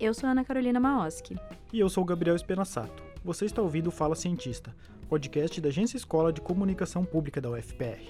Eu 0.00 0.14
sou 0.14 0.30
Ana 0.30 0.42
Carolina 0.42 0.80
Maoski. 0.80 1.36
E 1.70 1.78
eu 1.78 1.86
sou 1.90 2.02
Gabriel 2.06 2.34
Espenassato. 2.34 3.02
Você 3.22 3.44
está 3.44 3.60
ouvindo 3.60 3.90
Fala 3.90 4.14
Cientista, 4.14 4.74
podcast 5.10 5.60
da 5.60 5.68
Agência 5.68 5.98
Escola 5.98 6.32
de 6.32 6.40
Comunicação 6.40 7.04
Pública 7.04 7.38
da 7.38 7.50
UFPR. 7.50 8.00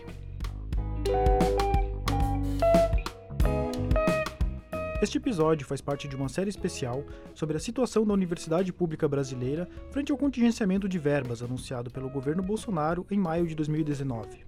Este 5.02 5.18
episódio 5.18 5.66
faz 5.66 5.80
parte 5.80 6.06
de 6.06 6.14
uma 6.14 6.28
série 6.28 6.48
especial 6.48 7.02
sobre 7.34 7.56
a 7.56 7.60
situação 7.60 8.06
da 8.06 8.14
Universidade 8.14 8.72
Pública 8.72 9.08
Brasileira 9.08 9.68
frente 9.90 10.12
ao 10.12 10.18
contingenciamento 10.18 10.88
de 10.88 10.96
verbas 10.96 11.42
anunciado 11.42 11.90
pelo 11.90 12.08
governo 12.08 12.40
Bolsonaro 12.40 13.04
em 13.10 13.18
maio 13.18 13.48
de 13.48 13.56
2019. 13.56 14.44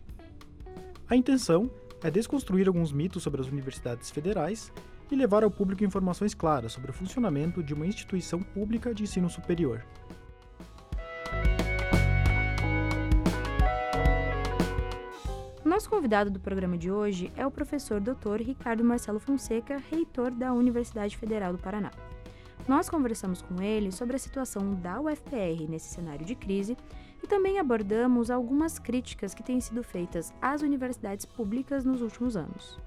A 1.11 1.17
intenção 1.17 1.69
é 2.05 2.09
desconstruir 2.09 2.69
alguns 2.69 2.93
mitos 2.93 3.25
sobre 3.25 3.41
as 3.41 3.48
universidades 3.48 4.12
federais 4.12 4.73
e 5.12 5.16
levar 5.16 5.45
ao 5.45 5.51
público 5.51 5.84
informações 5.84 6.34
claras 6.34 6.73
sobre 6.73 6.91
o 6.91 6.95
funcionamento 6.95 7.62
de 7.62 7.75
uma 7.75 7.87
instituição 7.87 8.43
pública 8.43 8.95
de 8.95 9.03
ensino 9.03 9.29
superior. 9.29 9.84
Nosso 15.62 15.89
convidado 15.89 16.30
do 16.30 16.41
programa 16.41 16.77
de 16.79 16.91
hoje 16.91 17.30
é 17.37 17.47
o 17.47 17.51
professor 17.51 18.01
Dr. 18.01 18.41
Ricardo 18.41 18.83
Marcelo 18.83 19.19
Fonseca, 19.19 19.83
reitor 19.91 20.30
da 20.30 20.53
Universidade 20.53 21.17
Federal 21.17 21.53
do 21.53 21.59
Paraná. 21.59 21.91
Nós 22.67 22.89
conversamos 22.89 23.42
com 23.42 23.61
ele 23.61 23.91
sobre 23.92 24.17
a 24.17 24.19
situação 24.19 24.75
da 24.75 25.01
UFPR 25.01 25.69
nesse 25.69 25.89
cenário 25.89 26.25
de 26.25 26.34
crise 26.34 26.77
e 27.23 27.27
também 27.27 27.59
abordamos 27.59 28.31
algumas 28.31 28.78
críticas 28.78 29.34
que 29.34 29.42
têm 29.42 29.61
sido 29.61 29.83
feitas 29.83 30.33
às 30.41 30.62
universidades 30.62 31.27
públicas 31.27 31.84
nos 31.84 32.00
últimos 32.00 32.37
anos. 32.37 32.78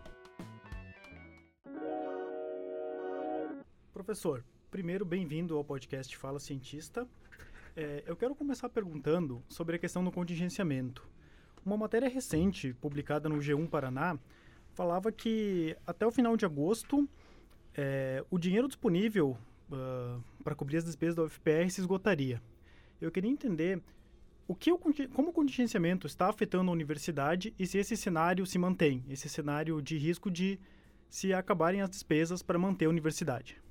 Professor, 4.05 4.45
primeiro, 4.69 5.03
bem-vindo 5.03 5.57
ao 5.57 5.63
podcast 5.63 6.15
Fala 6.15 6.39
Cientista. 6.39 7.07
É, 7.75 8.03
eu 8.05 8.15
quero 8.15 8.35
começar 8.35 8.69
perguntando 8.69 9.41
sobre 9.49 9.77
a 9.77 9.79
questão 9.79 10.03
do 10.03 10.11
contingenciamento. 10.11 11.09
Uma 11.65 11.75
matéria 11.75 12.07
recente, 12.07 12.71
publicada 12.75 13.27
no 13.27 13.37
G1 13.37 13.67
Paraná, 13.67 14.15
falava 14.75 15.11
que 15.11 15.75
até 15.87 16.05
o 16.05 16.11
final 16.11 16.37
de 16.37 16.45
agosto, 16.45 17.09
é, 17.73 18.23
o 18.29 18.37
dinheiro 18.37 18.67
disponível 18.67 19.35
uh, 19.71 20.23
para 20.43 20.53
cobrir 20.53 20.77
as 20.77 20.85
despesas 20.85 21.15
da 21.15 21.23
UFPR 21.23 21.67
se 21.71 21.81
esgotaria. 21.81 22.39
Eu 23.01 23.09
queria 23.09 23.31
entender 23.31 23.81
o 24.47 24.53
que 24.53 24.71
o, 24.71 24.77
como 25.15 25.29
o 25.29 25.33
contingenciamento 25.33 26.05
está 26.05 26.29
afetando 26.29 26.69
a 26.69 26.73
universidade 26.73 27.55
e 27.57 27.65
se 27.65 27.79
esse 27.79 27.97
cenário 27.97 28.45
se 28.45 28.59
mantém, 28.59 29.03
esse 29.09 29.27
cenário 29.27 29.81
de 29.81 29.97
risco 29.97 30.29
de 30.29 30.59
se 31.09 31.33
acabarem 31.33 31.81
as 31.81 31.89
despesas 31.89 32.43
para 32.43 32.59
manter 32.59 32.85
a 32.85 32.89
universidade. 32.89 33.64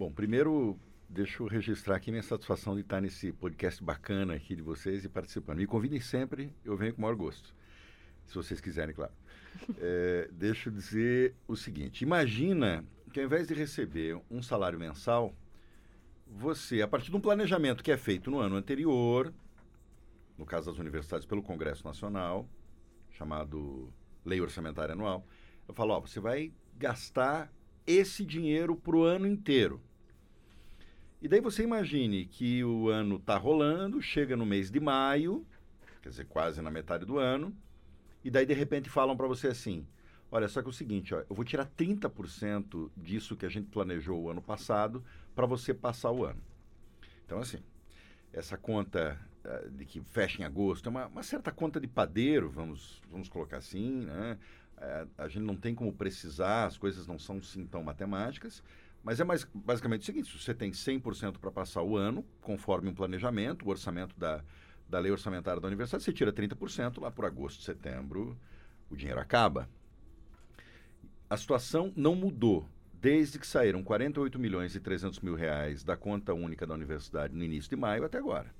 Bom, 0.00 0.10
primeiro 0.10 0.80
deixa 1.10 1.42
eu 1.42 1.46
registrar 1.46 1.96
aqui 1.96 2.10
minha 2.10 2.22
satisfação 2.22 2.74
de 2.74 2.80
estar 2.80 3.02
nesse 3.02 3.32
podcast 3.32 3.84
bacana 3.84 4.32
aqui 4.32 4.56
de 4.56 4.62
vocês 4.62 5.04
e 5.04 5.10
participando. 5.10 5.58
Me 5.58 5.66
convidem 5.66 6.00
sempre, 6.00 6.56
eu 6.64 6.74
venho 6.74 6.94
com 6.94 7.00
o 7.00 7.02
maior 7.02 7.14
gosto. 7.14 7.54
Se 8.24 8.34
vocês 8.34 8.62
quiserem, 8.62 8.94
claro. 8.94 9.12
É, 9.76 10.26
deixa 10.32 10.70
eu 10.70 10.72
dizer 10.72 11.34
o 11.46 11.54
seguinte: 11.54 12.00
imagina 12.00 12.82
que 13.12 13.20
ao 13.20 13.26
invés 13.26 13.46
de 13.46 13.52
receber 13.52 14.18
um 14.30 14.42
salário 14.42 14.78
mensal, 14.78 15.34
você, 16.26 16.80
a 16.80 16.88
partir 16.88 17.10
de 17.10 17.16
um 17.18 17.20
planejamento 17.20 17.84
que 17.84 17.92
é 17.92 17.98
feito 17.98 18.30
no 18.30 18.38
ano 18.38 18.56
anterior, 18.56 19.30
no 20.38 20.46
caso 20.46 20.70
das 20.70 20.78
universidades 20.78 21.26
pelo 21.26 21.42
Congresso 21.42 21.84
Nacional, 21.84 22.48
chamado 23.10 23.92
Lei 24.24 24.40
Orçamentária 24.40 24.94
Anual, 24.94 25.26
eu 25.68 25.74
falo: 25.74 25.92
ó, 25.92 26.00
você 26.00 26.18
vai 26.18 26.54
gastar 26.78 27.52
esse 27.86 28.24
dinheiro 28.24 28.74
para 28.74 28.96
o 28.96 29.04
ano 29.04 29.26
inteiro. 29.26 29.78
E 31.22 31.28
daí 31.28 31.40
você 31.40 31.62
imagine 31.62 32.24
que 32.24 32.64
o 32.64 32.88
ano 32.88 33.16
está 33.16 33.36
rolando, 33.36 34.00
chega 34.00 34.36
no 34.36 34.46
mês 34.46 34.70
de 34.70 34.80
maio, 34.80 35.46
quer 36.02 36.08
dizer, 36.08 36.24
quase 36.24 36.62
na 36.62 36.70
metade 36.70 37.04
do 37.04 37.18
ano, 37.18 37.54
e 38.24 38.30
daí 38.30 38.46
de 38.46 38.54
repente 38.54 38.88
falam 38.88 39.14
para 39.14 39.26
você 39.26 39.48
assim: 39.48 39.86
olha, 40.32 40.48
só 40.48 40.62
que 40.62 40.68
é 40.68 40.70
o 40.70 40.72
seguinte, 40.72 41.14
ó, 41.14 41.18
eu 41.28 41.36
vou 41.36 41.44
tirar 41.44 41.66
30% 41.66 42.90
disso 42.96 43.36
que 43.36 43.44
a 43.44 43.50
gente 43.50 43.68
planejou 43.68 44.18
o 44.18 44.30
ano 44.30 44.40
passado 44.40 45.04
para 45.34 45.46
você 45.46 45.74
passar 45.74 46.10
o 46.10 46.24
ano. 46.24 46.40
Então, 47.26 47.38
assim, 47.38 47.58
essa 48.32 48.56
conta 48.56 49.18
uh, 49.44 49.70
de 49.70 49.84
que 49.84 50.00
fecha 50.00 50.40
em 50.40 50.44
agosto 50.44 50.86
é 50.86 50.90
uma, 50.90 51.06
uma, 51.06 51.22
certa 51.22 51.52
conta 51.52 51.78
de 51.78 51.86
padeiro, 51.86 52.48
vamos, 52.48 53.02
vamos 53.10 53.28
colocar 53.28 53.58
assim, 53.58 54.06
né? 54.06 54.38
Uh, 54.78 55.10
a 55.18 55.28
gente 55.28 55.42
não 55.42 55.56
tem 55.56 55.74
como 55.74 55.92
precisar, 55.92 56.64
as 56.64 56.78
coisas 56.78 57.06
não 57.06 57.18
são 57.18 57.42
sim 57.42 57.66
tão 57.66 57.82
matemáticas, 57.82 58.62
mas 59.02 59.20
é 59.20 59.24
mais, 59.24 59.46
basicamente 59.54 60.02
o 60.02 60.04
seguinte: 60.04 60.38
você 60.38 60.54
tem 60.54 60.70
100% 60.70 61.38
para 61.38 61.50
passar 61.50 61.82
o 61.82 61.96
ano, 61.96 62.24
conforme 62.40 62.88
um 62.88 62.94
planejamento, 62.94 63.66
o 63.66 63.68
orçamento 63.68 64.18
da, 64.18 64.44
da 64.88 64.98
lei 64.98 65.10
orçamentária 65.10 65.60
da 65.60 65.68
universidade, 65.68 66.04
você 66.04 66.12
tira 66.12 66.32
30% 66.32 67.00
lá 67.00 67.10
por 67.10 67.24
agosto, 67.24 67.62
setembro, 67.62 68.36
o 68.90 68.96
dinheiro 68.96 69.20
acaba. 69.20 69.68
A 71.28 71.36
situação 71.36 71.92
não 71.96 72.14
mudou 72.14 72.68
desde 73.00 73.38
que 73.38 73.46
saíram 73.46 73.82
48 73.82 74.38
milhões 74.38 74.74
e 74.74 74.80
300 74.80 75.20
mil 75.20 75.34
reais 75.34 75.82
da 75.82 75.96
conta 75.96 76.34
única 76.34 76.66
da 76.66 76.74
universidade 76.74 77.34
no 77.34 77.42
início 77.42 77.70
de 77.70 77.76
maio 77.76 78.04
até 78.04 78.18
agora. 78.18 78.52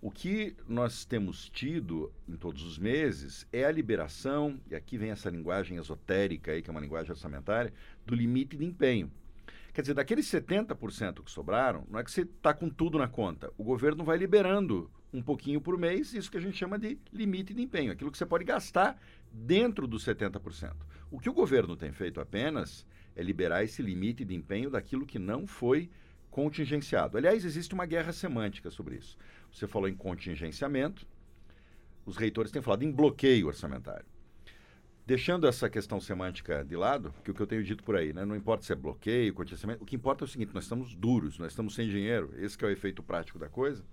O 0.00 0.10
que 0.10 0.54
nós 0.68 1.06
temos 1.06 1.48
tido 1.48 2.12
em 2.28 2.36
todos 2.36 2.62
os 2.62 2.78
meses 2.78 3.46
é 3.50 3.64
a 3.64 3.70
liberação, 3.70 4.60
e 4.70 4.74
aqui 4.74 4.98
vem 4.98 5.10
essa 5.10 5.30
linguagem 5.30 5.78
esotérica 5.78 6.52
aí, 6.52 6.60
que 6.60 6.68
é 6.68 6.72
uma 6.72 6.80
linguagem 6.80 7.10
orçamentária, 7.10 7.72
do 8.04 8.14
limite 8.14 8.56
de 8.56 8.64
empenho. 8.64 9.10
Quer 9.76 9.82
dizer, 9.82 9.92
daqueles 9.92 10.24
70% 10.24 11.22
que 11.22 11.30
sobraram, 11.30 11.86
não 11.90 12.00
é 12.00 12.02
que 12.02 12.10
você 12.10 12.22
está 12.22 12.54
com 12.54 12.66
tudo 12.66 12.96
na 12.96 13.06
conta. 13.06 13.52
O 13.58 13.62
governo 13.62 14.04
vai 14.04 14.16
liberando 14.16 14.90
um 15.12 15.20
pouquinho 15.20 15.60
por 15.60 15.76
mês, 15.76 16.14
isso 16.14 16.30
que 16.30 16.38
a 16.38 16.40
gente 16.40 16.56
chama 16.56 16.78
de 16.78 16.98
limite 17.12 17.52
de 17.52 17.60
empenho, 17.60 17.92
aquilo 17.92 18.10
que 18.10 18.16
você 18.16 18.24
pode 18.24 18.42
gastar 18.42 18.98
dentro 19.30 19.86
dos 19.86 20.02
70%. 20.02 20.72
O 21.10 21.20
que 21.20 21.28
o 21.28 21.34
governo 21.34 21.76
tem 21.76 21.92
feito 21.92 22.22
apenas 22.22 22.86
é 23.14 23.22
liberar 23.22 23.64
esse 23.64 23.82
limite 23.82 24.24
de 24.24 24.34
empenho 24.34 24.70
daquilo 24.70 25.04
que 25.04 25.18
não 25.18 25.46
foi 25.46 25.90
contingenciado. 26.30 27.18
Aliás, 27.18 27.44
existe 27.44 27.74
uma 27.74 27.84
guerra 27.84 28.14
semântica 28.14 28.70
sobre 28.70 28.96
isso. 28.96 29.18
Você 29.52 29.66
falou 29.66 29.90
em 29.90 29.94
contingenciamento, 29.94 31.06
os 32.06 32.16
reitores 32.16 32.50
têm 32.50 32.62
falado 32.62 32.82
em 32.82 32.90
bloqueio 32.90 33.48
orçamentário. 33.48 34.06
Deixando 35.06 35.46
essa 35.46 35.70
questão 35.70 36.00
semântica 36.00 36.64
de 36.64 36.74
lado, 36.74 37.14
que 37.22 37.30
o 37.30 37.34
que 37.34 37.40
eu 37.40 37.46
tenho 37.46 37.62
dito 37.62 37.84
por 37.84 37.94
aí, 37.94 38.12
né? 38.12 38.24
não 38.24 38.34
importa 38.34 38.64
se 38.64 38.72
é 38.72 38.74
bloqueio, 38.74 39.32
contingenciamento, 39.32 39.84
o 39.84 39.86
que 39.86 39.94
importa 39.94 40.24
é 40.24 40.26
o 40.26 40.28
seguinte: 40.28 40.52
nós 40.52 40.64
estamos 40.64 40.96
duros, 40.96 41.38
nós 41.38 41.52
estamos 41.52 41.76
sem 41.76 41.88
dinheiro, 41.88 42.34
esse 42.36 42.56
é 42.60 42.66
o 42.66 42.70
efeito 42.70 43.04
prático 43.04 43.38
da 43.38 43.48
coisa. 43.48 43.84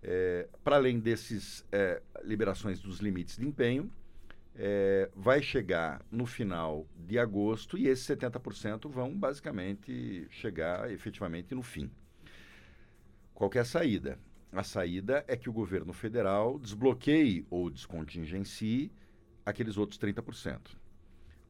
É, 0.00 0.48
Para 0.62 0.76
além 0.76 1.00
desses 1.00 1.66
é, 1.72 2.00
liberações 2.22 2.78
dos 2.78 3.00
limites 3.00 3.36
de 3.36 3.44
empenho, 3.44 3.90
é, 4.54 5.10
vai 5.16 5.42
chegar 5.42 6.00
no 6.12 6.24
final 6.26 6.86
de 6.96 7.18
agosto 7.18 7.76
e 7.76 7.88
esses 7.88 8.06
70% 8.06 8.88
vão 8.88 9.18
basicamente 9.18 10.28
chegar 10.30 10.88
efetivamente 10.92 11.56
no 11.56 11.62
fim. 11.62 11.90
Qual 13.34 13.50
é 13.52 13.58
a 13.58 13.64
saída? 13.64 14.16
A 14.52 14.62
saída 14.62 15.24
é 15.26 15.36
que 15.36 15.50
o 15.50 15.52
governo 15.52 15.92
federal 15.92 16.56
desbloqueie 16.56 17.44
ou 17.50 17.68
descontingencie 17.68 18.92
aqueles 19.46 19.78
outros 19.78 19.98
30%. 19.98 20.76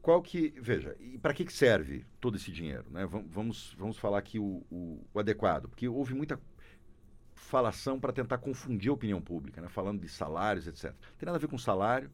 Qual 0.02 0.22
que, 0.22 0.54
veja, 0.60 0.94
e 1.00 1.18
para 1.18 1.34
que, 1.34 1.44
que 1.44 1.52
serve 1.52 2.04
todo 2.20 2.36
esse 2.36 2.52
dinheiro? 2.52 2.84
Né? 2.90 3.04
Vamos, 3.06 3.74
vamos 3.76 3.98
falar 3.98 4.18
aqui 4.18 4.38
o, 4.38 4.62
o, 4.70 5.04
o 5.12 5.18
adequado, 5.18 5.68
porque 5.68 5.88
houve 5.88 6.14
muita 6.14 6.38
falação 7.34 7.98
para 7.98 8.12
tentar 8.12 8.38
confundir 8.38 8.90
a 8.90 8.94
opinião 8.94 9.20
pública, 9.20 9.60
né? 9.60 9.68
falando 9.68 10.00
de 10.00 10.08
salários, 10.08 10.68
etc. 10.68 10.84
Não 10.84 11.16
tem 11.18 11.26
nada 11.26 11.38
a 11.38 11.40
ver 11.40 11.48
com 11.48 11.58
salário. 11.58 12.10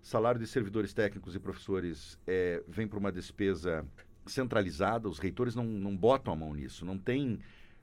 Salário 0.00 0.40
de 0.40 0.46
servidores 0.46 0.94
técnicos 0.94 1.34
e 1.34 1.40
professores 1.40 2.18
é, 2.26 2.62
vem 2.68 2.86
para 2.86 2.98
uma 2.98 3.10
despesa 3.10 3.84
centralizada, 4.24 5.08
os 5.08 5.18
reitores 5.18 5.54
não, 5.54 5.64
não 5.64 5.96
botam 5.96 6.32
a 6.32 6.36
mão 6.36 6.54
nisso, 6.54 6.84
não 6.84 6.96
tem 6.96 7.40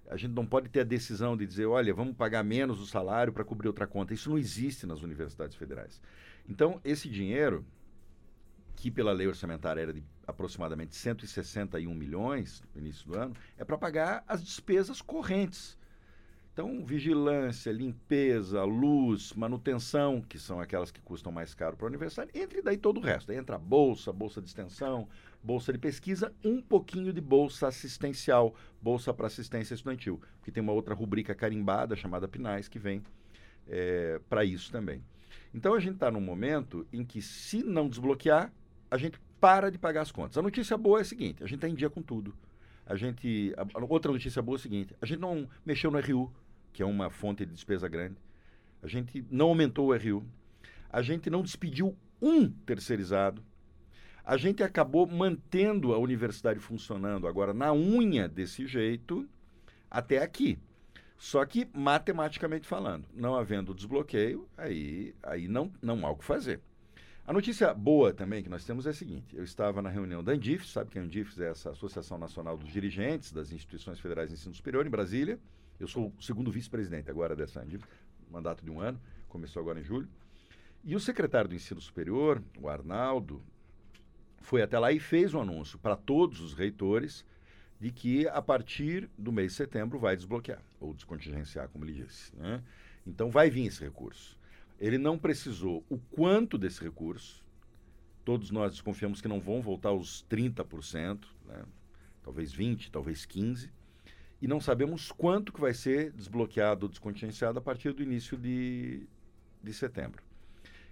a 0.09 0.17
gente 0.17 0.33
não 0.33 0.45
pode 0.45 0.69
ter 0.69 0.81
a 0.81 0.83
decisão 0.83 1.35
de 1.37 1.45
dizer, 1.45 1.65
olha, 1.65 1.93
vamos 1.93 2.15
pagar 2.15 2.43
menos 2.43 2.79
o 2.79 2.85
salário 2.85 3.31
para 3.31 3.43
cobrir 3.43 3.67
outra 3.67 3.87
conta. 3.87 4.13
Isso 4.13 4.29
não 4.29 4.37
existe 4.37 4.85
nas 4.85 5.01
universidades 5.01 5.55
federais. 5.55 6.01
Então, 6.47 6.79
esse 6.83 7.09
dinheiro, 7.09 7.65
que 8.75 8.91
pela 8.91 9.11
lei 9.11 9.27
orçamentária 9.27 9.81
era 9.81 9.93
de 9.93 10.03
aproximadamente 10.27 10.95
161 10.95 11.93
milhões 11.93 12.63
no 12.73 12.81
início 12.81 13.07
do 13.07 13.17
ano, 13.17 13.35
é 13.57 13.63
para 13.63 13.77
pagar 13.77 14.23
as 14.27 14.43
despesas 14.43 15.01
correntes. 15.01 15.77
Então, 16.53 16.85
vigilância, 16.85 17.71
limpeza, 17.71 18.63
luz, 18.63 19.33
manutenção, 19.33 20.21
que 20.21 20.37
são 20.37 20.59
aquelas 20.59 20.91
que 20.91 21.01
custam 21.01 21.31
mais 21.31 21.55
caro 21.55 21.75
para 21.75 21.87
a 21.87 21.89
universidade, 21.89 22.29
entre 22.35 22.61
daí 22.61 22.77
todo 22.77 22.97
o 22.97 23.03
resto. 23.03 23.31
Aí 23.31 23.37
entra 23.39 23.55
a 23.55 23.59
bolsa, 23.59 24.13
bolsa 24.13 24.39
de 24.39 24.49
extensão, 24.49 25.07
bolsa 25.41 25.73
de 25.73 25.79
pesquisa, 25.79 26.31
um 26.45 26.61
pouquinho 26.61 27.11
de 27.11 27.19
bolsa 27.19 27.67
assistencial, 27.67 28.53
bolsa 28.79 29.11
para 29.11 29.25
assistência 29.25 29.73
estudantil, 29.73 30.21
que 30.43 30.51
tem 30.51 30.61
uma 30.61 30.73
outra 30.73 30.93
rubrica 30.93 31.33
carimbada 31.33 31.95
chamada 31.95 32.27
PNAES 32.27 32.67
que 32.67 32.77
vem 32.77 33.01
é, 33.67 34.21
para 34.29 34.45
isso 34.45 34.71
também. 34.71 35.03
Então, 35.53 35.73
a 35.73 35.79
gente 35.79 35.95
está 35.95 36.09
num 36.09 36.21
momento 36.21 36.85
em 36.91 37.03
que, 37.03 37.21
se 37.21 37.63
não 37.63 37.87
desbloquear, 37.87 38.51
a 38.89 38.97
gente 38.97 39.19
para 39.39 39.69
de 39.69 39.77
pagar 39.77 40.01
as 40.01 40.11
contas. 40.11 40.37
A 40.37 40.41
notícia 40.41 40.77
boa 40.77 40.99
é 40.99 41.01
a 41.01 41.05
seguinte: 41.05 41.43
a 41.43 41.47
gente 41.47 41.55
está 41.55 41.67
em 41.67 41.75
dia 41.75 41.89
com 41.89 42.01
tudo. 42.01 42.33
A 42.85 42.95
gente. 42.95 43.53
A, 43.57 43.79
a 43.79 43.85
outra 43.85 44.11
notícia 44.11 44.41
boa 44.41 44.55
é 44.55 44.59
o 44.59 44.61
seguinte: 44.61 44.95
a 45.01 45.05
gente 45.05 45.19
não 45.19 45.49
mexeu 45.65 45.91
no 45.91 45.99
RU, 45.99 46.31
que 46.71 46.81
é 46.81 46.85
uma 46.85 47.09
fonte 47.09 47.45
de 47.45 47.51
despesa 47.51 47.89
grande. 47.89 48.15
A 48.81 48.87
gente 48.87 49.25
não 49.29 49.47
aumentou 49.47 49.89
o 49.89 49.97
RU. 49.97 50.23
A 50.89 51.01
gente 51.01 51.29
não 51.29 51.41
despediu 51.41 51.93
um 52.21 52.49
terceirizado. 52.49 53.43
A 54.23 54.37
gente 54.37 54.63
acabou 54.63 55.05
mantendo 55.05 55.93
a 55.93 55.97
universidade 55.97 56.59
funcionando 56.59 57.27
agora 57.27 57.53
na 57.53 57.73
unha 57.73 58.29
desse 58.29 58.65
jeito 58.65 59.27
até 59.91 60.23
aqui. 60.23 60.57
Só 61.23 61.45
que, 61.45 61.65
matematicamente 61.73 62.67
falando, 62.67 63.07
não 63.13 63.33
havendo 63.33 63.73
desbloqueio, 63.73 64.45
aí, 64.57 65.15
aí 65.23 65.47
não, 65.47 65.71
não 65.81 66.05
há 66.05 66.11
o 66.11 66.17
que 66.17 66.25
fazer. 66.25 66.59
A 67.25 67.31
notícia 67.31 67.73
boa 67.73 68.13
também 68.13 68.43
que 68.43 68.49
nós 68.49 68.65
temos 68.65 68.85
é 68.85 68.89
a 68.89 68.93
seguinte: 68.93 69.33
eu 69.33 69.41
estava 69.41 69.81
na 69.81 69.89
reunião 69.89 70.21
da 70.21 70.33
Andifes, 70.33 70.69
sabe 70.69 70.89
que 70.89 70.99
a 70.99 71.01
Andifes 71.01 71.39
é 71.39 71.49
essa 71.49 71.69
Associação 71.69 72.17
Nacional 72.17 72.57
dos 72.57 72.69
Dirigentes 72.69 73.31
das 73.31 73.53
Instituições 73.53 74.01
Federais 74.01 74.31
de 74.31 74.35
Ensino 74.35 74.53
Superior, 74.53 74.85
em 74.85 74.89
Brasília. 74.89 75.39
Eu 75.79 75.87
sou 75.87 76.13
o 76.17 76.21
segundo 76.21 76.51
vice-presidente 76.51 77.09
agora 77.09 77.37
dessa 77.37 77.61
Andifes, 77.61 77.87
mandato 78.29 78.61
de 78.61 78.69
um 78.69 78.81
ano, 78.81 78.99
começou 79.29 79.61
agora 79.61 79.79
em 79.79 79.83
julho. 79.83 80.09
E 80.83 80.93
o 80.93 80.99
secretário 80.99 81.47
do 81.47 81.55
Ensino 81.55 81.79
Superior, 81.79 82.43
o 82.59 82.67
Arnaldo, 82.67 83.41
foi 84.41 84.61
até 84.61 84.77
lá 84.77 84.91
e 84.91 84.99
fez 84.99 85.33
um 85.33 85.39
anúncio 85.39 85.79
para 85.79 85.95
todos 85.95 86.41
os 86.41 86.53
reitores 86.53 87.25
de 87.83 87.91
que 87.91 88.25
a 88.29 88.41
partir 88.41 89.09
do 89.17 89.29
mês 89.29 89.51
de 89.51 89.57
setembro 89.57 89.99
vai 89.99 90.15
desbloquear, 90.15 90.63
ou 90.79 90.93
descontingenciar, 90.93 91.67
como 91.67 91.83
ele 91.83 91.91
disse. 91.91 92.33
Né? 92.33 92.63
Então 93.05 93.29
vai 93.29 93.49
vir 93.49 93.65
esse 93.65 93.83
recurso. 93.83 94.39
Ele 94.79 94.97
não 94.97 95.19
precisou 95.19 95.83
o 95.89 95.97
quanto 95.97 96.57
desse 96.57 96.81
recurso. 96.81 97.43
Todos 98.23 98.51
nós 98.51 98.71
desconfiamos 98.71 99.19
que 99.19 99.27
não 99.27 99.41
vão 99.41 99.61
voltar 99.61 99.89
aos 99.89 100.25
30%, 100.31 101.25
né? 101.45 101.65
talvez 102.23 102.55
20%, 102.55 102.89
talvez 102.89 103.25
15%. 103.25 103.69
E 104.41 104.47
não 104.47 104.61
sabemos 104.61 105.11
quanto 105.11 105.51
que 105.51 105.59
vai 105.59 105.73
ser 105.73 106.13
desbloqueado 106.13 106.85
ou 106.85 106.89
descontingenciado 106.89 107.59
a 107.59 107.61
partir 107.61 107.91
do 107.91 108.01
início 108.01 108.37
de, 108.37 109.05
de 109.61 109.73
setembro. 109.73 110.23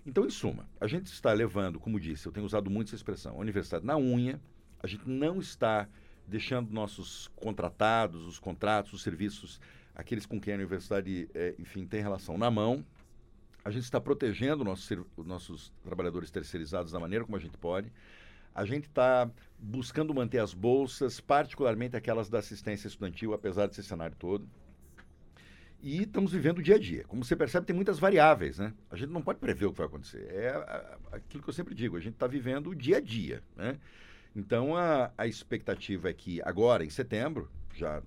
Então, 0.05 0.25
em 0.25 0.29
suma, 0.29 0.67
a 0.77 0.87
gente 0.87 1.05
está 1.05 1.31
levando, 1.31 1.79
como 1.79 2.01
disse, 2.01 2.27
eu 2.27 2.33
tenho 2.33 2.45
usado 2.45 2.69
muito 2.69 2.89
essa 2.89 2.95
expressão, 2.97 3.35
a 3.35 3.39
universidade 3.39 3.85
na 3.85 3.97
unha, 3.97 4.41
a 4.83 4.87
gente 4.87 5.07
não 5.07 5.39
está 5.39 5.87
deixando 6.27 6.71
nossos 6.71 7.27
contratados, 7.35 8.25
os 8.25 8.39
contratos, 8.39 8.93
os 8.93 9.01
serviços, 9.01 9.59
aqueles 9.95 10.25
com 10.25 10.39
quem 10.39 10.53
a 10.53 10.57
universidade, 10.57 11.29
é, 11.33 11.55
enfim, 11.59 11.85
tem 11.85 12.01
relação 12.01 12.37
na 12.37 12.49
mão. 12.49 12.85
A 13.63 13.69
gente 13.69 13.83
está 13.83 13.99
protegendo 14.01 14.63
nossos, 14.63 14.89
os 15.15 15.25
nossos 15.25 15.73
trabalhadores 15.83 16.31
terceirizados 16.31 16.91
da 16.91 16.99
maneira 16.99 17.25
como 17.25 17.37
a 17.37 17.39
gente 17.39 17.57
pode. 17.57 17.91
A 18.53 18.65
gente 18.65 18.87
está 18.87 19.29
buscando 19.57 20.13
manter 20.13 20.39
as 20.39 20.53
bolsas, 20.53 21.21
particularmente 21.21 21.95
aquelas 21.95 22.29
da 22.29 22.39
assistência 22.39 22.87
estudantil, 22.87 23.33
apesar 23.33 23.67
desse 23.67 23.83
cenário 23.83 24.15
todo. 24.17 24.47
E 25.81 26.03
estamos 26.03 26.31
vivendo 26.31 26.59
o 26.59 26.61
dia 26.61 26.75
a 26.75 26.79
dia. 26.79 27.03
Como 27.05 27.23
você 27.23 27.35
percebe, 27.35 27.65
tem 27.65 27.75
muitas 27.75 27.97
variáveis, 27.97 28.59
né? 28.59 28.73
A 28.89 28.95
gente 28.95 29.09
não 29.09 29.21
pode 29.21 29.39
prever 29.39 29.65
o 29.65 29.71
que 29.71 29.79
vai 29.79 29.87
acontecer. 29.87 30.27
É 30.29 30.97
aquilo 31.11 31.41
que 31.41 31.49
eu 31.49 31.53
sempre 31.53 31.73
digo, 31.73 31.97
a 31.97 31.99
gente 31.99 32.13
está 32.13 32.27
vivendo 32.27 32.69
o 32.69 32.75
dia 32.75 32.97
a 32.97 33.01
dia, 33.01 33.41
né? 33.55 33.79
Então, 34.35 34.75
a, 34.75 35.11
a 35.17 35.27
expectativa 35.27 36.09
é 36.09 36.13
que 36.13 36.41
agora, 36.43 36.85
em 36.85 36.89
setembro, 36.89 37.49
já 37.73 38.01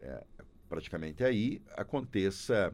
é, 0.00 0.24
praticamente 0.68 1.22
aí, 1.22 1.62
aconteça 1.76 2.72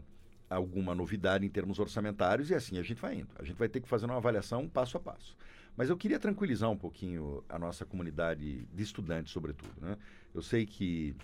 alguma 0.49 0.94
novidade 0.94 1.47
em 1.47 1.49
termos 1.49 1.79
orçamentários 1.79 2.50
e 2.50 2.55
assim 2.55 2.79
a 2.79 2.82
gente 2.82 3.00
vai 3.00 3.17
indo. 3.17 3.31
A 3.37 3.44
gente 3.44 3.56
vai 3.56 3.69
ter 3.69 3.81
que 3.81 3.88
fazer 3.88 4.06
uma 4.06 4.17
avaliação 4.17 4.69
passo 4.69 4.97
a 4.97 5.00
passo. 5.00 5.37
Mas 5.76 5.88
eu 5.88 5.97
queria 5.97 6.19
tranquilizar 6.19 6.70
um 6.70 6.76
pouquinho 6.76 7.43
a 7.49 7.59
nossa 7.59 7.87
comunidade 7.87 8.67
de 8.67 8.82
estudantes, 8.82 9.32
sobretudo. 9.32 9.73
Né? 9.81 9.97
Eu 10.35 10.43
sei 10.43 10.67
que 10.67 11.17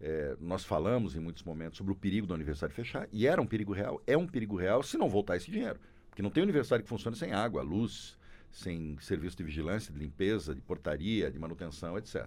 é, 0.00 0.36
nós 0.38 0.64
falamos 0.64 1.16
em 1.16 1.20
muitos 1.20 1.42
momentos 1.42 1.78
sobre 1.78 1.92
o 1.92 1.96
perigo 1.96 2.26
da 2.26 2.34
universidade 2.34 2.74
fechar, 2.74 3.08
e 3.10 3.26
era 3.26 3.40
um 3.40 3.46
perigo 3.46 3.72
real, 3.72 4.02
é 4.06 4.16
um 4.16 4.26
perigo 4.26 4.56
real 4.56 4.82
se 4.82 4.98
não 4.98 5.08
voltar 5.08 5.36
esse 5.36 5.50
dinheiro. 5.50 5.80
Porque 6.10 6.20
não 6.20 6.30
tem 6.30 6.42
universidade 6.42 6.82
que 6.82 6.88
funcione 6.88 7.16
sem 7.16 7.32
água, 7.32 7.62
luz, 7.62 8.17
sem 8.50 8.98
serviço 9.00 9.36
de 9.36 9.44
vigilância, 9.44 9.92
de 9.92 9.98
limpeza, 9.98 10.54
de 10.54 10.60
portaria, 10.60 11.30
de 11.30 11.38
manutenção, 11.38 11.96
etc. 11.98 12.26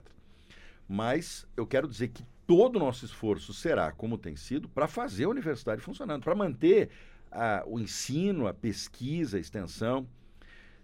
Mas 0.88 1.48
eu 1.56 1.66
quero 1.66 1.88
dizer 1.88 2.10
que 2.10 2.24
todo 2.46 2.76
o 2.76 2.80
nosso 2.80 3.06
esforço 3.06 3.54
será, 3.54 3.92
como 3.92 4.18
tem 4.18 4.36
sido, 4.36 4.68
para 4.68 4.88
fazer 4.88 5.24
a 5.24 5.30
universidade 5.30 5.82
funcionando, 5.82 6.24
para 6.24 6.36
manter 6.36 6.90
a, 7.32 7.64
o 7.66 7.80
ensino, 7.80 8.48
a 8.48 8.54
pesquisa, 8.54 9.38
a 9.38 9.40
extensão. 9.40 10.08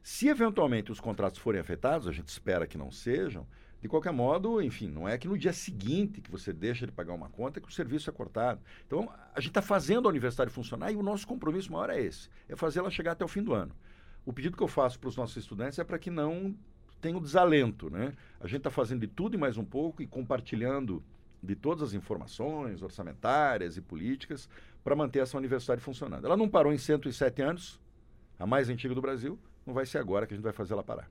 Se 0.02 0.30
eventualmente 0.30 0.92
os 0.92 1.00
contratos 1.00 1.40
forem 1.40 1.60
afetados, 1.60 2.08
a 2.08 2.14
gente 2.14 2.30
espera 2.30 2.66
que 2.66 2.78
não 2.78 2.90
sejam, 2.90 3.46
de 3.82 3.88
qualquer 3.88 4.12
modo, 4.12 4.62
enfim, 4.62 4.88
não 4.88 5.08
é 5.08 5.18
que 5.18 5.28
no 5.28 5.38
dia 5.38 5.54
seguinte 5.54 6.22
que 6.22 6.32
você 6.32 6.52
deixa 6.52 6.86
de 6.86 6.92
pagar 6.92 7.14
uma 7.14 7.30
conta 7.30 7.62
que 7.62 7.68
o 7.68 7.72
serviço 7.72 8.10
é 8.10 8.14
cortado. 8.14 8.62
Então, 8.86 9.12
a 9.36 9.40
gente 9.40 9.50
está 9.50 9.62
fazendo 9.62 10.08
a 10.08 10.10
universidade 10.10 10.50
funcionar 10.52 10.92
e 10.92 10.96
o 10.96 11.04
nosso 11.04 11.28
compromisso 11.28 11.72
maior 11.72 11.90
é 11.90 12.02
esse, 12.02 12.30
é 12.50 12.56
fazê-la 12.56 12.90
chegar 12.90 13.12
até 13.12 13.24
o 13.24 13.28
fim 13.28 13.44
do 13.44 13.54
ano. 13.54 13.76
O 14.28 14.34
pedido 14.34 14.58
que 14.58 14.64
eu 14.64 14.68
faço 14.68 15.00
para 15.00 15.08
os 15.08 15.16
nossos 15.16 15.38
estudantes 15.38 15.80
é 15.80 15.86
para 15.86 15.98
que 15.98 16.12
não 16.12 16.54
tenham 17.00 17.22
desalento. 17.22 17.90
Né? 17.90 18.12
A 18.42 18.46
gente 18.46 18.58
está 18.58 18.70
fazendo 18.70 19.00
de 19.00 19.08
tudo 19.08 19.36
e 19.36 19.38
mais 19.38 19.56
um 19.56 19.64
pouco 19.64 20.02
e 20.02 20.06
compartilhando 20.06 21.02
de 21.42 21.56
todas 21.56 21.82
as 21.82 21.94
informações 21.94 22.82
orçamentárias 22.82 23.78
e 23.78 23.82
políticas 23.82 24.50
para 24.84 24.98
manter 24.98 25.20
essa 25.20 25.38
universidade 25.38 25.80
funcionando. 25.80 26.26
Ela 26.26 26.36
não 26.36 26.50
parou 26.50 26.74
em 26.74 26.78
107 26.78 27.42
anos, 27.42 27.80
a 28.38 28.46
mais 28.46 28.68
antiga 28.68 28.94
do 28.94 29.00
Brasil, 29.00 29.40
não 29.66 29.74
vai 29.74 29.86
ser 29.86 30.00
agora 30.00 30.28
que 30.28 30.34
a 30.34 30.36
gente 30.36 30.44
vai 30.44 30.52
fazer 30.52 30.74
ela 30.74 30.84
parar. 30.84 31.10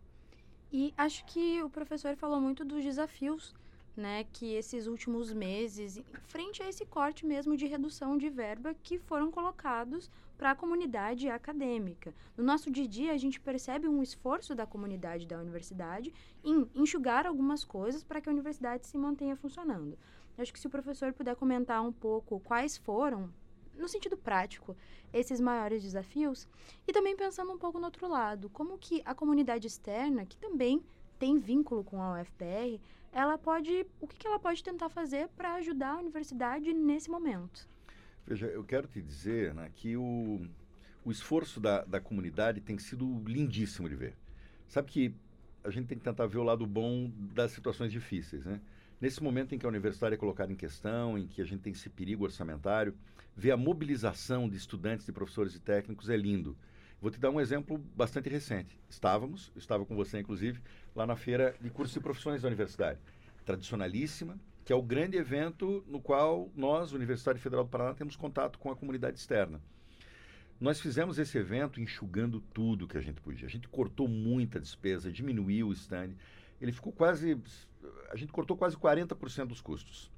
E 0.71 0.93
acho 0.95 1.25
que 1.25 1.63
o 1.63 1.71
professor 1.71 2.15
falou 2.17 2.39
muito 2.39 2.67
dos 2.67 2.85
desafios 2.85 3.55
né, 3.97 4.25
que 4.33 4.55
esses 4.55 4.87
últimos 4.87 5.33
meses, 5.33 6.01
frente 6.25 6.63
a 6.63 6.69
esse 6.69 6.85
corte 6.85 7.25
mesmo 7.25 7.57
de 7.57 7.67
redução 7.67 8.19
de 8.19 8.29
verba 8.29 8.75
que 8.83 8.99
foram 8.99 9.31
colocados 9.31 10.11
para 10.37 10.51
a 10.51 10.55
comunidade 10.55 11.29
acadêmica. 11.29 12.15
No 12.37 12.45
nosso 12.45 12.71
dia 12.71 12.85
a 12.85 12.89
dia, 12.89 13.13
a 13.13 13.17
gente 13.17 13.41
percebe 13.41 13.89
um 13.89 14.03
esforço 14.03 14.55
da 14.55 14.67
comunidade 14.67 15.27
da 15.27 15.41
universidade 15.41 16.13
em 16.45 16.69
enxugar 16.75 17.27
algumas 17.27 17.65
coisas 17.65 18.05
para 18.05 18.21
que 18.21 18.29
a 18.29 18.33
universidade 18.33 18.87
se 18.87 18.99
mantenha 18.99 19.35
funcionando. 19.35 19.99
Acho 20.37 20.53
que 20.53 20.61
se 20.61 20.67
o 20.67 20.71
professor 20.71 21.15
puder 21.15 21.35
comentar 21.35 21.83
um 21.83 21.93
pouco 21.93 22.39
quais 22.41 22.77
foram, 22.77 23.33
no 23.75 23.89
sentido 23.89 24.17
prático, 24.17 24.77
esses 25.13 25.41
maiores 25.41 25.83
desafios, 25.83 26.47
e 26.87 26.93
também 26.93 27.17
pensando 27.17 27.53
um 27.53 27.59
pouco 27.59 27.79
no 27.79 27.87
outro 27.87 28.07
lado, 28.07 28.51
como 28.51 28.77
que 28.77 29.01
a 29.07 29.15
comunidade 29.15 29.67
externa, 29.67 30.27
que 30.27 30.37
também 30.37 30.85
tem 31.19 31.39
vínculo 31.39 31.83
com 31.83 32.03
a 32.03 32.21
UFPR, 32.21 32.79
ela 33.17 33.39
pode, 33.39 33.87
o 33.99 34.07
que, 34.07 34.19
que 34.19 34.27
ela 34.27 34.39
pode 34.39 34.63
tentar 34.63 34.91
fazer 34.91 35.29
para 35.29 35.55
ajudar 35.55 35.93
a 35.93 35.99
universidade 36.01 36.75
nesse 36.75 37.11
momento? 37.11 37.67
Veja, 38.27 38.47
eu 38.47 38.63
quero 38.63 38.87
te 38.87 39.01
dizer 39.01 39.55
né, 39.55 39.71
que 39.75 39.97
o, 39.97 40.47
o 41.03 41.11
esforço 41.11 41.59
da, 41.59 41.83
da 41.87 41.99
comunidade 41.99 42.61
tem 42.61 42.77
sido 42.77 43.23
lindíssimo 43.27 43.89
de 43.89 43.97
ver. 43.97 44.15
Sabe 44.69 44.91
que 44.91 45.15
a 45.65 45.71
gente 45.71 45.87
tem 45.87 45.97
que 45.97 46.05
tentar 46.05 46.27
ver 46.27 46.37
o 46.37 46.43
lado 46.43 46.67
bom 46.67 47.11
das 47.35 47.53
situações 47.53 47.91
difíceis, 47.91 48.45
né? 48.45 48.61
Nesse 49.01 49.23
momento 49.23 49.55
em 49.55 49.59
que 49.59 49.65
a 49.65 49.69
universidade 49.69 50.15
é 50.15 50.19
colocada 50.19 50.53
em 50.53 50.57
questão, 50.57 51.19
em 51.19 51.27
que 51.27 51.41
a 51.41 51.45
gente 51.45 51.61
tem 51.61 51.73
esse 51.73 51.89
perigo 51.89 52.25
orçamentário, 52.25 52.95
ver 53.35 53.51
a 53.51 53.57
mobilização 53.57 54.49
de 54.49 54.57
estudantes, 54.57 55.07
de 55.07 55.13
professores 55.13 55.55
e 55.55 55.61
técnicos 55.61 56.11
é 56.11 56.17
lindo. 56.17 56.57
Vou 57.01 57.11
te 57.11 57.21
dar 57.21 57.31
um 57.31 57.41
exemplo 57.41 57.79
bastante 57.95 58.29
recente. 58.29 58.79
Estávamos, 58.89 59.53
estava 59.55 59.85
com 59.85 59.95
você 59.95 60.19
inclusive, 60.19 60.61
lá 60.95 61.07
na 61.07 61.15
feira 61.15 61.55
de 61.61 61.71
cursos 61.71 61.95
e 61.97 62.01
profissões 62.01 62.43
da 62.43 62.49
universidade. 62.49 62.99
Tradicionalíssima, 63.45 64.39
que 64.65 64.73
é 64.73 64.77
o 64.77 64.83
grande 64.83 65.17
evento 65.17 65.85
no 65.87 66.01
qual 66.01 66.51
nós, 66.57 66.93
Universidade 66.93 67.39
Federal 67.39 67.65
do 67.65 67.71
Paraná, 67.71 67.95
temos 67.95 68.17
contato 68.17 68.59
com 68.59 68.71
a 68.71 68.77
comunidade 68.77 69.19
externa. 69.19 69.61
Nós 70.59 70.81
fizemos 70.81 71.19
esse 71.19 71.37
evento 71.37 71.81
enxugando 71.81 72.41
tudo 72.41 72.89
que 72.89 72.97
a 72.97 73.01
gente 73.03 73.21
podia. 73.21 73.47
A 73.47 73.51
gente 73.51 73.69
cortou 73.69 74.09
muita 74.09 74.59
despesa, 74.59 75.13
diminuiu 75.13 75.69
o 75.69 75.73
stand. 75.73 76.15
Ele 76.61 76.73
ficou 76.73 76.93
quase. 76.93 77.39
A 78.11 78.17
gente 78.17 78.33
cortou 78.33 78.57
quase 78.57 78.75
40% 78.75 79.47
dos 79.47 79.61
custos. 79.61 80.11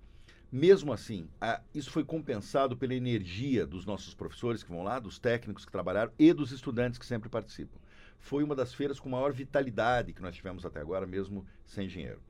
Mesmo 0.51 0.95
assim, 0.95 1.29
a, 1.39 1.61
isso 1.75 1.91
foi 1.91 2.03
compensado 2.03 2.75
pela 2.75 2.95
energia 2.95 3.67
dos 3.67 3.85
nossos 3.85 4.15
professores 4.15 4.63
que 4.63 4.71
vão 4.71 4.83
lá, 4.83 4.99
dos 4.99 5.19
técnicos 5.19 5.67
que 5.67 5.73
trabalharam 5.73 6.11
e 6.19 6.33
dos 6.33 6.53
estudantes 6.53 6.99
que 6.99 7.05
sempre 7.05 7.29
participam. 7.29 7.79
Foi 8.19 8.43
uma 8.43 8.57
das 8.57 8.73
feiras 8.73 8.99
com 8.99 9.11
maior 9.11 9.33
vitalidade 9.33 10.15
que 10.15 10.23
nós 10.23 10.35
tivemos 10.35 10.65
até 10.65 10.81
agora, 10.81 11.07
mesmo 11.07 11.47
sem 11.67 11.87
dinheiro. 11.87 12.21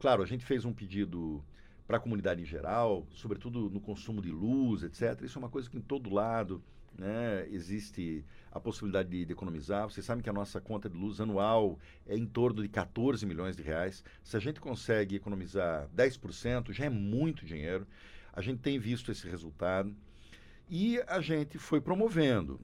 Claro, 0.00 0.22
a 0.22 0.26
gente 0.26 0.44
fez 0.44 0.64
um 0.64 0.72
pedido 0.72 1.42
para 1.86 1.98
a 1.98 2.00
comunidade 2.00 2.42
em 2.42 2.44
geral, 2.44 3.06
sobretudo 3.12 3.70
no 3.70 3.80
consumo 3.80 4.20
de 4.20 4.32
luz, 4.32 4.82
etc. 4.82 5.22
Isso 5.22 5.38
é 5.38 5.40
uma 5.40 5.48
coisa 5.48 5.70
que 5.70 5.78
em 5.78 5.80
todo 5.80 6.12
lado 6.12 6.62
né, 6.96 7.46
existe 7.50 8.24
a 8.50 8.60
possibilidade 8.60 9.08
de, 9.08 9.24
de, 9.24 9.32
economizar. 9.32 9.88
Vocês 9.88 10.04
sabem 10.04 10.22
que 10.22 10.30
a 10.30 10.32
nossa 10.32 10.60
conta 10.60 10.88
de 10.88 10.96
luz 10.96 11.20
anual 11.20 11.78
é 12.06 12.16
em 12.16 12.26
torno 12.26 12.62
de 12.62 12.68
14 12.68 13.24
milhões 13.24 13.56
de 13.56 13.62
reais. 13.62 14.04
Se 14.22 14.36
a 14.36 14.40
gente 14.40 14.60
consegue 14.60 15.16
economizar 15.16 15.88
10%, 15.96 16.72
já 16.72 16.84
é 16.84 16.90
muito 16.90 17.44
dinheiro. 17.44 17.86
A 18.32 18.40
gente 18.40 18.60
tem 18.60 18.78
visto 18.78 19.10
esse 19.10 19.28
resultado. 19.28 19.94
E 20.68 21.00
a 21.06 21.20
gente 21.20 21.58
foi 21.58 21.80
promovendo. 21.80 22.60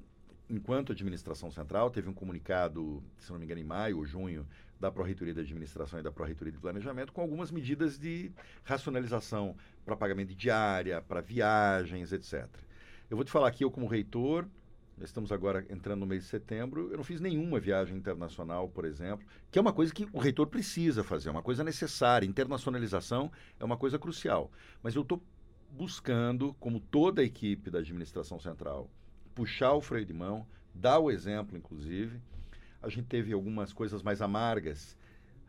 Enquanto 0.49 0.93
administração 0.93 1.51
central, 1.51 1.91
teve 1.91 2.09
um 2.09 2.15
comunicado, 2.15 3.03
se 3.19 3.31
não 3.31 3.39
me 3.39 3.45
engano, 3.45 3.61
em 3.61 3.65
maio 3.65 3.99
ou 3.99 4.07
junho, 4.07 4.47
da 4.81 4.91
Pró-Reitoria 4.91 5.35
de 5.35 5.41
Administração 5.41 5.99
e 5.99 6.03
da 6.03 6.13
Pró-Reitoria 6.13 6.53
de 6.53 6.59
Planejamento, 6.59 7.13
com 7.13 7.21
algumas 7.21 7.51
medidas 7.51 7.99
de 7.99 8.31
racionalização 8.65 9.57
para 9.85 9.97
pagamento 9.97 10.29
de 10.29 10.37
diária, 10.37 11.03
para 11.03 11.21
viagens, 11.21 12.13
etc. 12.13 12.49
Eu 13.11 13.17
vou 13.17 13.25
te 13.25 13.31
falar 13.31 13.49
aqui, 13.49 13.65
eu 13.65 13.71
como 13.71 13.87
reitor, 13.87 14.47
estamos 15.01 15.33
agora 15.33 15.65
entrando 15.71 16.01
no 16.01 16.07
mês 16.07 16.25
de 16.25 16.29
setembro, 16.29 16.91
eu 16.91 16.99
não 16.99 17.05
fiz 17.05 17.21
nenhuma 17.23 17.59
viagem 17.59 17.97
internacional, 17.97 18.69
por 18.69 18.85
exemplo, 18.85 19.27
que 19.51 19.59
é 19.59 19.63
uma 19.63 19.73
coisa 19.73 19.95
que 19.95 20.07
o 20.13 20.19
reitor 20.19 20.47
precisa 20.47 21.03
fazer, 21.03 21.31
é 21.31 21.33
uma 21.33 21.43
coisa 21.43 21.65
necessária. 21.65 22.27
Internacionalização 22.27 23.33
é 23.59 23.65
uma 23.65 23.79
coisa 23.79 23.99
crucial. 23.99 24.51
Mas 24.83 24.95
eu 24.95 25.01
estou 25.01 25.23
buscando, 25.71 26.55
como 26.61 26.81
toda 26.81 27.23
a 27.23 27.25
equipe 27.25 27.71
da 27.71 27.79
administração 27.79 28.39
central, 28.39 28.91
puxar 29.35 29.73
o 29.73 29.81
freio 29.81 30.05
de 30.05 30.13
mão, 30.13 30.47
dar 30.75 30.99
o 30.99 31.11
exemplo, 31.11 31.57
inclusive. 31.57 32.21
A 32.83 32.91
gente 32.91 33.07
teve 33.07 33.33
algumas 33.33 33.73
coisas 33.73 34.03
mais 34.03 34.21
amargas. 34.21 34.99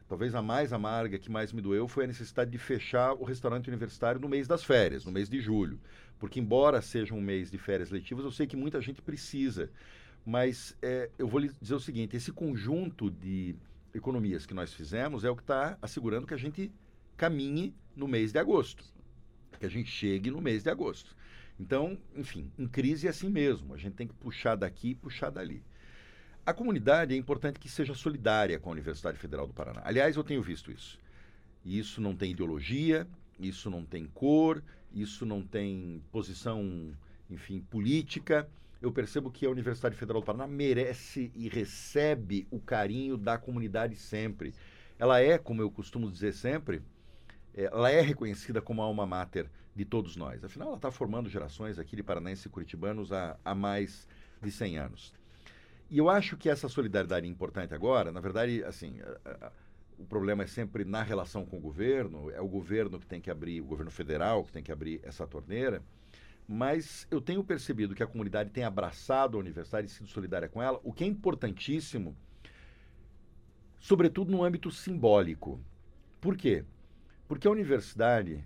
Talvez 0.07 0.33
a 0.33 0.41
mais 0.41 0.73
amarga 0.73 1.19
que 1.19 1.29
mais 1.29 1.53
me 1.53 1.61
doeu 1.61 1.87
foi 1.87 2.05
a 2.05 2.07
necessidade 2.07 2.49
de 2.49 2.57
fechar 2.57 3.13
o 3.13 3.23
restaurante 3.23 3.67
universitário 3.67 4.19
no 4.19 4.27
mês 4.27 4.47
das 4.47 4.63
férias, 4.63 5.05
no 5.05 5.11
mês 5.11 5.29
de 5.29 5.39
julho. 5.39 5.79
Porque, 6.19 6.39
embora 6.39 6.81
seja 6.81 7.13
um 7.13 7.21
mês 7.21 7.49
de 7.49 7.57
férias 7.57 7.89
letivas, 7.89 8.25
eu 8.25 8.31
sei 8.31 8.45
que 8.45 8.57
muita 8.57 8.81
gente 8.81 9.01
precisa. 9.01 9.71
Mas 10.25 10.77
é, 10.81 11.09
eu 11.17 11.27
vou 11.27 11.39
lhe 11.39 11.49
dizer 11.61 11.75
o 11.75 11.79
seguinte: 11.79 12.15
esse 12.15 12.31
conjunto 12.31 13.09
de 13.09 13.55
economias 13.93 14.45
que 14.45 14.53
nós 14.53 14.73
fizemos 14.73 15.23
é 15.23 15.29
o 15.29 15.35
que 15.35 15.41
está 15.41 15.77
assegurando 15.81 16.27
que 16.27 16.33
a 16.33 16.37
gente 16.37 16.71
caminhe 17.17 17.73
no 17.95 18.07
mês 18.07 18.31
de 18.31 18.37
agosto 18.37 18.83
que 19.59 19.65
a 19.65 19.69
gente 19.69 19.91
chegue 19.91 20.31
no 20.31 20.41
mês 20.41 20.63
de 20.63 20.69
agosto. 20.69 21.15
Então, 21.59 21.97
enfim, 22.15 22.49
em 22.57 22.67
crise 22.67 23.05
é 23.05 23.09
assim 23.09 23.29
mesmo. 23.29 23.73
A 23.73 23.77
gente 23.77 23.93
tem 23.93 24.07
que 24.07 24.13
puxar 24.13 24.55
daqui 24.55 24.91
e 24.91 24.95
puxar 24.95 25.29
dali. 25.29 25.61
A 26.45 26.53
comunidade 26.53 27.13
é 27.13 27.17
importante 27.17 27.59
que 27.59 27.69
seja 27.69 27.93
solidária 27.93 28.57
com 28.57 28.69
a 28.69 28.71
Universidade 28.71 29.17
Federal 29.19 29.45
do 29.45 29.53
Paraná. 29.53 29.81
Aliás, 29.83 30.15
eu 30.15 30.23
tenho 30.23 30.41
visto 30.41 30.71
isso. 30.71 30.97
Isso 31.65 31.99
não 31.99 32.15
tem 32.15 32.31
ideologia, 32.31 33.05
isso 33.37 33.69
não 33.69 33.83
tem 33.83 34.05
cor, 34.05 34.63
isso 34.93 35.25
não 35.25 35.41
tem 35.41 36.01
posição, 36.11 36.91
enfim, 37.29 37.61
política. 37.61 38.49
Eu 38.81 38.91
percebo 38.91 39.29
que 39.29 39.45
a 39.45 39.49
Universidade 39.49 39.95
Federal 39.95 40.21
do 40.21 40.25
Paraná 40.25 40.47
merece 40.47 41.31
e 41.35 41.49
recebe 41.49 42.47
o 42.49 42.59
carinho 42.59 43.17
da 43.17 43.37
comunidade 43.37 43.95
sempre. 43.95 44.53
Ela 44.97 45.19
é, 45.19 45.37
como 45.37 45.61
eu 45.61 45.69
costumo 45.69 46.09
dizer 46.09 46.33
sempre, 46.33 46.81
ela 47.53 47.91
é 47.91 48.01
reconhecida 48.01 48.61
como 48.61 48.81
a 48.81 48.85
alma 48.85 49.05
mater 49.05 49.49
de 49.75 49.85
todos 49.85 50.15
nós. 50.15 50.43
Afinal, 50.43 50.69
ela 50.69 50.77
está 50.77 50.91
formando 50.91 51.29
gerações 51.29 51.77
aqui 51.77 51.95
de 51.95 52.03
paranaenses 52.03 52.45
e 52.45 52.49
curitibanos 52.49 53.11
há, 53.11 53.37
há 53.43 53.53
mais 53.53 54.07
de 54.41 54.51
100 54.51 54.77
anos. 54.77 55.13
E 55.89 55.97
eu 55.97 56.09
acho 56.09 56.37
que 56.37 56.49
essa 56.49 56.69
solidariedade 56.69 57.25
é 57.25 57.29
importante 57.29 57.73
agora. 57.73 58.11
Na 58.11 58.19
verdade, 58.19 58.63
assim, 58.63 58.99
a, 59.25 59.47
a, 59.47 59.51
o 59.99 60.05
problema 60.05 60.43
é 60.43 60.47
sempre 60.47 60.85
na 60.85 61.03
relação 61.03 61.45
com 61.45 61.57
o 61.57 61.61
governo. 61.61 62.31
É 62.31 62.39
o 62.39 62.47
governo 62.47 62.99
que 62.99 63.05
tem 63.05 63.19
que 63.19 63.29
abrir, 63.29 63.59
o 63.59 63.65
governo 63.65 63.91
federal 63.91 64.45
que 64.45 64.51
tem 64.51 64.63
que 64.63 64.71
abrir 64.71 65.01
essa 65.03 65.27
torneira. 65.27 65.83
Mas 66.47 67.05
eu 67.11 67.21
tenho 67.21 67.43
percebido 67.43 67.93
que 67.93 68.01
a 68.01 68.07
comunidade 68.07 68.49
tem 68.49 68.63
abraçado 68.63 69.37
a 69.37 69.39
universidade 69.39 69.87
e 69.87 69.89
sido 69.89 70.07
solidária 70.07 70.47
com 70.47 70.63
ela, 70.63 70.79
o 70.83 70.93
que 70.93 71.03
é 71.03 71.07
importantíssimo, 71.07 72.17
sobretudo 73.79 74.31
no 74.31 74.43
âmbito 74.43 74.71
simbólico. 74.71 75.59
Por 76.19 76.35
quê? 76.35 76.63
Porque 77.27 77.47
a 77.47 77.51
universidade 77.51 78.43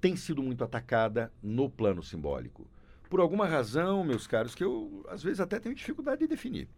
tem 0.00 0.14
sido 0.14 0.42
muito 0.42 0.62
atacada 0.62 1.32
no 1.42 1.68
plano 1.68 2.02
simbólico. 2.02 2.68
Por 3.10 3.20
alguma 3.20 3.46
razão, 3.46 4.04
meus 4.04 4.26
caros, 4.26 4.54
que 4.54 4.62
eu 4.62 5.04
às 5.08 5.22
vezes 5.22 5.40
até 5.40 5.58
tenho 5.58 5.74
dificuldade 5.74 6.20
de 6.20 6.28
definir. 6.28 6.68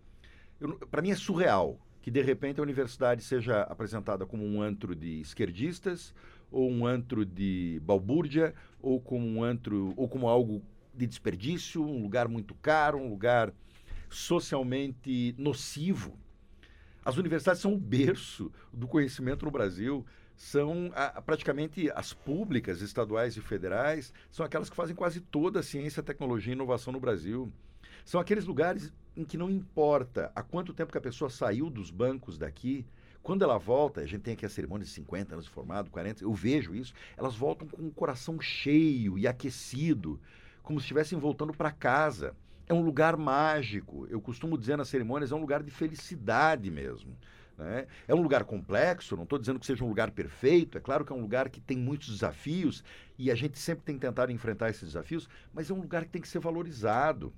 Para 0.90 1.02
mim 1.02 1.10
é 1.10 1.16
surreal 1.16 1.78
que 2.00 2.10
de 2.10 2.22
repente 2.22 2.60
a 2.60 2.62
universidade 2.62 3.22
seja 3.22 3.62
apresentada 3.62 4.26
como 4.26 4.44
um 4.44 4.60
antro 4.60 4.94
de 4.94 5.20
esquerdistas, 5.20 6.14
ou 6.50 6.70
um 6.70 6.86
antro 6.86 7.24
de 7.24 7.80
balbúrdia, 7.82 8.54
ou 8.80 9.00
como 9.00 9.26
um 9.26 9.44
antro, 9.44 9.92
ou 9.96 10.08
como 10.08 10.28
algo 10.28 10.62
de 10.94 11.06
desperdício, 11.06 11.82
um 11.84 12.02
lugar 12.02 12.28
muito 12.28 12.54
caro, 12.56 12.98
um 12.98 13.08
lugar 13.08 13.52
socialmente 14.08 15.34
nocivo. 15.38 16.18
As 17.04 17.16
universidades 17.16 17.62
são 17.62 17.74
o 17.74 17.78
berço 17.78 18.50
do 18.72 18.88
conhecimento 18.88 19.44
no 19.44 19.50
Brasil 19.50 20.04
são 20.40 20.90
a, 20.94 21.20
praticamente 21.20 21.90
as 21.94 22.14
públicas, 22.14 22.80
estaduais 22.80 23.36
e 23.36 23.42
federais, 23.42 24.10
são 24.30 24.44
aquelas 24.44 24.70
que 24.70 24.74
fazem 24.74 24.96
quase 24.96 25.20
toda 25.20 25.60
a 25.60 25.62
ciência, 25.62 26.02
tecnologia 26.02 26.54
e 26.54 26.56
inovação 26.56 26.94
no 26.94 26.98
Brasil. 26.98 27.52
São 28.04 28.20
aqueles 28.20 28.44
lugares 28.44 28.92
em 29.16 29.24
que 29.24 29.36
não 29.36 29.50
importa 29.50 30.30
há 30.34 30.42
quanto 30.42 30.72
tempo 30.72 30.92
que 30.92 30.98
a 30.98 31.00
pessoa 31.00 31.28
saiu 31.28 31.68
dos 31.68 31.90
bancos 31.90 32.38
daqui, 32.38 32.86
quando 33.22 33.42
ela 33.42 33.58
volta, 33.58 34.00
a 34.00 34.06
gente 34.06 34.22
tem 34.22 34.34
aqui 34.34 34.46
a 34.46 34.48
cerimônia 34.48 34.84
de 34.84 34.90
50 34.92 35.34
anos 35.34 35.44
de 35.44 35.50
formado, 35.50 35.90
40, 35.90 36.24
eu 36.24 36.32
vejo 36.32 36.74
isso, 36.74 36.94
elas 37.16 37.36
voltam 37.36 37.68
com 37.68 37.86
o 37.86 37.90
coração 37.90 38.40
cheio 38.40 39.18
e 39.18 39.26
aquecido, 39.26 40.18
como 40.62 40.80
se 40.80 40.84
estivessem 40.84 41.18
voltando 41.18 41.52
para 41.52 41.70
casa. 41.70 42.34
É 42.66 42.72
um 42.72 42.82
lugar 42.82 43.16
mágico. 43.16 44.06
Eu 44.08 44.20
costumo 44.20 44.56
dizer 44.56 44.78
nas 44.78 44.88
cerimônias, 44.88 45.32
é 45.32 45.34
um 45.34 45.40
lugar 45.40 45.62
de 45.62 45.70
felicidade 45.70 46.70
mesmo. 46.70 47.16
Né? 47.58 47.86
É 48.08 48.14
um 48.14 48.22
lugar 48.22 48.44
complexo, 48.44 49.16
não 49.16 49.24
estou 49.24 49.38
dizendo 49.38 49.60
que 49.60 49.66
seja 49.66 49.84
um 49.84 49.88
lugar 49.88 50.12
perfeito, 50.12 50.78
é 50.78 50.80
claro 50.80 51.04
que 51.04 51.12
é 51.12 51.14
um 51.14 51.20
lugar 51.20 51.50
que 51.50 51.60
tem 51.60 51.76
muitos 51.76 52.08
desafios 52.08 52.82
e 53.18 53.30
a 53.30 53.34
gente 53.34 53.58
sempre 53.58 53.84
tem 53.84 53.98
tentado 53.98 54.32
enfrentar 54.32 54.70
esses 54.70 54.82
desafios, 54.82 55.28
mas 55.52 55.68
é 55.68 55.74
um 55.74 55.80
lugar 55.80 56.04
que 56.04 56.10
tem 56.10 56.22
que 56.22 56.28
ser 56.28 56.38
valorizado. 56.38 57.34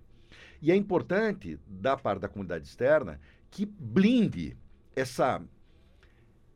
E 0.62 0.70
é 0.70 0.76
importante, 0.76 1.58
da 1.66 1.96
parte 1.96 2.20
da 2.20 2.28
comunidade 2.28 2.68
externa, 2.68 3.20
que 3.50 3.66
blinde 3.66 4.56
essa 4.94 5.42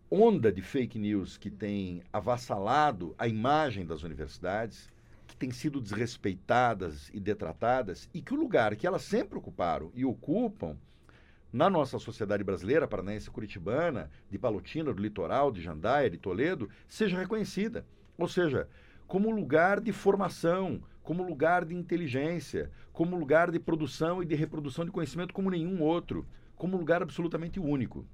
onda 0.08 0.52
de 0.52 0.62
fake 0.62 0.96
news 0.96 1.36
que 1.36 1.50
tem 1.50 2.04
avassalado 2.12 3.16
a 3.18 3.26
imagem 3.26 3.84
das 3.84 4.04
universidades, 4.04 4.88
que 5.26 5.36
tem 5.36 5.50
sido 5.50 5.80
desrespeitadas 5.80 7.10
e 7.12 7.18
detratadas, 7.18 8.08
e 8.14 8.22
que 8.22 8.32
o 8.32 8.36
lugar 8.36 8.76
que 8.76 8.86
elas 8.86 9.02
sempre 9.02 9.36
ocuparam 9.38 9.90
e 9.92 10.04
ocupam 10.04 10.78
na 11.52 11.68
nossa 11.68 11.98
sociedade 11.98 12.44
brasileira, 12.44 12.86
paranaense 12.86 13.28
curitibana, 13.28 14.08
de 14.30 14.38
Palotina, 14.38 14.94
do 14.94 15.02
litoral, 15.02 15.50
de 15.50 15.60
Jandaia, 15.60 16.08
de 16.08 16.18
Toledo, 16.18 16.70
seja 16.86 17.18
reconhecida. 17.18 17.84
Ou 18.16 18.28
seja, 18.28 18.68
como 19.08 19.32
lugar 19.32 19.80
de 19.80 19.90
formação, 19.92 20.80
como 21.06 21.22
lugar 21.22 21.64
de 21.64 21.72
inteligência, 21.72 22.68
como 22.92 23.16
lugar 23.16 23.52
de 23.52 23.60
produção 23.60 24.20
e 24.20 24.26
de 24.26 24.34
reprodução 24.34 24.84
de 24.84 24.90
conhecimento 24.90 25.32
como 25.32 25.52
nenhum 25.52 25.80
outro, 25.80 26.26
como 26.56 26.76
lugar 26.76 27.00
absolutamente 27.00 27.60
único. 27.60 28.04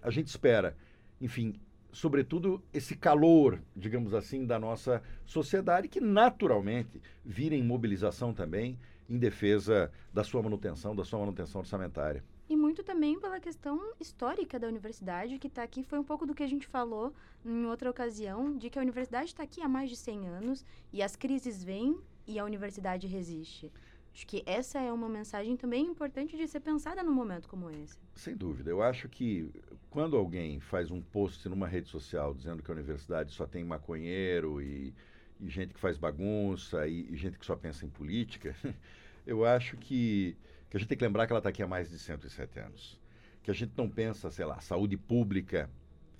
A 0.00 0.10
gente 0.10 0.28
espera, 0.28 0.74
enfim, 1.20 1.60
sobretudo 1.92 2.62
esse 2.72 2.96
calor, 2.96 3.60
digamos 3.76 4.14
assim, 4.14 4.46
da 4.46 4.58
nossa 4.58 5.02
sociedade, 5.26 5.86
que 5.86 6.00
naturalmente 6.00 6.98
vira 7.22 7.54
em 7.54 7.62
mobilização 7.62 8.32
também 8.32 8.78
em 9.06 9.18
defesa 9.18 9.92
da 10.10 10.24
sua 10.24 10.42
manutenção, 10.42 10.96
da 10.96 11.04
sua 11.04 11.18
manutenção 11.18 11.60
orçamentária. 11.60 12.24
E 12.48 12.56
muito 12.56 12.82
também 12.82 13.20
pela 13.20 13.38
questão 13.38 13.78
histórica 14.00 14.58
da 14.58 14.66
universidade, 14.66 15.38
que 15.38 15.46
está 15.46 15.62
aqui, 15.62 15.82
foi 15.82 15.98
um 15.98 16.04
pouco 16.04 16.24
do 16.24 16.34
que 16.34 16.42
a 16.42 16.46
gente 16.46 16.66
falou 16.66 17.12
em 17.44 17.66
outra 17.66 17.90
ocasião, 17.90 18.56
de 18.56 18.70
que 18.70 18.78
a 18.78 18.82
universidade 18.82 19.26
está 19.26 19.42
aqui 19.42 19.60
há 19.60 19.68
mais 19.68 19.90
de 19.90 19.96
100 19.96 20.26
anos 20.28 20.64
e 20.90 21.02
as 21.02 21.16
crises 21.16 21.62
vêm 21.62 21.98
e 22.26 22.38
a 22.38 22.44
universidade 22.44 23.06
resiste. 23.06 23.70
Acho 24.14 24.26
que 24.26 24.44
essa 24.46 24.78
é 24.80 24.92
uma 24.92 25.08
mensagem 25.08 25.56
também 25.56 25.84
importante 25.84 26.36
de 26.36 26.46
ser 26.46 26.60
pensada 26.60 27.02
num 27.02 27.12
momento 27.12 27.48
como 27.48 27.68
esse. 27.68 27.98
Sem 28.14 28.36
dúvida. 28.36 28.70
Eu 28.70 28.80
acho 28.80 29.08
que 29.08 29.50
quando 29.90 30.16
alguém 30.16 30.60
faz 30.60 30.90
um 30.90 31.00
post 31.00 31.48
numa 31.48 31.66
rede 31.66 31.88
social 31.88 32.32
dizendo 32.32 32.62
que 32.62 32.70
a 32.70 32.74
universidade 32.74 33.32
só 33.32 33.44
tem 33.44 33.64
maconheiro 33.64 34.62
e, 34.62 34.94
e 35.40 35.48
gente 35.48 35.74
que 35.74 35.80
faz 35.80 35.98
bagunça 35.98 36.86
e, 36.86 37.12
e 37.12 37.16
gente 37.16 37.38
que 37.38 37.44
só 37.44 37.56
pensa 37.56 37.84
em 37.84 37.88
política, 37.88 38.54
eu 39.26 39.44
acho 39.44 39.76
que 39.76 40.36
que 40.74 40.78
a 40.78 40.80
gente 40.80 40.88
tem 40.88 40.98
que 40.98 41.04
lembrar 41.04 41.24
que 41.28 41.32
ela 41.32 41.38
está 41.38 41.50
aqui 41.50 41.62
há 41.62 41.68
mais 41.68 41.88
de 41.88 41.96
107 42.00 42.58
anos. 42.58 43.00
Que 43.44 43.50
a 43.52 43.54
gente 43.54 43.72
não 43.76 43.88
pensa, 43.88 44.28
sei 44.28 44.44
lá, 44.44 44.60
saúde 44.60 44.96
pública 44.96 45.70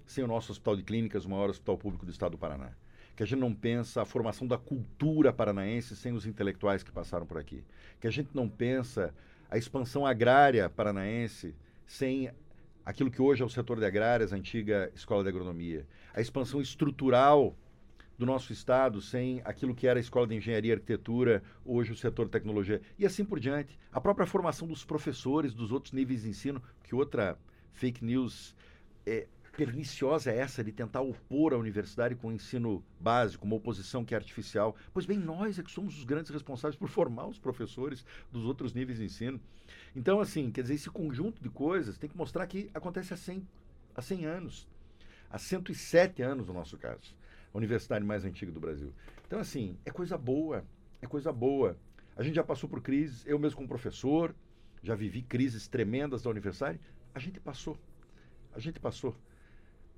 sem 0.07 0.23
o 0.23 0.29
nosso 0.29 0.53
hospital 0.53 0.77
de 0.77 0.85
clínicas, 0.85 1.25
o 1.25 1.31
maior 1.31 1.51
hospital 1.51 1.77
público 1.77 2.07
do 2.07 2.13
estado 2.13 2.33
do 2.33 2.39
Paraná. 2.39 2.71
Que 3.17 3.23
a 3.23 3.27
gente 3.27 3.39
não 3.39 3.55
pensa 3.55 4.03
a 4.03 4.05
formação 4.05 4.47
da 4.47 4.59
cultura 4.59 5.33
paranaense 5.33 5.95
sem 5.97 6.13
os 6.13 6.27
intelectuais 6.27 6.83
que 6.83 6.91
passaram 6.91 7.27
por 7.27 7.39
aqui. 7.39 7.65
Que 8.01 8.07
a 8.07 8.11
gente 8.11 8.31
não 8.35 8.49
pensa 8.49 9.15
a 9.51 9.57
expansão 9.57 10.07
agrária 10.07 10.69
paranaense 10.69 11.55
sem 11.87 12.31
aquilo 12.85 13.11
que 13.11 13.23
hoje 13.23 13.43
é 13.43 13.45
o 13.45 13.49
setor 13.49 13.79
de 13.79 13.87
agrárias, 13.87 14.33
a 14.33 14.37
antiga 14.37 14.91
escola 14.95 15.23
de 15.23 15.29
agronomia. 15.29 15.87
A 16.13 16.21
expansão 16.21 16.61
estrutural 16.61 17.57
do 18.19 18.27
nosso 18.27 18.53
estado 18.53 19.01
sem 19.01 19.41
aquilo 19.45 19.75
que 19.75 19.87
era 19.87 19.99
a 19.99 20.01
escola 20.01 20.27
de 20.27 20.37
engenharia 20.37 20.71
e 20.71 20.75
arquitetura, 20.75 21.43
hoje 21.65 21.93
o 21.93 21.97
setor 21.97 22.27
de 22.27 22.33
tecnologia, 22.33 22.81
e 22.99 23.05
assim 23.05 23.25
por 23.25 23.41
diante. 23.41 23.79
A 23.93 24.01
própria 24.01 24.27
formação 24.27 24.69
dos 24.69 24.85
professores 24.85 25.53
dos 25.53 25.73
outros 25.73 25.93
níveis 25.93 26.23
de 26.23 26.29
ensino, 26.29 26.63
que 26.83 26.95
outra 26.95 27.39
fake 27.73 28.05
news 28.05 28.55
é, 29.05 29.27
perniciosa 29.57 30.31
é 30.31 30.39
essa 30.39 30.63
de 30.63 30.73
tentar 30.73 31.01
opor 31.01 31.53
a 31.53 31.59
universidade 31.59 32.15
com 32.15 32.29
o 32.29 32.33
ensino 32.33 32.85
básico, 33.01 33.47
uma 33.47 33.57
oposição 33.57 34.05
que 34.05 34.15
é 34.15 34.17
artificial. 34.17 34.77
Pois 34.93 35.07
bem, 35.07 35.19
nós 35.19 35.59
é 35.59 35.63
que 35.63 35.71
somos 35.71 35.97
os 35.99 36.05
grandes 36.05 36.31
responsáveis 36.31 36.77
por 36.77 36.89
formar 36.89 37.27
os 37.27 37.39
professores 37.39 38.05
dos 38.31 38.45
outros 38.45 38.73
níveis 38.75 38.99
de 38.99 39.05
ensino. 39.05 39.41
Então, 39.95 40.21
assim, 40.21 40.51
quer 40.51 40.63
dizer, 40.63 40.75
esse 40.75 40.91
conjunto 40.91 41.43
de 41.43 41.49
coisas 41.49 41.97
tem 41.97 42.11
que 42.11 42.17
mostrar 42.17 42.47
que 42.47 42.71
acontece 42.75 43.15
assim 43.15 43.47
há 43.95 44.03
100 44.03 44.27
anos. 44.27 44.69
Há 45.31 45.39
107 45.39 46.23
anos, 46.23 46.49
no 46.49 46.55
nosso 46.55 46.77
caso. 46.77 47.15
A 47.53 47.57
universidade 47.57 48.05
mais 48.05 48.25
antiga 48.25 48.51
do 48.51 48.61
Brasil. 48.61 48.93
Então, 49.27 49.39
assim, 49.39 49.77
é 49.85 49.91
coisa 49.91 50.19
boa. 50.19 50.65
É 51.01 51.07
coisa 51.07 51.33
boa. 51.33 51.77
A 52.17 52.23
gente 52.23 52.35
já 52.35 52.45
passou 52.45 52.69
por 52.69 52.81
crises. 52.81 53.25
Eu 53.27 53.39
mesmo 53.39 53.57
como 53.57 53.69
professor, 53.69 54.35
já 54.83 54.95
vivi 54.95 55.23
crises 55.23 55.69
tremendas 55.69 56.23
da 56.23 56.31
universidade. 56.31 56.81
A 57.15 57.19
gente 57.19 57.41
passou. 57.41 57.79
A 58.53 58.59
gente 58.59 58.79
passou 58.79 59.17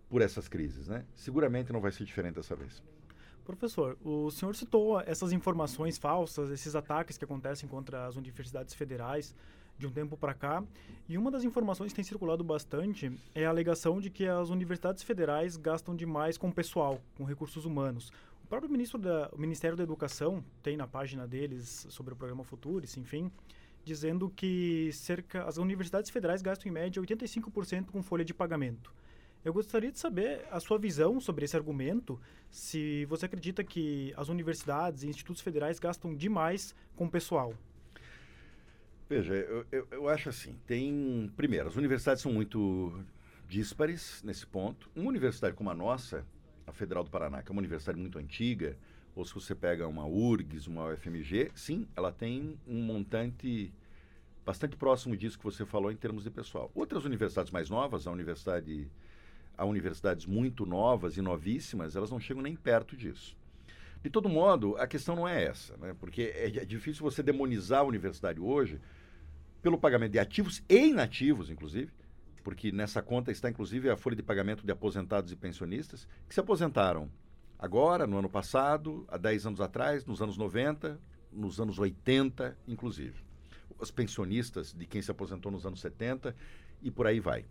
por 0.09 0.23
essas 0.23 0.49
crises, 0.49 0.89
né? 0.89 1.05
Seguramente 1.15 1.73
não 1.73 1.81
vai 1.81 1.93
ser 1.93 2.05
diferente 2.05 2.35
dessa 2.35 2.55
vez. 2.55 2.83
Professor, 3.45 3.97
o 4.05 4.31
senhor 4.31 4.57
citou 4.57 5.01
essas 5.01 5.33
informações 5.33 5.97
falsas, 5.99 6.51
esses 6.51 6.75
ataques 6.75 7.17
que 7.17 7.25
acontecem 7.25 7.69
contra 7.69 8.07
as 8.07 8.17
universidades 8.17 8.75
federais 8.75 9.35
de 9.79 9.87
um 9.87 9.91
tempo 9.91 10.17
para 10.17 10.35
cá, 10.35 10.65
e 11.09 11.19
uma 11.19 11.31
das 11.31 11.45
informações 11.45 11.93
que 11.93 11.97
tem 11.97 12.05
circulado 12.05 12.43
bastante 12.43 13.13
é 13.35 13.47
a 13.47 13.51
alegação 13.51 14.01
de 14.01 14.11
que 14.11 14.27
as 14.27 14.49
universidades 14.49 15.03
federais 15.03 15.57
gastam 15.57 15.95
demais 15.95 16.39
com 16.39 16.51
pessoal, 16.51 17.01
com 17.17 17.25
recursos 17.25 17.65
humanos. 17.65 18.11
O 18.43 18.49
próprio 18.49 18.71
ministro 18.71 18.99
da, 18.99 19.29
o 19.33 19.39
Ministério 19.39 19.77
da 19.77 19.83
Educação 19.83 20.43
tem 20.63 20.77
na 20.77 20.87
página 20.87 21.27
deles 21.27 21.87
sobre 21.91 22.15
o 22.15 22.17
programa 22.17 22.43
Futuris, 22.43 22.97
enfim, 22.97 23.31
dizendo 23.85 24.31
que 24.31 24.91
cerca 24.93 25.45
as 25.45 25.57
universidades 25.59 26.11
federais 26.11 26.43
gastam 26.43 26.71
em 26.71 26.73
média 26.73 27.01
85% 27.03 27.87
com 27.91 28.03
folha 28.03 28.25
de 28.25 28.35
pagamento. 28.35 28.93
Eu 29.47 29.53
gostaria 29.53 29.93
de 29.93 29.99
saber 30.01 30.45
a 30.51 30.59
sua 30.59 30.77
visão 30.77 31.21
sobre 31.21 31.45
esse 31.45 31.57
argumento, 31.57 32.21
se 32.51 33.05
você 33.05 33.27
acredita 33.27 33.63
que 33.63 34.13
as 34.17 34.29
universidades 34.29 35.05
e 35.05 35.09
institutos 35.09 35.41
federais 35.41 35.79
gastam 35.79 36.17
demais 36.17 36.75
com 36.97 37.09
pessoal. 37.09 37.55
Veja, 39.09 39.35
eu, 39.35 39.65
eu, 39.71 39.87
eu, 39.93 40.09
acho 40.09 40.31
assim, 40.31 40.59
tem... 40.67 41.33
Primeiro, 41.37 41.69
as 41.69 41.77
universidades 41.77 42.25
são 42.25 42.33
muito 42.33 43.05
díspares 43.49 44.21
nesse 44.25 44.45
ponto. 44.45 44.91
Uma 44.97 45.11
universidade 45.11 45.55
como 45.55 45.71
a 45.71 45.75
nossa, 45.75 46.27
a 46.67 46.73
Federal 46.73 47.05
do 47.05 47.11
Paraná, 47.11 47.41
que 47.41 47.49
é 47.49 47.53
uma 47.53 47.61
universidade 47.61 48.01
muito 48.01 48.19
antiga, 48.19 48.77
ou 49.15 49.25
se 49.25 49.33
você 49.33 49.55
pega 49.55 49.87
uma 49.87 50.05
URGS, 50.05 50.67
uma 50.67 50.93
UFMG, 50.93 51.53
sim, 51.55 51.87
ela 51.95 52.11
tem 52.11 52.59
um 52.67 52.83
montante 52.83 53.73
bastante 54.45 54.77
próximo 54.77 55.17
disso 55.17 55.39
que 55.39 55.45
você 55.45 55.65
falou 55.65 55.93
em 55.93 55.97
termos 55.97 56.25
de 56.25 56.31
pessoal. 56.33 56.69
Outras 56.75 57.05
universidades 57.05 57.53
mais 57.53 57.71
novas, 57.71 58.09
a 58.09 58.11
Universidade 58.11 58.91
a 59.57 59.65
universidades 59.65 60.27
muito 60.27 60.67
novas 60.67 61.17
e 61.17 61.23
novíssimas, 61.23 61.97
elas 61.97 62.11
não 62.11 62.21
chegam 62.21 62.43
nem 62.43 62.55
perto 62.55 62.97
disso. 62.97 63.37
De 64.03 64.11
todo 64.11 64.29
modo, 64.29 64.77
a 64.77 64.87
questão 64.87 65.17
não 65.17 65.27
é 65.27 65.45
essa, 65.45 65.77
né? 65.79 65.95
porque 65.99 66.33
é, 66.35 66.59
é 66.59 66.65
difícil 66.65 67.03
você 67.03 67.23
demonizar 67.23 67.81
a 67.81 67.85
universidade 67.85 68.41
hoje 68.41 68.81
pelo 69.63 69.79
pagamento 69.79 70.13
de 70.13 70.19
ativos 70.19 70.63
e 70.69 70.89
inativos, 70.89 71.51
inclusive, 71.51 71.91
porque 72.45 72.71
nessa 72.71 73.03
conta 73.03 73.33
está 73.33 73.51
inclusive 73.51 73.91
a 73.91 73.97
folha 73.97 74.15
de 74.15 74.23
pagamento 74.23 74.65
de 74.65 74.71
aposentados 74.71 75.33
e 75.33 75.37
pensionistas 75.37 76.07
que 76.29 76.35
se 76.35 76.41
aposentaram 76.41 77.11
agora, 77.59 78.07
no 78.07 78.19
ano 78.19 78.31
passado, 78.31 79.05
há 79.09 79.17
10 79.17 79.47
anos 79.47 79.61
atrás, 79.61 80.05
nos 80.05 80.23
anos 80.23 80.37
90, 80.37 81.01
nos 81.33 81.61
anos 81.61 81.79
80, 81.79 82.57
inclusive. 82.69 83.25
Os 83.79 83.91
pensionistas 83.91 84.73
de 84.73 84.87
quem 84.87 85.03
se 85.03 85.11
aposentou 85.11 85.51
nos 85.51 85.67
anos 85.67 85.81
70 85.81 86.35
e 86.83 86.91
por 86.91 87.07
aí 87.07 87.19
vai. 87.19 87.45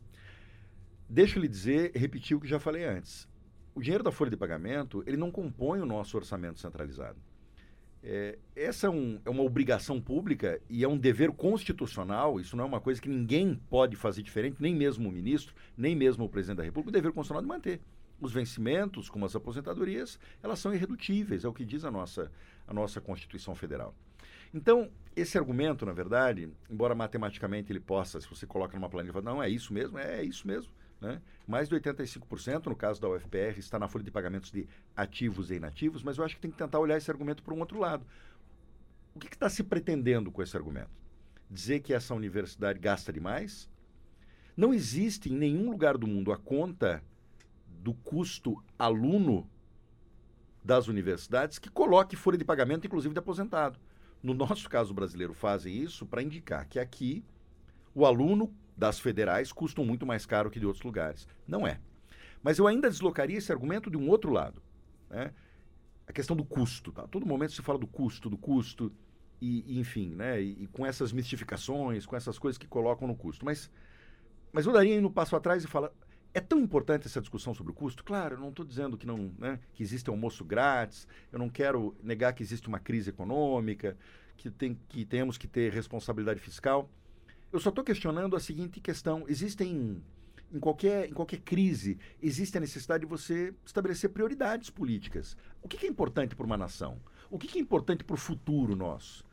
Deixa 1.07 1.37
eu 1.37 1.41
lhe 1.41 1.47
dizer, 1.47 1.91
repetir 1.95 2.35
o 2.35 2.39
que 2.39 2.47
já 2.47 2.59
falei 2.59 2.83
antes. 2.83 3.27
O 3.75 3.81
dinheiro 3.81 4.03
da 4.03 4.11
folha 4.11 4.31
de 4.31 4.37
pagamento, 4.37 5.03
ele 5.05 5.17
não 5.17 5.29
compõe 5.29 5.79
o 5.79 5.85
nosso 5.85 6.17
orçamento 6.17 6.59
centralizado. 6.59 7.17
É, 8.01 8.37
essa 8.55 8.87
é, 8.87 8.89
um, 8.89 9.19
é, 9.23 9.29
uma 9.29 9.43
obrigação 9.43 9.99
pública 10.01 10.59
e 10.69 10.83
é 10.83 10.87
um 10.87 10.97
dever 10.97 11.31
constitucional. 11.31 12.39
Isso 12.39 12.55
não 12.55 12.63
é 12.63 12.67
uma 12.67 12.79
coisa 12.79 13.01
que 13.01 13.09
ninguém 13.09 13.59
pode 13.69 13.95
fazer 13.95 14.23
diferente, 14.23 14.57
nem 14.59 14.75
mesmo 14.75 15.09
o 15.09 15.11
ministro, 15.11 15.53
nem 15.77 15.95
mesmo 15.95 16.25
o 16.25 16.29
presidente 16.29 16.57
da 16.57 16.63
República, 16.63 16.89
o 16.89 16.93
dever 16.93 17.11
constitucional 17.11 17.41
de 17.41 17.47
manter. 17.47 17.81
Os 18.19 18.31
vencimentos, 18.31 19.09
como 19.09 19.25
as 19.25 19.35
aposentadorias, 19.35 20.19
elas 20.41 20.59
são 20.59 20.73
irredutíveis, 20.73 21.43
é 21.43 21.47
o 21.47 21.53
que 21.53 21.65
diz 21.65 21.83
a 21.83 21.91
nossa, 21.91 22.31
a 22.67 22.73
nossa 22.73 23.01
Constituição 23.01 23.53
Federal. 23.53 23.93
Então, 24.53 24.89
esse 25.15 25.37
argumento, 25.37 25.85
na 25.85 25.91
verdade, 25.91 26.49
embora 26.69 26.95
matematicamente 26.95 27.71
ele 27.71 27.79
possa, 27.79 28.21
se 28.21 28.29
você 28.29 28.47
coloca 28.47 28.75
numa 28.75 28.89
planilha, 28.89 29.21
não, 29.21 29.43
é 29.43 29.49
isso 29.49 29.73
mesmo, 29.73 29.97
é, 29.97 30.21
é 30.21 30.23
isso 30.23 30.47
mesmo 30.47 30.71
né? 31.05 31.21
Mais 31.47 31.69
de 31.69 31.75
85%, 31.75 32.65
no 32.65 32.75
caso 32.75 32.99
da 32.99 33.07
UFPR, 33.07 33.57
está 33.57 33.77
na 33.77 33.87
folha 33.87 34.03
de 34.03 34.11
pagamentos 34.11 34.51
de 34.51 34.67
ativos 34.95 35.51
e 35.51 35.55
inativos, 35.55 36.01
mas 36.01 36.17
eu 36.17 36.23
acho 36.23 36.35
que 36.35 36.41
tem 36.41 36.51
que 36.51 36.57
tentar 36.57 36.79
olhar 36.79 36.97
esse 36.97 37.11
argumento 37.11 37.43
para 37.43 37.53
um 37.53 37.59
outro 37.59 37.79
lado. 37.79 38.05
O 39.13 39.19
que 39.19 39.27
está 39.27 39.47
se 39.47 39.63
pretendendo 39.63 40.31
com 40.31 40.41
esse 40.41 40.57
argumento? 40.57 40.89
Dizer 41.49 41.79
que 41.81 41.93
essa 41.93 42.15
universidade 42.15 42.79
gasta 42.79 43.13
demais? 43.13 43.69
Não 44.57 44.73
existe 44.73 45.31
em 45.31 45.37
nenhum 45.37 45.69
lugar 45.69 45.97
do 45.97 46.07
mundo 46.07 46.31
a 46.31 46.37
conta 46.37 47.03
do 47.67 47.93
custo 47.93 48.61
aluno 48.79 49.47
das 50.63 50.87
universidades 50.87 51.59
que 51.59 51.69
coloque 51.69 52.15
folha 52.15 52.37
de 52.37 52.43
pagamento, 52.43 52.87
inclusive 52.87 53.13
de 53.13 53.19
aposentado. 53.19 53.79
No 54.23 54.33
nosso 54.33 54.67
caso 54.67 54.91
brasileiro, 54.91 55.35
fazem 55.35 55.77
isso 55.77 56.05
para 56.05 56.23
indicar 56.23 56.67
que 56.67 56.79
aqui 56.79 57.23
o 57.93 58.05
aluno 58.05 58.51
das 58.77 58.99
federais 58.99 59.51
custam 59.51 59.85
muito 59.85 60.05
mais 60.05 60.25
caro 60.25 60.49
que 60.49 60.59
de 60.59 60.65
outros 60.65 60.83
lugares. 60.83 61.27
Não 61.47 61.65
é. 61.65 61.79
Mas 62.43 62.57
eu 62.57 62.67
ainda 62.67 62.89
deslocaria 62.89 63.37
esse 63.37 63.51
argumento 63.51 63.89
de 63.89 63.97
um 63.97 64.09
outro 64.09 64.31
lado. 64.31 64.61
Né? 65.09 65.33
A 66.07 66.13
questão 66.13 66.35
do 66.35 66.45
custo. 66.45 66.91
Tá? 66.91 67.07
todo 67.07 67.25
momento 67.25 67.53
se 67.53 67.61
fala 67.61 67.79
do 67.79 67.87
custo, 67.87 68.29
do 68.29 68.37
custo, 68.37 68.91
e, 69.41 69.63
e 69.67 69.79
enfim, 69.79 70.09
né? 70.15 70.41
E, 70.41 70.63
e, 70.63 70.67
com 70.67 70.85
essas 70.85 71.11
mistificações, 71.11 72.05
com 72.05 72.15
essas 72.15 72.37
coisas 72.37 72.57
que 72.57 72.67
colocam 72.67 73.07
no 73.07 73.15
custo. 73.15 73.45
Mas, 73.45 73.69
mas 74.51 74.65
eu 74.65 74.73
daria 74.73 74.99
no 75.01 75.11
passo 75.11 75.35
atrás 75.35 75.63
e 75.63 75.67
falar. 75.67 75.91
É 76.33 76.41
tão 76.41 76.59
importante 76.59 77.07
essa 77.07 77.21
discussão 77.21 77.53
sobre 77.53 77.71
o 77.71 77.75
custo? 77.75 78.03
Claro, 78.03 78.35
eu 78.35 78.39
não 78.39 78.49
estou 78.49 78.65
dizendo 78.65 78.97
que 78.97 79.07
não, 79.07 79.31
né, 79.39 79.57
que 79.73 79.81
existe 79.81 80.09
almoço 80.09 80.43
grátis, 80.43 81.07
eu 81.31 81.39
não 81.39 81.47
quero 81.47 81.95
negar 82.03 82.33
que 82.33 82.43
existe 82.43 82.67
uma 82.67 82.77
crise 82.77 83.09
econômica, 83.09 83.97
que, 84.35 84.51
tem, 84.51 84.77
que 84.89 85.05
temos 85.05 85.37
que 85.37 85.47
ter 85.47 85.71
responsabilidade 85.71 86.41
fiscal. 86.41 86.89
Eu 87.55 87.59
só 87.61 87.69
estou 87.69 87.85
questionando 87.85 88.35
a 88.35 88.39
seguinte 88.41 88.81
questão: 88.81 89.23
existem 89.29 90.03
em 90.51 90.59
qualquer, 90.59 91.07
em 91.09 91.13
qualquer 91.13 91.39
crise, 91.39 91.97
existe 92.21 92.57
a 92.57 92.59
necessidade 92.59 93.05
de 93.05 93.09
você 93.09 93.53
estabelecer 93.65 94.09
prioridades 94.09 94.69
políticas. 94.69 95.37
O 95.61 95.69
que, 95.69 95.77
que 95.77 95.85
é 95.85 95.89
importante 95.89 96.35
para 96.35 96.45
uma 96.45 96.57
nação? 96.57 96.99
O 97.31 97.39
que, 97.39 97.47
que 97.47 97.57
é 97.57 97.61
importante 97.61 98.03
para 98.03 98.13
o 98.13 98.17
futuro 98.17 98.75
nosso? 98.75 99.23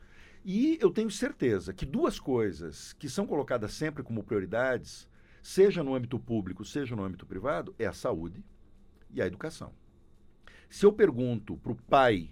E 0.44 0.78
eu 0.80 0.92
tenho 0.92 1.10
certeza 1.10 1.72
que 1.72 1.84
duas 1.84 2.20
coisas 2.20 2.92
que 2.92 3.08
são 3.08 3.26
colocadas 3.26 3.72
sempre 3.72 4.04
como 4.04 4.22
prioridades, 4.22 5.08
seja 5.42 5.82
no 5.82 5.92
âmbito 5.92 6.16
público, 6.16 6.64
seja 6.64 6.94
no 6.94 7.02
âmbito 7.02 7.26
privado, 7.26 7.74
é 7.76 7.86
a 7.86 7.92
saúde 7.92 8.44
e 9.10 9.20
a 9.20 9.26
educação. 9.26 9.72
Se 10.70 10.86
eu 10.86 10.92
pergunto 10.92 11.56
para 11.56 11.72
o 11.72 11.82
pai 11.90 12.30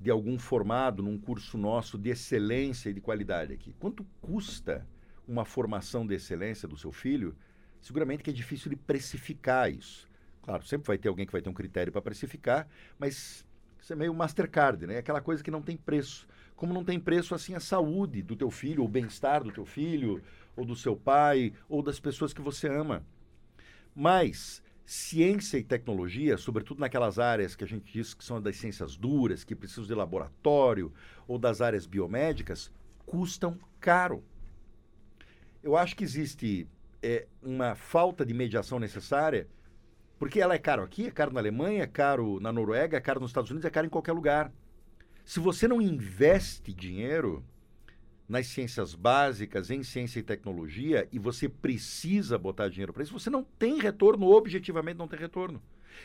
de 0.00 0.10
algum 0.10 0.38
formado 0.38 1.02
num 1.02 1.18
curso 1.18 1.58
nosso 1.58 1.98
de 1.98 2.08
excelência 2.08 2.88
e 2.88 2.94
de 2.94 3.00
qualidade 3.02 3.52
aqui, 3.52 3.74
quanto 3.78 4.06
custa 4.22 4.86
uma 5.28 5.44
formação 5.44 6.06
de 6.06 6.14
excelência 6.14 6.66
do 6.66 6.76
seu 6.76 6.90
filho, 6.90 7.36
seguramente 7.80 8.22
que 8.22 8.30
é 8.30 8.32
difícil 8.32 8.70
de 8.70 8.76
precificar 8.76 9.70
isso. 9.70 10.08
Claro, 10.42 10.64
sempre 10.64 10.86
vai 10.86 10.96
ter 10.96 11.08
alguém 11.08 11.26
que 11.26 11.32
vai 11.32 11.42
ter 11.42 11.50
um 11.50 11.54
critério 11.54 11.92
para 11.92 12.00
precificar, 12.00 12.66
mas 12.98 13.44
isso 13.78 13.92
é 13.92 13.96
meio 13.96 14.14
Mastercard, 14.14 14.86
né? 14.86 14.96
Aquela 14.98 15.20
coisa 15.20 15.44
que 15.44 15.50
não 15.50 15.60
tem 15.60 15.76
preço. 15.76 16.26
Como 16.56 16.72
não 16.72 16.82
tem 16.82 16.98
preço 16.98 17.34
assim 17.34 17.54
a 17.54 17.60
saúde 17.60 18.22
do 18.22 18.34
teu 18.34 18.50
filho, 18.50 18.82
o 18.82 18.88
bem-estar 18.88 19.44
do 19.44 19.52
teu 19.52 19.66
filho, 19.66 20.22
ou 20.56 20.64
do 20.64 20.74
seu 20.74 20.96
pai, 20.96 21.52
ou 21.68 21.82
das 21.82 22.00
pessoas 22.00 22.32
que 22.32 22.40
você 22.40 22.66
ama. 22.66 23.04
Mas 23.94 24.62
ciência 24.84 25.58
e 25.58 25.62
tecnologia, 25.62 26.38
sobretudo 26.38 26.80
naquelas 26.80 27.18
áreas 27.18 27.54
que 27.54 27.62
a 27.62 27.66
gente 27.66 27.92
diz 27.92 28.14
que 28.14 28.24
são 28.24 28.40
das 28.40 28.56
ciências 28.56 28.96
duras, 28.96 29.44
que 29.44 29.54
precisam 29.54 29.84
de 29.84 29.94
laboratório, 29.94 30.92
ou 31.26 31.38
das 31.38 31.60
áreas 31.60 31.86
biomédicas, 31.86 32.72
custam 33.04 33.58
caro 33.78 34.24
eu 35.68 35.76
acho 35.76 35.94
que 35.94 36.02
existe 36.02 36.66
é, 37.02 37.26
uma 37.42 37.74
falta 37.74 38.24
de 38.24 38.32
mediação 38.32 38.78
necessária, 38.78 39.46
porque 40.18 40.40
ela 40.40 40.54
é 40.54 40.58
caro 40.58 40.82
aqui, 40.82 41.06
é 41.06 41.10
caro 41.10 41.30
na 41.30 41.40
Alemanha, 41.40 41.82
é 41.82 41.86
caro 41.86 42.40
na 42.40 42.50
Noruega, 42.50 42.96
é 42.96 43.00
caro 43.00 43.20
nos 43.20 43.30
Estados 43.30 43.50
Unidos, 43.50 43.66
é 43.66 43.70
caro 43.70 43.86
em 43.86 43.90
qualquer 43.90 44.12
lugar. 44.12 44.50
Se 45.26 45.38
você 45.38 45.68
não 45.68 45.82
investe 45.82 46.72
dinheiro 46.72 47.44
nas 48.26 48.46
ciências 48.46 48.94
básicas, 48.94 49.70
em 49.70 49.82
ciência 49.82 50.20
e 50.20 50.22
tecnologia, 50.22 51.06
e 51.12 51.18
você 51.18 51.50
precisa 51.50 52.38
botar 52.38 52.70
dinheiro 52.70 52.94
para 52.94 53.02
isso, 53.02 53.12
você 53.12 53.28
não 53.28 53.44
tem 53.44 53.78
retorno, 53.78 54.26
objetivamente 54.26 54.96
não 54.96 55.06
tem 55.06 55.18
retorno. 55.18 55.62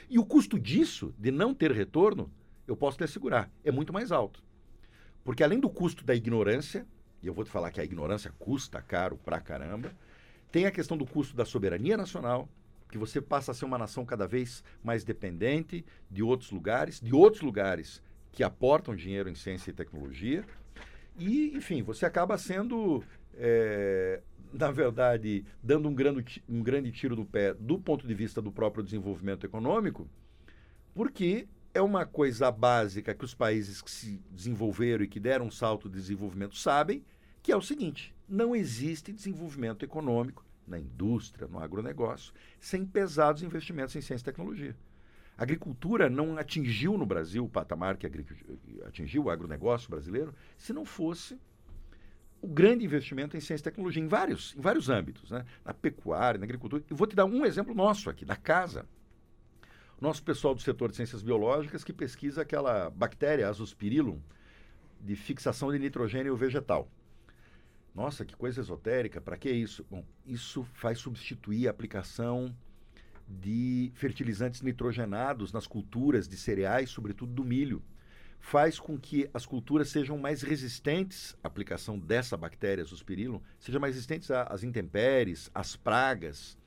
E 0.10 0.20
o 0.20 0.26
custo 0.26 0.60
disso, 0.60 1.16
de 1.18 1.32
não 1.32 1.54
ter 1.54 1.72
retorno, 1.72 2.30
eu 2.68 2.76
posso 2.76 2.98
te 2.98 3.06
assegurar, 3.06 3.50
é 3.64 3.72
muito 3.72 3.94
mais 3.94 4.12
alto. 4.12 4.44
Porque 5.24 5.42
além 5.42 5.62
do 5.62 5.70
custo 5.70 6.04
da 6.04 6.14
ignorância, 6.14 6.86
e 7.24 7.28
eu 7.28 7.34
vou 7.34 7.46
te 7.46 7.50
falar 7.50 7.72
que 7.72 7.80
a 7.80 7.84
ignorância 7.84 8.32
custa 8.38 8.82
caro 8.82 9.18
pra 9.18 9.40
caramba. 9.40 9.92
Tem 10.52 10.66
a 10.66 10.72
questão 10.72 10.98
do 10.98 11.06
custo 11.06 11.36
da 11.36 11.46
soberania 11.46 11.96
nacional, 11.96 12.50
que 12.92 12.98
você 12.98 13.22
passa 13.22 13.52
a 13.52 13.56
ser 13.56 13.66
uma 13.66 13.78
nação 13.78 14.06
cada 14.06 14.28
vez 14.28 14.64
mais 14.84 15.04
dependente 15.04 15.84
de 16.12 16.22
outros 16.22 16.52
lugares, 16.52 17.00
de 17.00 17.16
outros 17.16 17.42
lugares 17.42 18.04
que 18.32 18.44
aportam 18.44 18.96
dinheiro 18.96 19.30
em 19.30 19.36
ciência 19.36 19.72
e 19.72 19.74
tecnologia. 19.74 20.44
E, 21.18 21.56
enfim, 21.56 21.82
você 21.82 22.06
acaba 22.06 22.38
sendo, 22.38 23.04
é, 23.36 24.22
na 24.52 24.70
verdade, 24.70 25.46
dando 25.64 25.88
um 25.88 25.96
grande, 25.96 26.44
um 26.48 26.62
grande 26.62 26.92
tiro 26.92 27.16
do 27.16 27.26
pé 27.26 27.54
do 27.54 27.80
ponto 27.80 28.06
de 28.06 28.14
vista 28.14 28.42
do 28.42 28.52
próprio 28.52 28.84
desenvolvimento 28.84 29.46
econômico, 29.46 30.08
porque 30.94 31.48
é 31.74 31.82
uma 31.82 32.06
coisa 32.06 32.52
básica 32.52 33.16
que 33.16 33.26
os 33.26 33.34
países 33.34 33.82
que 33.82 33.90
se 33.90 34.22
desenvolveram 34.30 35.04
e 35.04 35.08
que 35.08 35.20
deram 35.20 35.48
um 35.48 35.52
salto 35.52 35.90
de 35.90 35.96
desenvolvimento 35.96 36.56
sabem, 36.56 37.04
que 37.44 37.52
é 37.52 37.56
o 37.56 37.62
seguinte: 37.62 38.16
não 38.28 38.56
existe 38.56 39.12
desenvolvimento 39.12 39.84
econômico 39.84 40.44
na 40.66 40.80
indústria, 40.80 41.48
no 41.48 41.60
agronegócio, 41.60 42.34
sem 42.60 42.86
pesados 42.86 43.44
investimentos 43.44 43.96
em 43.96 44.02
ciência 44.02 44.24
e 44.24 44.26
tecnologia. 44.26 44.76
A 45.38 45.44
agricultura 45.44 46.10
não 46.10 46.38
atingiu 46.38 46.98
no 46.98 47.06
Brasil 47.06 47.44
o 47.44 47.50
patamar 47.50 47.98
que 47.98 48.08
atingiu 48.86 49.24
o 49.24 49.30
agronegócio 49.30 49.90
brasileiro 49.90 50.34
se 50.58 50.72
não 50.72 50.86
fosse 50.86 51.38
o 52.42 52.48
grande 52.48 52.86
investimento 52.86 53.36
em 53.36 53.40
ciência 53.40 53.64
e 53.64 53.72
tecnologia, 53.72 54.04
em 54.04 54.08
vários, 54.08 54.56
em 54.56 54.62
vários 54.62 54.90
âmbitos, 54.90 55.32
né? 55.32 55.46
na 55.66 55.74
pecuária, 55.74 56.38
na 56.38 56.46
agricultura. 56.46 56.84
Eu 56.90 56.96
vou 56.96 57.08
te 57.08 57.16
dar 57.16 57.26
um 57.26 57.46
exemplo 57.46 57.74
nosso 57.74 58.10
aqui, 58.10 58.26
da 58.26 58.36
casa. 58.36 58.86
Nosso 60.00 60.22
pessoal 60.22 60.54
do 60.54 60.62
setor 60.62 60.90
de 60.90 60.98
ciências 60.98 61.22
biológicas 61.22 61.84
que 61.84 61.94
pesquisa 61.94 62.42
aquela 62.42 62.90
bactéria 62.90 63.48
Azospirillum 63.48 64.20
de 65.00 65.16
fixação 65.16 65.72
de 65.72 65.80
nitrogênio 65.80 66.36
vegetal. 66.36 66.90
Nossa, 67.94 68.26
que 68.26 68.36
coisa 68.36 68.62
esotérica, 68.62 69.22
para 69.22 69.38
que 69.38 69.52
isso? 69.52 69.86
Bom, 69.90 70.04
isso 70.26 70.64
faz 70.74 70.98
substituir 70.98 71.68
a 71.68 71.72
aplicação 71.72 72.56
de 73.28 73.92
fertilizantes 73.96 74.62
nitrogenados 74.62 75.54
nas 75.54 75.68
culturas 75.68 76.28
de 76.28 76.36
cereais, 76.36 76.90
sobretudo 76.90 77.32
do 77.32 77.44
milho. 77.44 77.84
Faz 78.40 78.80
com 78.80 78.98
que 78.98 79.30
as 79.34 79.46
culturas 79.46 79.90
sejam 79.90 80.18
mais 80.18 80.42
resistentes 80.42 81.38
à 81.44 81.48
aplicação 81.48 81.98
dessa 81.98 82.36
bactéria, 82.36 82.84
Zospirillum, 82.84 83.40
sejam 83.60 83.80
mais 83.80 83.96
resistentes 83.96 84.30
às 84.32 84.64
intempéries, 84.64 85.50
às 85.54 85.76
pragas. 85.76 86.58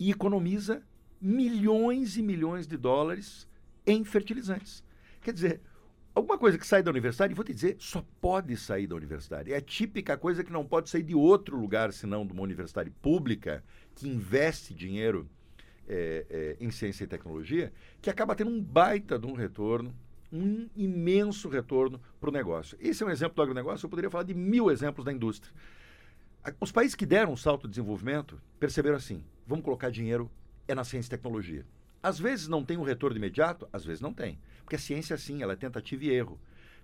E 0.00 0.10
economiza 0.10 0.82
milhões 1.20 2.16
e 2.16 2.22
milhões 2.22 2.66
de 2.66 2.76
dólares 2.76 3.46
em 3.86 4.02
fertilizantes. 4.04 4.82
Quer 5.20 5.32
dizer, 5.32 5.60
alguma 6.14 6.38
coisa 6.38 6.58
que 6.58 6.66
sai 6.66 6.82
da 6.82 6.90
universidade, 6.90 7.34
vou 7.34 7.44
te 7.44 7.54
dizer, 7.54 7.76
só 7.78 8.04
pode 8.20 8.56
sair 8.56 8.86
da 8.86 8.94
universidade. 8.94 9.52
É 9.52 9.56
a 9.56 9.60
típica 9.60 10.16
coisa 10.16 10.44
que 10.44 10.52
não 10.52 10.64
pode 10.64 10.90
sair 10.90 11.02
de 11.02 11.14
outro 11.14 11.56
lugar 11.56 11.92
senão 11.92 12.26
de 12.26 12.32
uma 12.32 12.42
universidade 12.42 12.90
pública 12.90 13.64
que 13.94 14.08
investe 14.08 14.74
dinheiro 14.74 15.28
é, 15.88 16.26
é, 16.30 16.56
em 16.60 16.70
ciência 16.70 17.04
e 17.04 17.06
tecnologia, 17.06 17.72
que 18.00 18.08
acaba 18.08 18.34
tendo 18.34 18.50
um 18.50 18.62
baita 18.62 19.18
de 19.18 19.26
um 19.26 19.32
retorno, 19.32 19.94
um 20.32 20.68
imenso 20.76 21.48
retorno 21.48 22.00
para 22.20 22.30
o 22.30 22.32
negócio. 22.32 22.78
Esse 22.80 23.02
é 23.02 23.06
um 23.06 23.10
exemplo 23.10 23.36
do 23.36 23.42
agronegócio, 23.42 23.84
eu 23.86 23.90
poderia 23.90 24.10
falar 24.10 24.24
de 24.24 24.34
mil 24.34 24.70
exemplos 24.70 25.04
da 25.04 25.12
indústria. 25.12 25.52
Os 26.60 26.72
países 26.72 26.94
que 26.94 27.06
deram 27.06 27.32
um 27.32 27.36
salto 27.36 27.62
de 27.62 27.74
desenvolvimento 27.74 28.40
perceberam 28.58 28.96
assim: 28.96 29.22
vamos 29.46 29.64
colocar 29.64 29.90
dinheiro 29.90 30.30
é 30.66 30.74
na 30.74 30.84
ciência 30.84 31.08
e 31.08 31.10
tecnologia. 31.10 31.64
Às 32.02 32.18
vezes 32.18 32.48
não 32.48 32.64
tem 32.64 32.76
um 32.76 32.82
retorno 32.82 33.16
imediato, 33.16 33.68
às 33.72 33.84
vezes 33.84 34.00
não 34.00 34.12
tem. 34.12 34.38
Porque 34.72 34.76
a 34.76 34.78
ciência, 34.78 35.18
sim, 35.18 35.42
ela 35.42 35.52
é 35.52 35.56
tentativa 35.56 36.02
e 36.02 36.10
erro. 36.10 36.40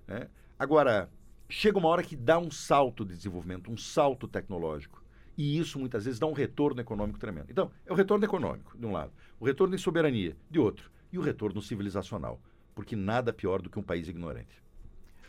Né? 0.06 0.28
Agora, 0.58 1.08
chega 1.48 1.78
uma 1.78 1.88
hora 1.88 2.02
que 2.02 2.14
dá 2.14 2.38
um 2.38 2.50
salto 2.50 3.02
de 3.02 3.14
desenvolvimento, 3.14 3.70
um 3.70 3.78
salto 3.78 4.28
tecnológico. 4.28 5.02
E 5.38 5.58
isso 5.58 5.78
muitas 5.78 6.04
vezes 6.04 6.20
dá 6.20 6.26
um 6.26 6.34
retorno 6.34 6.82
econômico 6.82 7.18
tremendo. 7.18 7.46
Então, 7.48 7.70
é 7.86 7.92
o 7.92 7.94
retorno 7.94 8.26
econômico, 8.26 8.76
de 8.76 8.84
um 8.84 8.92
lado, 8.92 9.10
o 9.40 9.46
retorno 9.46 9.74
em 9.74 9.78
soberania, 9.78 10.36
de 10.50 10.58
outro, 10.58 10.90
e 11.10 11.18
o 11.18 11.22
retorno 11.22 11.62
civilizacional. 11.62 12.38
Porque 12.74 12.94
nada 12.94 13.32
pior 13.32 13.62
do 13.62 13.70
que 13.70 13.78
um 13.78 13.82
país 13.82 14.06
ignorante. 14.06 14.62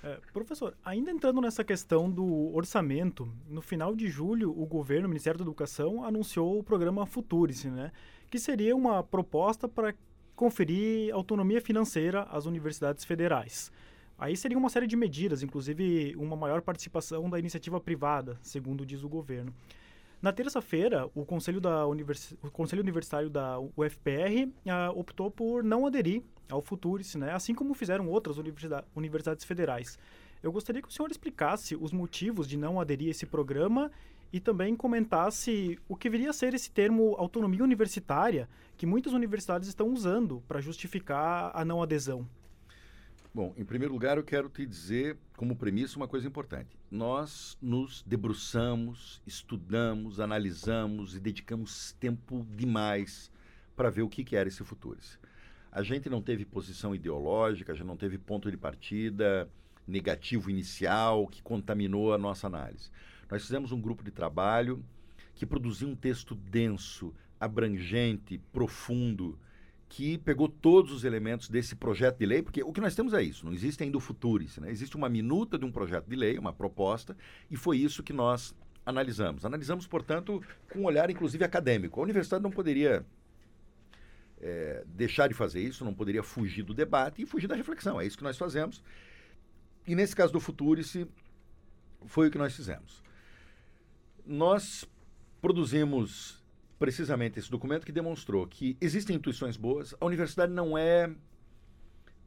É, 0.03 0.19
professor, 0.33 0.75
ainda 0.83 1.11
entrando 1.11 1.39
nessa 1.39 1.63
questão 1.63 2.11
do 2.11 2.53
orçamento, 2.53 3.31
no 3.47 3.61
final 3.61 3.95
de 3.95 4.09
julho, 4.09 4.51
o 4.51 4.65
governo, 4.65 5.05
o 5.05 5.09
Ministério 5.09 5.37
da 5.37 5.43
Educação, 5.43 6.03
anunciou 6.03 6.59
o 6.59 6.63
programa 6.63 7.05
Futurice, 7.05 7.69
né? 7.69 7.93
Que 8.29 8.37
seria 8.37 8.75
uma 8.75 9.01
proposta 9.01 9.65
para 9.67 9.93
conferir 10.39 11.13
autonomia 11.13 11.59
financeira 11.59 12.23
às 12.31 12.45
universidades 12.45 13.03
federais. 13.03 13.69
Aí 14.17 14.37
seria 14.37 14.57
uma 14.57 14.69
série 14.69 14.87
de 14.87 14.95
medidas, 14.95 15.43
inclusive 15.43 16.15
uma 16.15 16.33
maior 16.33 16.61
participação 16.61 17.29
da 17.29 17.37
iniciativa 17.37 17.77
privada, 17.77 18.39
segundo 18.41 18.85
diz 18.85 19.03
o 19.03 19.09
governo. 19.09 19.53
Na 20.21 20.31
terça-feira, 20.31 21.09
o 21.13 21.25
Conselho, 21.25 21.59
Univers... 21.89 22.37
o 22.41 22.49
Conselho 22.49 22.81
Universitário 22.81 23.29
da 23.29 23.59
UFPR 23.59 24.49
ah, 24.69 24.91
optou 24.95 25.29
por 25.29 25.61
não 25.61 25.85
aderir 25.85 26.23
ao 26.49 26.61
Futurice, 26.61 27.17
né? 27.17 27.33
assim 27.33 27.53
como 27.53 27.73
fizeram 27.73 28.07
outras 28.07 28.37
universidades 28.95 29.43
federais. 29.43 29.99
Eu 30.41 30.53
gostaria 30.53 30.81
que 30.81 30.87
o 30.87 30.91
senhor 30.91 31.11
explicasse 31.11 31.75
os 31.75 31.91
motivos 31.91 32.47
de 32.47 32.55
não 32.55 32.79
aderir 32.79 33.09
a 33.09 33.11
esse 33.11 33.25
programa 33.25 33.91
e 34.31 34.39
também 34.39 34.75
comentasse 34.75 35.79
o 35.87 35.95
que 35.95 36.09
viria 36.09 36.29
a 36.29 36.33
ser 36.33 36.53
esse 36.53 36.71
termo 36.71 37.15
autonomia 37.17 37.63
universitária 37.63 38.47
que 38.77 38.85
muitas 38.85 39.13
universidades 39.13 39.67
estão 39.67 39.89
usando 39.89 40.43
para 40.47 40.61
justificar 40.61 41.51
a 41.53 41.65
não 41.65 41.81
adesão. 41.81 42.27
Bom, 43.33 43.53
em 43.57 43.63
primeiro 43.63 43.93
lugar, 43.93 44.17
eu 44.17 44.23
quero 44.23 44.49
te 44.49 44.65
dizer, 44.65 45.17
como 45.37 45.55
premissa, 45.55 45.97
uma 45.97 46.07
coisa 46.07 46.27
importante. 46.27 46.77
Nós 46.89 47.57
nos 47.61 48.03
debruçamos, 48.03 49.21
estudamos, 49.25 50.19
analisamos 50.19 51.15
e 51.15 51.19
dedicamos 51.19 51.93
tempo 51.99 52.45
demais 52.55 53.31
para 53.75 53.89
ver 53.89 54.01
o 54.01 54.09
que, 54.09 54.23
que 54.23 54.35
era 54.35 54.49
esse 54.49 54.63
futuro. 54.63 54.97
A 55.71 55.83
gente 55.83 56.09
não 56.09 56.21
teve 56.21 56.43
posição 56.43 56.95
ideológica, 56.95 57.71
a 57.71 57.75
gente 57.75 57.85
não 57.85 57.97
teve 57.97 58.17
ponto 58.17 58.49
de 58.49 58.57
partida 58.57 59.47
negativo 59.87 60.49
inicial 60.49 61.27
que 61.27 61.41
contaminou 61.41 62.13
a 62.13 62.17
nossa 62.17 62.47
análise. 62.47 62.89
Nós 63.29 63.43
fizemos 63.43 63.71
um 63.71 63.79
grupo 63.79 64.03
de 64.03 64.11
trabalho 64.11 64.83
que 65.35 65.45
produziu 65.45 65.87
um 65.87 65.95
texto 65.95 66.35
denso, 66.35 67.13
abrangente, 67.39 68.37
profundo, 68.51 69.37
que 69.87 70.17
pegou 70.17 70.47
todos 70.47 70.91
os 70.91 71.03
elementos 71.03 71.49
desse 71.49 71.75
projeto 71.75 72.17
de 72.17 72.25
lei, 72.25 72.41
porque 72.41 72.61
o 72.61 72.71
que 72.71 72.81
nós 72.81 72.95
temos 72.95 73.13
é 73.13 73.23
isso, 73.23 73.45
não 73.45 73.53
existe 73.53 73.83
ainda 73.83 73.97
o 73.97 73.99
futuris, 74.01 74.57
né? 74.57 74.69
existe 74.69 74.95
uma 74.95 75.09
minuta 75.09 75.57
de 75.57 75.65
um 75.65 75.71
projeto 75.71 76.07
de 76.07 76.15
lei, 76.15 76.37
uma 76.37 76.53
proposta, 76.53 77.17
e 77.49 77.55
foi 77.55 77.77
isso 77.77 78.03
que 78.03 78.13
nós 78.13 78.53
analisamos. 78.85 79.45
Analisamos, 79.45 79.87
portanto, 79.87 80.43
com 80.71 80.79
um 80.79 80.85
olhar 80.85 81.09
inclusive 81.09 81.43
acadêmico. 81.43 81.99
A 81.99 82.03
universidade 82.03 82.43
não 82.43 82.51
poderia 82.51 83.05
é, 84.41 84.83
deixar 84.87 85.27
de 85.27 85.33
fazer 85.33 85.61
isso, 85.61 85.85
não 85.85 85.93
poderia 85.93 86.23
fugir 86.23 86.63
do 86.63 86.73
debate 86.73 87.21
e 87.21 87.25
fugir 87.25 87.47
da 87.47 87.55
reflexão. 87.55 87.99
É 87.99 88.05
isso 88.05 88.17
que 88.17 88.23
nós 88.23 88.37
fazemos. 88.37 88.83
E 89.87 89.95
nesse 89.95 90.15
caso 90.15 90.33
do 90.33 90.39
Futurice, 90.39 91.07
foi 92.05 92.27
o 92.27 92.31
que 92.31 92.37
nós 92.37 92.55
fizemos. 92.55 93.03
Nós 94.29 94.85
produzimos 95.41 96.45
precisamente 96.77 97.39
esse 97.39 97.49
documento 97.49 97.83
que 97.83 97.91
demonstrou 97.91 98.45
que 98.45 98.77
existem 98.79 99.15
intuições 99.15 99.57
boas, 99.57 99.95
a 99.99 100.05
universidade 100.05 100.53
não 100.53 100.77
é 100.77 101.09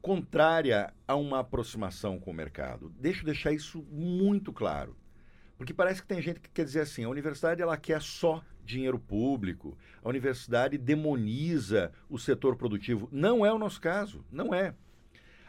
contrária 0.01 0.93
a 1.07 1.15
uma 1.15 1.39
aproximação 1.39 2.19
com 2.19 2.31
o 2.31 2.33
mercado. 2.33 2.93
Deixa 2.99 3.21
eu 3.21 3.25
deixar 3.25 3.53
isso 3.53 3.81
muito 3.89 4.51
claro. 4.51 4.97
Porque 5.57 5.73
parece 5.73 6.01
que 6.01 6.07
tem 6.09 6.21
gente 6.21 6.41
que 6.41 6.49
quer 6.49 6.65
dizer 6.65 6.81
assim, 6.81 7.05
a 7.05 7.09
universidade 7.09 7.61
ela 7.61 7.77
quer 7.77 8.01
só 8.01 8.43
dinheiro 8.65 8.99
público, 8.99 9.77
a 10.03 10.09
universidade 10.09 10.77
demoniza 10.77 11.93
o 12.09 12.19
setor 12.19 12.57
produtivo. 12.57 13.07
Não 13.13 13.45
é 13.45 13.53
o 13.53 13.57
nosso 13.57 13.79
caso, 13.79 14.25
não 14.29 14.53
é. 14.53 14.75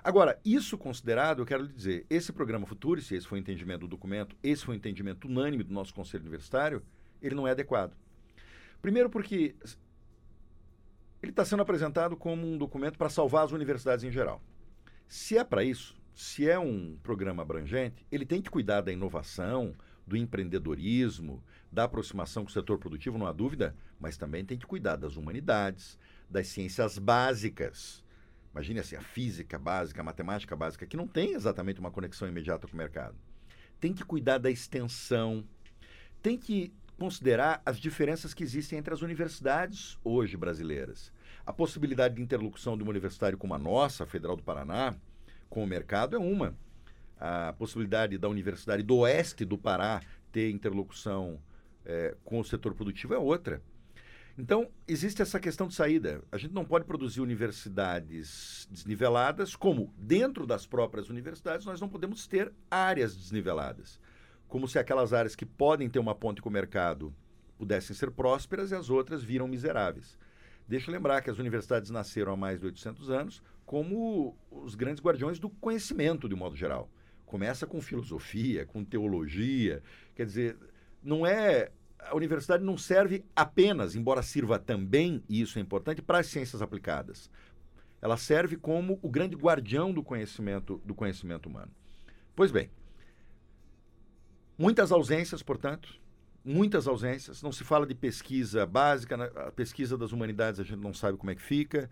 Agora, 0.05 0.38
isso 0.45 0.77
considerado, 0.77 1.40
eu 1.40 1.47
quero 1.47 1.62
lhe 1.62 1.73
dizer, 1.73 2.05
esse 2.11 2.31
programa 2.31 2.67
Futurice, 2.67 3.14
esse 3.14 3.27
foi 3.27 3.38
o 3.38 3.40
entendimento 3.40 3.81
do 3.81 3.88
documento, 3.88 4.37
esse 4.43 4.62
foi 4.62 4.75
o 4.75 4.77
entendimento 4.77 5.27
unânime 5.27 5.64
do 5.64 5.73
nosso 5.73 5.95
Conselho 5.95 6.21
Universitário, 6.21 6.83
ele 7.23 7.35
não 7.35 7.49
é 7.49 7.53
adequado. 7.53 7.97
Primeiro 8.83 9.09
porque 9.09 9.57
ele 11.23 11.33
está 11.33 11.43
sendo 11.43 11.62
apresentado 11.62 12.19
como 12.19 12.47
um 12.47 12.59
documento 12.59 12.99
para 12.99 13.09
salvar 13.09 13.47
as 13.47 13.53
universidades 13.53 14.05
em 14.05 14.11
geral. 14.11 14.43
Se 15.09 15.38
é 15.38 15.43
para 15.43 15.64
isso, 15.64 15.97
se 16.14 16.47
é 16.47 16.59
um 16.59 16.99
programa 17.03 17.40
abrangente, 17.40 18.07
ele 18.12 18.27
tem 18.27 18.43
que 18.43 18.51
cuidar 18.51 18.83
da 18.83 18.93
inovação, 18.93 19.75
do 20.07 20.19
empreendedorismo, 20.19 21.43
da 21.73 21.85
aproximação 21.85 22.45
com 22.45 22.51
o 22.51 22.53
setor 22.53 22.77
produtivo, 22.79 23.17
não 23.17 23.27
há 23.27 23.33
dúvida, 23.33 23.75
mas 23.99 24.19
também 24.19 24.45
tem 24.45 24.59
que 24.59 24.67
cuidar 24.67 24.97
das 24.97 25.17
humanidades, 25.17 25.99
das 26.29 26.49
ciências 26.49 26.99
básicas, 26.99 28.04
Imagine 28.55 28.79
assim, 28.79 28.95
a 28.95 29.01
física 29.01 29.59
básica, 29.59 30.01
a 30.01 30.05
matemática 30.05 30.55
básica, 30.55 30.87
que 30.87 30.97
não 30.97 31.09
tem 31.09 31.33
exatamente 31.33 31.81
uma 31.81 31.90
conexão 31.90 32.29
imediata 32.29 32.69
com 32.69 32.75
o 32.75 32.77
mercado. 32.77 33.17
Tem 33.81 33.93
que 33.93 34.05
cuidar 34.05 34.38
da 34.38 34.49
extensão, 34.49 35.45
tem 36.23 36.38
que 36.38 36.73
considerar 36.97 37.61
as 37.67 37.79
diferenças 37.81 38.33
que 38.33 38.45
existem 38.45 38.79
entre 38.79 38.95
as 38.95 39.03
universidades 39.03 39.99
hoje 40.05 40.37
brasileiras. 40.37 41.12
A 41.45 41.53
possibilidade 41.53 42.14
de 42.14 42.23
interlocução 42.23 42.77
de 42.77 42.85
uma 42.85 42.90
universidade 42.90 43.37
como 43.37 43.55
a 43.55 43.59
nossa, 43.59 44.05
a 44.05 44.07
Federal 44.07 44.37
do 44.37 44.45
Paraná, 44.45 44.95
com 45.51 45.64
o 45.64 45.67
mercado 45.67 46.14
é 46.14 46.19
uma. 46.19 46.57
A 47.19 47.53
possibilidade 47.59 48.17
da 48.19 48.29
Universidade 48.29 48.85
do 48.85 48.99
Oeste 48.99 49.45
do 49.45 49.59
Pará 49.59 50.01
ter 50.31 50.51
interlocução 50.51 51.40
é, 51.85 52.17
com 52.25 52.38
o 52.38 52.45
setor 52.45 52.73
produtivo 52.73 53.14
é 53.14 53.19
outra. 53.19 53.61
Então, 54.37 54.68
existe 54.88 55.23
essa 55.23 55.38
questão 55.38 55.68
de 55.68 55.75
saída. 55.75 56.23
A 56.33 56.37
gente 56.37 56.53
não 56.53 56.64
pode 56.64 56.85
produzir 56.85 57.20
universidades 57.20 58.66
desniveladas, 58.70 59.55
como 59.55 59.94
dentro 59.97 60.44
das 60.47 60.66
próprias 60.66 61.09
universidades 61.09 61.64
nós 61.64 61.81
não 61.81 61.88
podemos 61.88 62.27
ter 62.27 62.53
áreas 62.70 63.16
desniveladas. 63.16 64.01
como 64.49 64.68
se 64.68 64.79
aquelas 64.79 65.12
áreas 65.12 65.35
que 65.35 65.44
podem 65.44 65.88
ter 65.88 65.99
uma 65.99 66.14
ponte 66.14 66.40
com 66.40 66.49
o 66.49 66.53
mercado 66.53 67.12
pudessem 67.59 67.94
ser 67.97 68.11
prósperas 68.12 68.70
e 68.70 68.75
as 68.75 68.88
outras 68.88 69.23
viram 69.25 69.49
miseráveis. 69.49 70.16
Deixa 70.68 70.90
eu 70.90 70.94
lembrar 70.94 71.23
que 71.23 71.31
as 71.31 71.38
universidades 71.38 71.90
nasceram 71.90 72.33
há 72.33 72.37
mais 72.37 72.61
de 72.61 72.66
800 72.66 73.11
anos 73.11 73.42
como 73.66 74.37
os 74.51 74.75
grandes 74.75 75.03
guardiões 75.03 75.38
do 75.38 75.51
conhecimento, 75.51 76.29
de 76.29 76.35
modo 76.35 76.55
geral. 76.55 76.88
Começa 77.27 77.66
com 77.66 77.81
filosofia, 77.81 78.64
com 78.64 78.85
teologia. 78.85 79.83
Quer 80.14 80.27
dizer, 80.27 80.57
não 81.03 81.27
é. 81.27 81.73
A 82.11 82.14
universidade 82.14 82.62
não 82.62 82.77
serve 82.77 83.25
apenas, 83.35 83.95
embora 83.95 84.23
sirva 84.23 84.59
também, 84.59 85.23
e 85.29 85.40
isso 85.40 85.59
é 85.59 85.62
importante, 85.62 86.03
para 86.03 86.19
as 86.19 86.27
ciências 86.27 86.61
aplicadas. 86.61 87.31
Ela 88.01 88.17
serve 88.17 88.57
como 88.57 88.99
o 89.03 89.09
grande 89.09 89.35
guardião 89.35 89.93
do 89.93 90.03
conhecimento, 90.03 90.81
do 90.85 90.95
conhecimento 90.95 91.49
humano. 91.49 91.73
Pois 92.37 92.51
bem, 92.51 92.71
muitas 94.59 94.93
ausências, 94.93 95.43
portanto, 95.43 95.99
muitas 96.45 96.87
ausências. 96.87 97.43
Não 97.43 97.51
se 97.51 97.64
fala 97.64 97.87
de 97.87 97.95
pesquisa 97.95 98.67
básica, 98.67 99.17
né? 99.17 99.31
a 99.37 99.51
pesquisa 99.51 99.97
das 99.97 100.12
humanidades 100.12 100.61
a 100.61 100.64
gente 100.64 100.81
não 100.81 100.93
sabe 100.93 101.17
como 101.17 101.31
é 101.31 101.35
que 101.35 101.43
fica. 101.43 101.88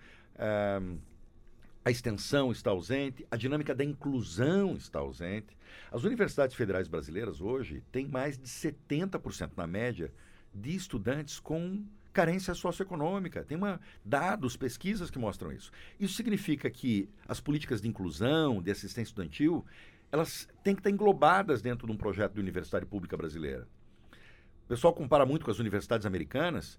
A 1.85 1.91
extensão 1.91 2.53
está 2.53 2.71
ausente, 2.71 3.27
a 3.31 3.37
dinâmica 3.37 3.75
da 3.75 3.85
inclusão 3.85 4.77
está 4.77 5.01
ausente. 5.01 5.57
As 5.91 6.05
universidades 6.05 6.55
federais 6.55 6.87
brasileiras 6.87 7.41
hoje 7.41 7.83
têm 7.91 8.07
mais 8.07 8.39
de 8.39 8.49
70% 8.49 9.53
na 9.57 9.67
média 9.67 10.13
de 10.55 10.75
estudantes 10.75 11.41
com 11.41 11.85
carência 12.13 12.55
socioeconômica. 12.55 13.43
Tem 13.45 13.57
uma, 13.57 13.81
dados, 14.05 14.57
pesquisas 14.57 15.11
que 15.11 15.19
mostram 15.19 15.51
isso. 15.51 15.73
Isso 15.99 16.15
significa 16.15 16.71
que 16.71 17.09
as 17.27 17.41
políticas 17.41 17.81
de 17.81 17.89
inclusão, 17.89 18.63
de 18.63 18.71
assistência 18.71 19.11
estudantil, 19.11 19.65
elas 20.13 20.47
têm 20.63 20.75
que 20.75 20.81
estar 20.81 20.91
englobadas 20.91 21.63
dentro 21.63 21.87
de 21.87 21.93
um 21.93 21.97
projeto 21.97 22.35
de 22.35 22.41
universidade 22.41 22.85
pública 22.87 23.17
brasileira. 23.17 23.67
O 24.67 24.69
pessoal 24.69 24.93
compara 24.93 25.27
muito 25.27 25.45
com 25.45 25.51
as 25.51 25.59
universidades 25.59 26.07
americanas. 26.07 26.79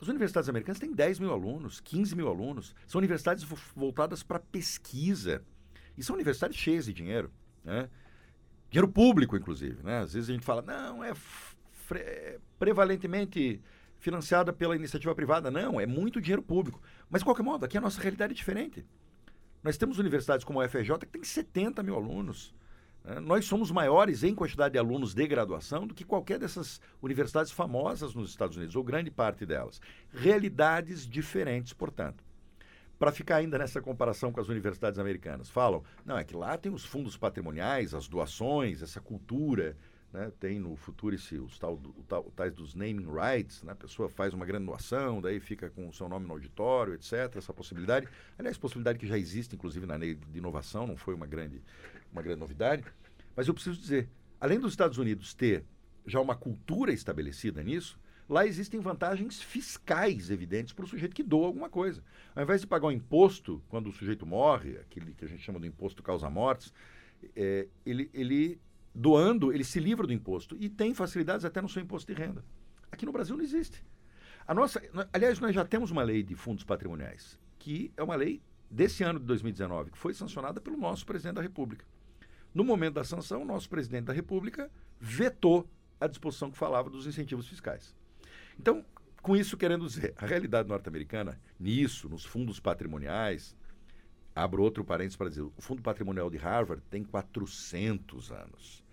As 0.00 0.06
universidades 0.06 0.48
americanas 0.48 0.78
têm 0.78 0.92
10 0.92 1.18
mil 1.18 1.32
alunos, 1.32 1.80
15 1.80 2.14
mil 2.14 2.28
alunos. 2.28 2.74
São 2.86 2.98
universidades 2.98 3.44
voltadas 3.74 4.22
para 4.22 4.38
pesquisa. 4.38 5.42
E 5.96 6.02
são 6.02 6.14
universidades 6.14 6.56
cheias 6.56 6.84
de 6.84 6.92
dinheiro. 6.92 7.30
Né? 7.64 7.88
Dinheiro 8.70 8.88
público, 8.88 9.36
inclusive. 9.36 9.82
Né? 9.82 9.98
Às 9.98 10.12
vezes 10.12 10.30
a 10.30 10.32
gente 10.32 10.44
fala, 10.44 10.62
não, 10.62 11.02
é, 11.02 11.12
é 11.94 12.38
prevalentemente 12.58 13.60
financiada 13.98 14.52
pela 14.52 14.76
iniciativa 14.76 15.12
privada. 15.14 15.50
Não, 15.50 15.80
é 15.80 15.86
muito 15.86 16.20
dinheiro 16.20 16.42
público. 16.42 16.80
Mas, 17.10 17.20
de 17.20 17.24
qualquer 17.24 17.42
modo, 17.42 17.64
aqui 17.64 17.76
a 17.76 17.80
nossa 17.80 18.00
realidade 18.00 18.32
é 18.32 18.36
diferente. 18.36 18.86
Nós 19.62 19.76
temos 19.76 19.98
universidades 19.98 20.44
como 20.44 20.60
a 20.60 20.68
FJ 20.68 20.98
que 21.00 21.06
tem 21.06 21.24
70 21.24 21.82
mil 21.82 21.96
alunos. 21.96 22.54
Né? 23.08 23.20
Nós 23.20 23.46
somos 23.46 23.70
maiores 23.70 24.22
em 24.22 24.34
quantidade 24.34 24.72
de 24.72 24.78
alunos 24.78 25.14
de 25.14 25.26
graduação 25.26 25.86
do 25.86 25.94
que 25.94 26.04
qualquer 26.04 26.38
dessas 26.38 26.80
universidades 27.02 27.50
famosas 27.50 28.14
nos 28.14 28.28
Estados 28.30 28.56
Unidos, 28.56 28.76
ou 28.76 28.84
grande 28.84 29.10
parte 29.10 29.46
delas. 29.46 29.80
Realidades 30.12 31.08
diferentes, 31.08 31.72
portanto. 31.72 32.22
Para 32.98 33.12
ficar 33.12 33.36
ainda 33.36 33.56
nessa 33.56 33.80
comparação 33.80 34.32
com 34.32 34.40
as 34.40 34.48
universidades 34.48 34.98
americanas, 34.98 35.48
falam, 35.48 35.84
não, 36.04 36.18
é 36.18 36.24
que 36.24 36.34
lá 36.34 36.58
tem 36.58 36.72
os 36.72 36.84
fundos 36.84 37.16
patrimoniais, 37.16 37.94
as 37.94 38.08
doações, 38.08 38.82
essa 38.82 39.00
cultura, 39.00 39.76
né? 40.12 40.32
tem 40.40 40.58
no 40.58 40.76
Futurice 40.76 41.38
os, 41.38 41.58
tal, 41.58 41.74
o 41.74 42.04
tal, 42.08 42.24
tais 42.36 42.54
dos 42.54 42.74
naming 42.74 43.08
rights, 43.10 43.62
né? 43.62 43.72
a 43.72 43.76
pessoa 43.76 44.08
faz 44.08 44.32
uma 44.34 44.46
grande 44.46 44.66
doação, 44.66 45.20
daí 45.20 45.40
fica 45.40 45.70
com 45.70 45.88
o 45.88 45.92
seu 45.92 46.08
nome 46.08 46.26
no 46.26 46.32
auditório, 46.32 46.94
etc. 46.94 47.36
Essa 47.36 47.52
possibilidade, 47.52 48.08
aliás, 48.38 48.56
possibilidade 48.56 48.98
que 48.98 49.06
já 49.06 49.18
existe, 49.18 49.54
inclusive, 49.54 49.86
na 49.86 49.96
lei 49.96 50.14
de 50.14 50.38
inovação, 50.38 50.86
não 50.86 50.96
foi 50.96 51.14
uma 51.14 51.26
grande 51.26 51.62
uma 52.12 52.22
grande 52.22 52.40
novidade. 52.40 52.84
Mas 53.36 53.46
eu 53.48 53.54
preciso 53.54 53.78
dizer, 53.78 54.08
além 54.40 54.58
dos 54.58 54.72
Estados 54.72 54.98
Unidos 54.98 55.34
ter 55.34 55.64
já 56.06 56.20
uma 56.20 56.34
cultura 56.34 56.92
estabelecida 56.92 57.62
nisso, 57.62 58.00
lá 58.28 58.46
existem 58.46 58.80
vantagens 58.80 59.40
fiscais 59.40 60.30
evidentes 60.30 60.72
para 60.72 60.84
o 60.84 60.88
sujeito 60.88 61.14
que 61.14 61.22
doa 61.22 61.46
alguma 61.46 61.68
coisa. 61.68 62.02
Ao 62.34 62.42
invés 62.42 62.60
de 62.60 62.66
pagar 62.66 62.88
um 62.88 62.92
imposto 62.92 63.62
quando 63.68 63.88
o 63.88 63.92
sujeito 63.92 64.26
morre, 64.26 64.76
aquele 64.78 65.12
que 65.14 65.24
a 65.24 65.28
gente 65.28 65.42
chama 65.42 65.60
do 65.60 65.66
imposto 65.66 66.02
causa-mortes, 66.02 66.72
é, 67.34 67.68
ele, 67.84 68.10
ele 68.14 68.60
doando, 68.98 69.52
ele 69.52 69.62
se 69.62 69.78
livra 69.78 70.08
do 70.08 70.12
imposto 70.12 70.56
e 70.58 70.68
tem 70.68 70.92
facilidades 70.92 71.44
até 71.44 71.62
no 71.62 71.68
seu 71.68 71.80
imposto 71.80 72.12
de 72.12 72.20
renda. 72.20 72.44
Aqui 72.90 73.06
no 73.06 73.12
Brasil 73.12 73.36
não 73.36 73.44
existe. 73.44 73.84
A 74.44 74.52
nossa, 74.52 74.82
aliás, 75.12 75.38
nós 75.38 75.54
já 75.54 75.64
temos 75.64 75.92
uma 75.92 76.02
lei 76.02 76.24
de 76.24 76.34
fundos 76.34 76.64
patrimoniais, 76.64 77.38
que 77.60 77.92
é 77.96 78.02
uma 78.02 78.16
lei 78.16 78.42
desse 78.68 79.04
ano 79.04 79.20
de 79.20 79.26
2019, 79.26 79.92
que 79.92 79.98
foi 79.98 80.12
sancionada 80.12 80.60
pelo 80.60 80.76
nosso 80.76 81.06
presidente 81.06 81.36
da 81.36 81.42
República. 81.42 81.86
No 82.52 82.64
momento 82.64 82.94
da 82.94 83.04
sanção, 83.04 83.42
o 83.42 83.44
nosso 83.44 83.68
presidente 83.70 84.06
da 84.06 84.12
República 84.12 84.68
vetou 84.98 85.70
a 86.00 86.08
disposição 86.08 86.50
que 86.50 86.58
falava 86.58 86.90
dos 86.90 87.06
incentivos 87.06 87.46
fiscais. 87.46 87.94
Então, 88.58 88.84
com 89.22 89.36
isso 89.36 89.56
querendo 89.56 89.86
dizer, 89.86 90.12
a 90.16 90.26
realidade 90.26 90.68
norte-americana, 90.68 91.40
nisso, 91.58 92.08
nos 92.08 92.24
fundos 92.24 92.58
patrimoniais, 92.58 93.54
abro 94.34 94.60
outro 94.60 94.84
parênteses 94.84 95.16
para 95.16 95.28
dizer, 95.28 95.42
o 95.42 95.52
fundo 95.60 95.82
patrimonial 95.82 96.28
de 96.28 96.36
Harvard 96.36 96.82
tem 96.90 97.04
400 97.04 98.32
anos. 98.32 98.87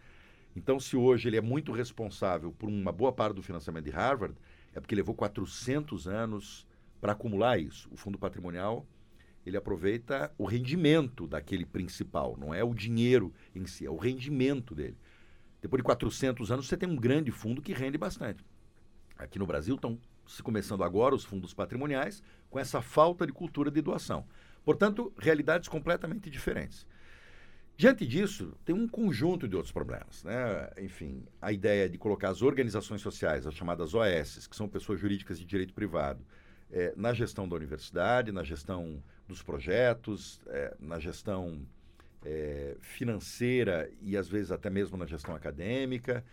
Então, 0.56 0.80
se 0.80 0.96
hoje 0.96 1.28
ele 1.28 1.38
é 1.38 1.42
muito 1.42 1.72
responsável 1.72 2.52
por 2.52 2.70
uma 2.70 2.92
boa 2.92 3.12
parte 3.12 3.36
do 3.36 3.44
financiamento 3.44 3.86
de 3.86 3.92
Harvard, 3.92 4.36
é 4.74 4.80
porque 4.80 4.96
levou 4.96 5.14
400 5.14 6.08
anos 6.08 6.66
para 7.02 7.12
acumular 7.12 7.60
isso. 7.60 7.90
O 7.92 7.98
fundo 7.98 8.18
patrimonial 8.18 8.86
ele 9.46 9.58
aproveita 9.58 10.34
o 10.38 10.46
rendimento 10.46 11.28
daquele 11.28 11.66
principal, 11.66 12.36
não 12.38 12.54
é 12.54 12.64
o 12.64 12.74
dinheiro 12.74 13.32
em 13.54 13.68
si, 13.68 13.86
é 13.86 13.90
o 13.90 13.96
rendimento 13.96 14.74
dele. 14.74 14.98
Depois 15.62 15.80
de 15.80 15.84
400 15.84 16.52
anos, 16.52 16.68
você 16.68 16.76
tem 16.76 16.90
um 16.90 16.96
grande 16.96 17.32
fundo 17.32 17.62
que 17.62 17.74
rende 17.74 17.98
bastante. 17.98 18.44
Aqui 19.18 19.38
no 19.38 19.46
Brasil 19.46 19.76
estão 19.76 20.00
se 20.26 20.42
começando 20.42 20.84
agora 20.84 21.14
os 21.14 21.24
fundos 21.24 21.54
patrimoniais 21.54 22.24
com 22.50 22.58
essa 22.58 22.82
falta 22.82 23.26
de 23.26 23.32
cultura 23.32 23.70
de 23.70 23.82
doação. 23.82 24.26
Portanto, 24.64 25.14
realidades 25.18 25.70
completamente 25.70 26.30
diferentes. 26.30 26.88
Diante 27.78 28.08
disso, 28.08 28.54
tem 28.64 28.74
um 28.74 28.88
conjunto 28.88 29.48
de 29.48 29.56
outros 29.56 29.72
problemas. 29.72 30.24
Né? 30.24 30.70
Enfim, 30.80 31.26
a 31.42 31.52
ideia 31.52 31.90
de 31.90 31.98
colocar 31.98 32.30
as 32.30 32.42
organizações 32.42 33.02
sociais, 33.02 33.46
as 33.46 33.54
chamadas 33.54 33.94
OS, 33.94 34.48
que 34.48 34.56
são 34.56 34.68
pessoas 34.68 35.00
jurídicas 35.00 35.38
de 35.38 35.46
direito 35.46 35.74
privado, 35.74 36.26
é, 36.72 36.94
na 36.96 37.14
gestão 37.14 37.48
da 37.48 37.56
universidade, 37.56 38.32
na 38.32 38.44
gestão 38.44 39.04
dos 39.28 39.42
projetos, 39.42 40.42
é, 40.48 40.76
na 40.80 41.00
gestão 41.00 41.66
é, 42.24 42.78
financeira 42.80 43.90
e 44.02 44.16
às 44.16 44.28
vezes 44.28 44.52
até 44.52 44.70
mesmo 44.70 44.98
na 44.98 45.06
gestão 45.06 45.36
acadêmica. 45.36 46.24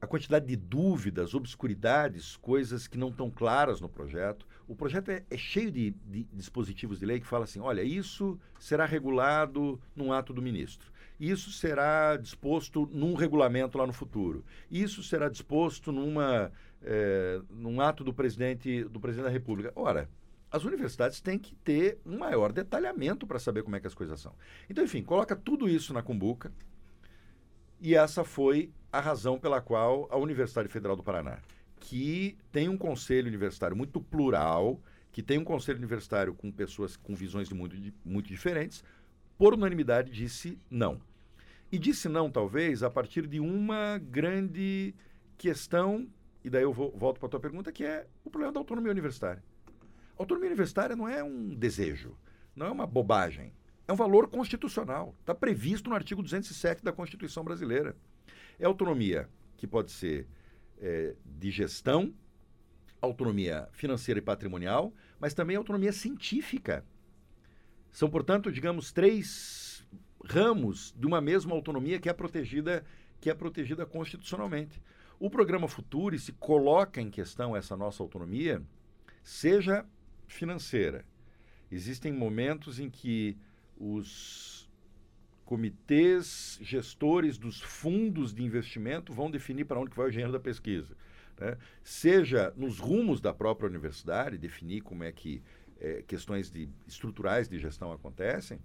A 0.00 0.06
quantidade 0.06 0.46
de 0.46 0.56
dúvidas, 0.56 1.34
obscuridades, 1.34 2.36
coisas 2.36 2.86
que 2.86 2.96
não 2.96 3.08
estão 3.08 3.30
claras 3.30 3.80
no 3.80 3.88
projeto. 3.88 4.46
O 4.68 4.76
projeto 4.76 5.10
é, 5.10 5.24
é 5.30 5.36
cheio 5.36 5.72
de, 5.72 5.90
de, 6.06 6.24
dispositivos 6.32 7.00
de 7.00 7.06
lei 7.06 7.18
que 7.18 7.26
fala 7.26 7.44
assim: 7.44 7.58
olha, 7.58 7.82
isso 7.82 8.38
será 8.60 8.84
regulado 8.84 9.80
num 9.96 10.12
ato 10.12 10.32
do 10.32 10.42
ministro. 10.42 10.92
Isso 11.18 11.50
será 11.50 12.16
disposto 12.16 12.88
num 12.92 13.14
regulamento 13.14 13.76
lá 13.76 13.86
no 13.86 13.92
futuro. 13.92 14.44
Isso 14.70 15.02
será 15.02 15.28
disposto 15.28 15.90
numa, 15.90 16.52
é, 16.82 17.40
num 17.50 17.80
ato 17.80 18.04
do 18.04 18.12
presidente, 18.14 18.84
do 18.84 19.00
presidente 19.00 19.24
da 19.24 19.32
República. 19.32 19.72
Ora, 19.74 20.08
as 20.50 20.64
universidades 20.64 21.20
têm 21.20 21.38
que 21.38 21.54
ter 21.56 21.98
um 22.06 22.18
maior 22.18 22.52
detalhamento 22.52 23.26
para 23.26 23.38
saber 23.38 23.62
como 23.62 23.74
é 23.74 23.80
que 23.80 23.86
as 23.86 23.94
coisas 23.94 24.20
são. 24.20 24.34
Então, 24.70 24.84
enfim, 24.84 25.02
coloca 25.02 25.34
tudo 25.34 25.68
isso 25.68 25.92
na 25.92 26.02
cumbuca 26.02 26.52
e 27.80 27.94
essa 27.94 28.24
foi 28.24 28.70
a 28.92 29.00
razão 29.00 29.38
pela 29.38 29.60
qual 29.60 30.08
a 30.10 30.16
Universidade 30.16 30.68
Federal 30.68 30.96
do 30.96 31.02
Paraná, 31.02 31.38
que 31.78 32.36
tem 32.52 32.68
um 32.68 32.76
conselho 32.76 33.28
universitário 33.28 33.76
muito 33.76 34.00
plural, 34.00 34.80
que 35.12 35.22
tem 35.22 35.38
um 35.38 35.44
conselho 35.44 35.78
universitário 35.78 36.34
com 36.34 36.50
pessoas 36.50 36.96
com 36.96 37.14
visões 37.14 37.50
muito, 37.50 37.76
muito 38.04 38.28
diferentes, 38.28 38.84
por 39.36 39.54
unanimidade 39.54 40.10
disse 40.10 40.58
não. 40.70 41.00
E 41.70 41.78
disse 41.78 42.08
não, 42.08 42.30
talvez, 42.30 42.82
a 42.82 42.90
partir 42.90 43.26
de 43.26 43.40
uma 43.40 43.98
grande 43.98 44.94
questão, 45.36 46.08
e 46.42 46.50
daí 46.50 46.62
eu 46.62 46.72
vou, 46.72 46.90
volto 46.96 47.18
para 47.18 47.26
a 47.26 47.30
tua 47.30 47.40
pergunta, 47.40 47.70
que 47.70 47.84
é 47.84 48.06
o 48.24 48.30
problema 48.30 48.52
da 48.52 48.60
autonomia 48.60 48.90
universitária. 48.90 49.42
A 50.18 50.22
autonomia 50.22 50.48
universitária 50.48 50.96
não 50.96 51.08
é 51.08 51.22
um 51.22 51.54
desejo, 51.54 52.16
não 52.56 52.66
é 52.66 52.70
uma 52.70 52.86
bobagem. 52.86 53.52
É 53.86 53.92
um 53.92 53.96
valor 53.96 54.28
constitucional. 54.28 55.14
Está 55.20 55.34
previsto 55.34 55.88
no 55.88 55.96
artigo 55.96 56.22
207 56.22 56.82
da 56.84 56.92
Constituição 56.92 57.44
Brasileira. 57.44 57.96
É 58.58 58.66
autonomia 58.66 59.28
que 59.56 59.66
pode 59.66 59.90
ser 59.90 60.26
é, 60.80 61.14
de 61.24 61.50
gestão, 61.50 62.14
autonomia 63.00 63.68
financeira 63.72 64.18
e 64.18 64.22
patrimonial, 64.22 64.92
mas 65.20 65.34
também 65.34 65.56
autonomia 65.56 65.92
científica. 65.92 66.84
São, 67.90 68.10
portanto, 68.10 68.50
digamos, 68.52 68.92
três 68.92 69.86
ramos 70.24 70.94
de 70.96 71.06
uma 71.06 71.20
mesma 71.20 71.54
autonomia 71.54 71.98
que 71.98 72.08
é 72.08 72.12
protegida, 72.12 72.84
que 73.20 73.30
é 73.30 73.34
protegida 73.34 73.86
constitucionalmente. 73.86 74.82
O 75.18 75.30
programa 75.30 75.66
Futuri 75.66 76.18
se 76.18 76.32
coloca 76.32 77.00
em 77.00 77.10
questão 77.10 77.56
essa 77.56 77.76
nossa 77.76 78.02
autonomia, 78.02 78.62
seja 79.22 79.84
financeira. 80.26 81.04
Existem 81.70 82.12
momentos 82.12 82.78
em 82.78 82.88
que 82.88 83.36
os 83.76 84.47
comitês 85.48 86.58
gestores 86.60 87.38
dos 87.38 87.58
fundos 87.58 88.34
de 88.34 88.44
investimento 88.44 89.14
vão 89.14 89.30
definir 89.30 89.64
para 89.64 89.80
onde 89.80 89.96
vai 89.96 90.08
o 90.08 90.10
dinheiro 90.10 90.30
da 90.30 90.38
pesquisa. 90.38 90.94
Né? 91.40 91.56
Seja 91.82 92.52
nos 92.54 92.78
rumos 92.78 93.18
da 93.18 93.32
própria 93.32 93.66
universidade, 93.66 94.36
definir 94.36 94.82
como 94.82 95.04
é 95.04 95.10
que 95.10 95.42
é, 95.80 96.04
questões 96.06 96.50
de, 96.50 96.68
estruturais 96.86 97.48
de 97.48 97.58
gestão 97.58 97.90
acontecem, 97.90 98.60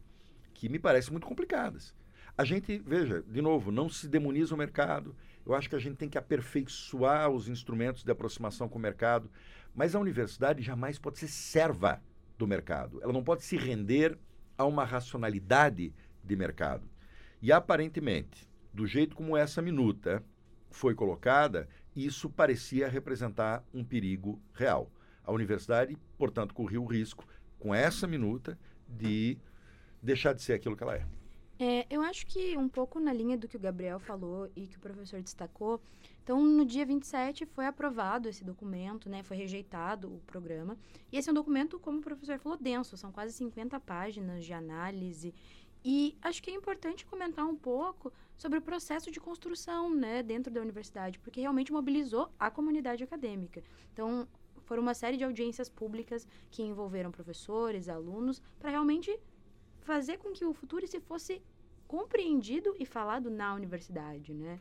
que 0.53 0.67
me 0.67 0.77
parecem 0.77 1.11
muito 1.11 1.25
complicadas. 1.25 1.95
A 2.37 2.43
gente, 2.43 2.77
veja, 2.85 3.23
de 3.29 3.41
novo, 3.41 3.71
não 3.71 3.87
se 3.87 4.09
demoniza 4.09 4.53
o 4.53 4.57
mercado. 4.57 5.15
Eu 5.45 5.55
acho 5.55 5.69
que 5.69 5.77
a 5.77 5.79
gente 5.79 5.95
tem 5.95 6.09
que 6.09 6.17
aperfeiçoar 6.17 7.29
os 7.29 7.47
instrumentos 7.47 8.03
de 8.03 8.11
aproximação 8.11 8.67
com 8.67 8.77
o 8.77 8.81
mercado, 8.81 9.31
mas 9.73 9.95
a 9.95 9.99
universidade 10.01 10.61
jamais 10.61 10.99
pode 10.99 11.17
ser 11.17 11.29
serva 11.29 12.03
do 12.37 12.45
mercado. 12.45 13.01
Ela 13.01 13.13
não 13.13 13.23
pode 13.23 13.45
se 13.45 13.55
render 13.55 14.17
a 14.57 14.65
uma 14.65 14.83
racionalidade 14.83 15.93
de 16.23 16.35
mercado. 16.35 16.87
E 17.41 17.51
aparentemente, 17.51 18.47
do 18.73 18.87
jeito 18.87 19.15
como 19.15 19.35
essa 19.35 19.61
minuta 19.61 20.23
foi 20.71 20.95
colocada, 20.95 21.67
isso 21.95 22.29
parecia 22.29 22.87
representar 22.87 23.63
um 23.73 23.83
perigo 23.83 24.41
real. 24.53 24.91
A 25.23 25.31
universidade, 25.31 25.97
portanto, 26.17 26.53
corria 26.53 26.81
o 26.81 26.85
risco, 26.85 27.25
com 27.59 27.73
essa 27.73 28.07
minuta, 28.07 28.57
de 28.87 29.37
deixar 30.01 30.33
de 30.33 30.41
ser 30.41 30.53
aquilo 30.53 30.75
que 30.75 30.83
ela 30.83 30.95
é. 30.95 31.05
É, 31.59 31.85
eu 31.89 32.01
acho 32.01 32.25
que 32.25 32.57
um 32.57 32.67
pouco 32.67 32.99
na 32.99 33.13
linha 33.13 33.37
do 33.37 33.47
que 33.47 33.55
o 33.55 33.59
Gabriel 33.59 33.99
falou 33.99 34.51
e 34.55 34.67
que 34.67 34.75
o 34.75 34.79
professor 34.79 35.21
destacou. 35.21 35.79
Então, 36.23 36.43
no 36.43 36.65
dia 36.65 36.85
27 36.85 37.45
foi 37.45 37.65
aprovado 37.65 38.27
esse 38.27 38.43
documento, 38.43 39.09
né? 39.09 39.23
Foi 39.23 39.37
rejeitado 39.37 40.13
o 40.13 40.19
programa. 40.25 40.77
E 41.11 41.17
esse 41.17 41.29
é 41.29 41.31
um 41.31 41.35
documento, 41.35 41.79
como 41.79 41.99
o 41.99 42.01
professor 42.01 42.39
falou, 42.39 42.57
denso. 42.57 42.97
São 42.97 43.11
quase 43.11 43.33
50 43.33 43.79
páginas 43.79 44.43
de 44.43 44.51
análise. 44.51 45.33
E 45.83 46.17
acho 46.21 46.41
que 46.41 46.49
é 46.49 46.53
importante 46.53 47.05
comentar 47.05 47.45
um 47.45 47.55
pouco 47.55 48.11
sobre 48.37 48.59
o 48.59 48.61
processo 48.61 49.11
de 49.11 49.19
construção, 49.19 49.93
né? 49.93 50.23
Dentro 50.23 50.51
da 50.51 50.61
universidade, 50.61 51.19
porque 51.19 51.41
realmente 51.41 51.73
mobilizou 51.73 52.31
a 52.39 52.49
comunidade 52.49 53.03
acadêmica. 53.03 53.61
Então, 53.91 54.27
foram 54.63 54.81
uma 54.81 54.93
série 54.93 55.17
de 55.17 55.23
audiências 55.23 55.69
públicas 55.69 56.27
que 56.49 56.63
envolveram 56.63 57.11
professores, 57.11 57.89
alunos, 57.89 58.41
para 58.59 58.69
realmente 58.69 59.19
fazer 59.81 60.17
com 60.17 60.31
que 60.31 60.45
o 60.45 60.53
futuro 60.53 60.87
se 60.87 60.99
fosse 61.01 61.41
compreendido 61.85 62.73
e 62.79 62.85
falado 62.85 63.29
na 63.29 63.53
universidade, 63.53 64.33
né? 64.33 64.59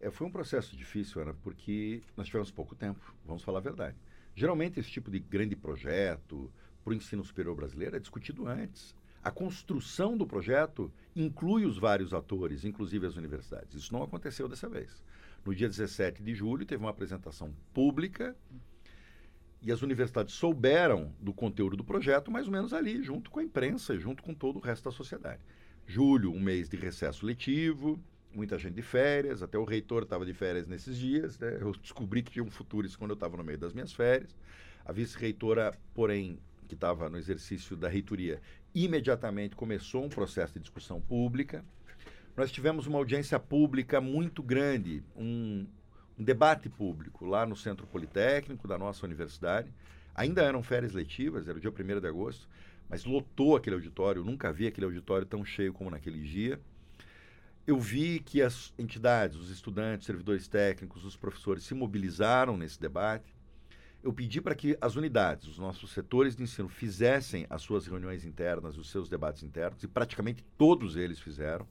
É, 0.00 0.10
foi 0.10 0.26
um 0.26 0.30
processo 0.30 0.76
difícil, 0.76 1.22
Ana, 1.22 1.34
porque 1.42 2.02
nós 2.16 2.26
tivemos 2.26 2.50
pouco 2.50 2.74
tempo, 2.74 3.00
vamos 3.24 3.42
falar 3.42 3.58
a 3.58 3.62
verdade. 3.62 3.96
Geralmente, 4.34 4.78
esse 4.78 4.90
tipo 4.90 5.10
de 5.10 5.18
grande 5.18 5.56
projeto 5.56 6.52
para 6.84 6.90
o 6.92 6.94
ensino 6.94 7.24
superior 7.24 7.54
brasileiro 7.54 7.96
é 7.96 8.00
discutido 8.00 8.46
antes. 8.46 8.94
A 9.22 9.30
construção 9.30 10.16
do 10.16 10.26
projeto 10.26 10.92
inclui 11.14 11.64
os 11.64 11.78
vários 11.78 12.12
atores, 12.12 12.64
inclusive 12.64 13.06
as 13.06 13.16
universidades. 13.16 13.74
Isso 13.74 13.92
não 13.92 14.02
aconteceu 14.02 14.48
dessa 14.48 14.68
vez. 14.68 15.02
No 15.44 15.54
dia 15.54 15.68
17 15.68 16.22
de 16.22 16.34
julho, 16.34 16.66
teve 16.66 16.82
uma 16.82 16.90
apresentação 16.90 17.54
pública 17.72 18.36
e 19.60 19.70
as 19.70 19.80
universidades 19.80 20.34
souberam 20.34 21.14
do 21.20 21.32
conteúdo 21.32 21.76
do 21.76 21.84
projeto 21.84 22.32
mais 22.32 22.46
ou 22.46 22.52
menos 22.52 22.72
ali, 22.72 23.00
junto 23.00 23.30
com 23.30 23.38
a 23.38 23.44
imprensa, 23.44 23.96
junto 23.96 24.22
com 24.22 24.34
todo 24.34 24.56
o 24.56 24.60
resto 24.60 24.84
da 24.84 24.90
sociedade. 24.90 25.40
Julho, 25.86 26.32
um 26.32 26.40
mês 26.40 26.68
de 26.68 26.76
recesso 26.76 27.24
letivo, 27.24 28.02
muita 28.34 28.58
gente 28.58 28.74
de 28.74 28.82
férias, 28.82 29.40
até 29.40 29.56
o 29.56 29.64
reitor 29.64 30.02
estava 30.02 30.26
de 30.26 30.34
férias 30.34 30.66
nesses 30.66 30.98
dias. 30.98 31.38
Né? 31.38 31.58
Eu 31.60 31.72
descobri 31.72 32.22
que 32.22 32.32
tinha 32.32 32.44
um 32.44 32.50
futuro 32.50 32.86
isso 32.86 32.98
quando 32.98 33.12
eu 33.12 33.14
estava 33.14 33.36
no 33.36 33.44
meio 33.44 33.58
das 33.58 33.72
minhas 33.72 33.92
férias. 33.92 34.36
A 34.84 34.92
vice-reitora, 34.92 35.78
porém, 35.94 36.40
que 36.72 36.74
estava 36.74 37.10
no 37.10 37.18
exercício 37.18 37.76
da 37.76 37.86
reitoria, 37.86 38.40
imediatamente 38.74 39.54
começou 39.54 40.04
um 40.04 40.08
processo 40.08 40.54
de 40.54 40.60
discussão 40.60 41.02
pública. 41.02 41.62
Nós 42.34 42.50
tivemos 42.50 42.86
uma 42.86 42.96
audiência 42.96 43.38
pública 43.38 44.00
muito 44.00 44.42
grande, 44.42 45.04
um, 45.14 45.66
um 46.18 46.24
debate 46.24 46.70
público 46.70 47.26
lá 47.26 47.44
no 47.44 47.54
Centro 47.54 47.86
Politécnico 47.86 48.66
da 48.66 48.78
nossa 48.78 49.04
universidade. 49.04 49.70
Ainda 50.14 50.42
eram 50.42 50.62
férias 50.62 50.94
letivas, 50.94 51.46
era 51.46 51.58
o 51.58 51.60
dia 51.60 51.70
1 51.70 52.00
de 52.00 52.06
agosto, 52.06 52.48
mas 52.88 53.04
lotou 53.04 53.54
aquele 53.54 53.76
auditório. 53.76 54.24
nunca 54.24 54.50
vi 54.50 54.66
aquele 54.66 54.86
auditório 54.86 55.26
tão 55.26 55.44
cheio 55.44 55.74
como 55.74 55.90
naquele 55.90 56.22
dia. 56.22 56.58
Eu 57.66 57.78
vi 57.78 58.18
que 58.18 58.40
as 58.40 58.72
entidades, 58.78 59.36
os 59.36 59.50
estudantes, 59.50 60.06
servidores 60.06 60.48
técnicos, 60.48 61.04
os 61.04 61.16
professores 61.18 61.64
se 61.64 61.74
mobilizaram 61.74 62.56
nesse 62.56 62.80
debate. 62.80 63.41
Eu 64.02 64.12
pedi 64.12 64.40
para 64.40 64.54
que 64.54 64.76
as 64.80 64.96
unidades, 64.96 65.46
os 65.46 65.58
nossos 65.58 65.92
setores 65.92 66.34
de 66.34 66.42
ensino, 66.42 66.68
fizessem 66.68 67.46
as 67.48 67.62
suas 67.62 67.86
reuniões 67.86 68.24
internas, 68.24 68.76
os 68.76 68.90
seus 68.90 69.08
debates 69.08 69.44
internos, 69.44 69.82
e 69.82 69.88
praticamente 69.88 70.44
todos 70.58 70.96
eles 70.96 71.20
fizeram. 71.20 71.66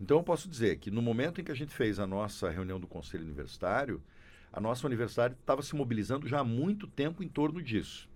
Então, 0.00 0.16
eu 0.16 0.22
posso 0.22 0.48
dizer 0.48 0.78
que 0.78 0.90
no 0.90 1.02
momento 1.02 1.40
em 1.40 1.44
que 1.44 1.52
a 1.52 1.54
gente 1.54 1.74
fez 1.74 1.98
a 1.98 2.06
nossa 2.06 2.48
reunião 2.48 2.80
do 2.80 2.86
Conselho 2.86 3.24
Universitário, 3.24 4.02
a 4.50 4.58
nossa 4.58 4.86
universidade 4.86 5.34
estava 5.34 5.60
se 5.60 5.76
mobilizando 5.76 6.26
já 6.26 6.40
há 6.40 6.44
muito 6.44 6.86
tempo 6.86 7.22
em 7.22 7.28
torno 7.28 7.62
disso. 7.62 8.08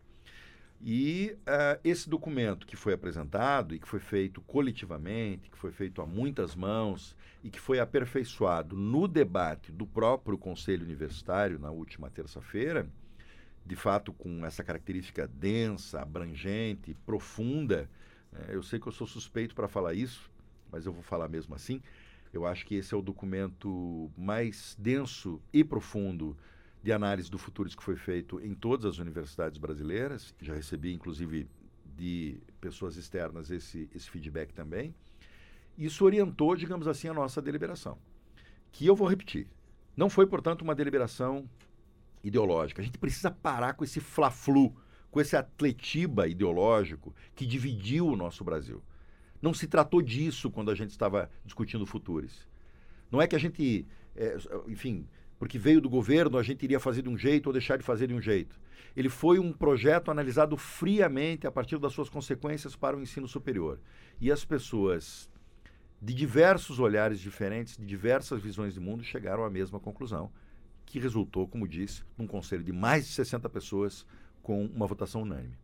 E 0.80 1.36
uh, 1.42 1.80
esse 1.84 2.08
documento 2.08 2.66
que 2.66 2.76
foi 2.76 2.92
apresentado 2.92 3.74
e 3.74 3.78
que 3.78 3.88
foi 3.88 4.00
feito 4.00 4.40
coletivamente, 4.40 5.50
que 5.50 5.58
foi 5.58 5.70
feito 5.70 6.02
a 6.02 6.06
muitas 6.06 6.54
mãos 6.54 7.16
e 7.42 7.50
que 7.50 7.60
foi 7.60 7.78
aperfeiçoado 7.78 8.76
no 8.76 9.06
debate 9.06 9.70
do 9.70 9.86
próprio 9.86 10.36
Conselho 10.36 10.84
Universitário 10.84 11.58
na 11.58 11.70
última 11.70 12.10
terça-feira, 12.10 12.86
de 13.64 13.76
fato 13.76 14.12
com 14.12 14.44
essa 14.44 14.62
característica 14.62 15.26
densa, 15.26 16.00
abrangente, 16.00 16.94
profunda, 17.06 17.88
né? 18.30 18.46
eu 18.50 18.62
sei 18.62 18.78
que 18.78 18.86
eu 18.86 18.92
sou 18.92 19.06
suspeito 19.06 19.54
para 19.54 19.68
falar 19.68 19.94
isso, 19.94 20.30
mas 20.70 20.86
eu 20.86 20.92
vou 20.92 21.02
falar 21.02 21.28
mesmo 21.28 21.54
assim. 21.54 21.80
Eu 22.32 22.44
acho 22.44 22.66
que 22.66 22.74
esse 22.74 22.92
é 22.92 22.96
o 22.96 23.02
documento 23.02 24.10
mais 24.16 24.76
denso 24.78 25.40
e 25.52 25.62
profundo 25.62 26.36
de 26.82 26.92
análise 26.92 27.30
do 27.30 27.38
futuro 27.38 27.68
que 27.68 27.82
foi 27.82 27.96
feito 27.96 28.40
em 28.40 28.54
todas 28.54 28.84
as 28.84 28.98
universidades 28.98 29.56
brasileiras. 29.56 30.34
Já 30.40 30.52
recebi, 30.52 30.92
inclusive, 30.92 31.48
de 31.96 32.40
pessoas 32.60 32.96
externas 32.96 33.50
esse, 33.50 33.88
esse 33.94 34.10
feedback 34.10 34.52
também. 34.52 34.94
Isso 35.78 36.04
orientou, 36.04 36.56
digamos 36.56 36.88
assim, 36.88 37.08
a 37.08 37.14
nossa 37.14 37.40
deliberação. 37.40 37.96
Que 38.72 38.84
eu 38.84 38.96
vou 38.96 39.08
repetir. 39.08 39.46
Não 39.96 40.10
foi, 40.10 40.26
portanto, 40.26 40.62
uma 40.62 40.74
deliberação 40.74 41.48
ideológica. 42.24 42.80
A 42.80 42.84
gente 42.84 42.98
precisa 42.98 43.30
parar 43.30 43.74
com 43.74 43.84
esse 43.84 44.00
fla-flu, 44.00 44.74
com 45.10 45.20
esse 45.20 45.36
atletiba 45.36 46.26
ideológico 46.26 47.14
que 47.36 47.46
dividiu 47.46 48.08
o 48.08 48.16
nosso 48.16 48.42
Brasil. 48.42 48.82
Não 49.40 49.52
se 49.52 49.68
tratou 49.68 50.00
disso 50.00 50.50
quando 50.50 50.70
a 50.70 50.74
gente 50.74 50.90
estava 50.90 51.30
discutindo 51.44 51.84
futuros. 51.84 52.48
Não 53.12 53.20
é 53.20 53.26
que 53.28 53.36
a 53.36 53.38
gente, 53.38 53.86
é, 54.16 54.36
enfim, 54.66 55.06
porque 55.38 55.58
veio 55.58 55.80
do 55.80 55.88
governo, 55.88 56.38
a 56.38 56.42
gente 56.42 56.62
iria 56.62 56.80
fazer 56.80 57.02
de 57.02 57.08
um 57.08 57.16
jeito 57.16 57.46
ou 57.48 57.52
deixar 57.52 57.76
de 57.76 57.84
fazer 57.84 58.08
de 58.08 58.14
um 58.14 58.20
jeito. 58.20 58.58
Ele 58.96 59.08
foi 59.08 59.38
um 59.38 59.52
projeto 59.52 60.10
analisado 60.10 60.56
friamente 60.56 61.46
a 61.46 61.52
partir 61.52 61.78
das 61.78 61.92
suas 61.92 62.08
consequências 62.08 62.74
para 62.74 62.96
o 62.96 63.02
ensino 63.02 63.28
superior. 63.28 63.78
E 64.20 64.32
as 64.32 64.44
pessoas 64.44 65.28
de 66.00 66.14
diversos 66.14 66.78
olhares 66.78 67.18
diferentes, 67.20 67.76
de 67.76 67.84
diversas 67.84 68.40
visões 68.40 68.74
de 68.74 68.80
mundo, 68.80 69.02
chegaram 69.02 69.44
à 69.44 69.50
mesma 69.50 69.80
conclusão, 69.80 70.30
que 70.86 70.98
resultou, 70.98 71.48
como 71.48 71.68
disse, 71.68 72.02
num 72.16 72.26
conselho 72.26 72.62
de 72.62 72.72
mais 72.72 73.06
de 73.06 73.12
60 73.12 73.48
pessoas 73.48 74.06
com 74.42 74.64
uma 74.66 74.86
votação 74.86 75.22
unânime. 75.22 75.56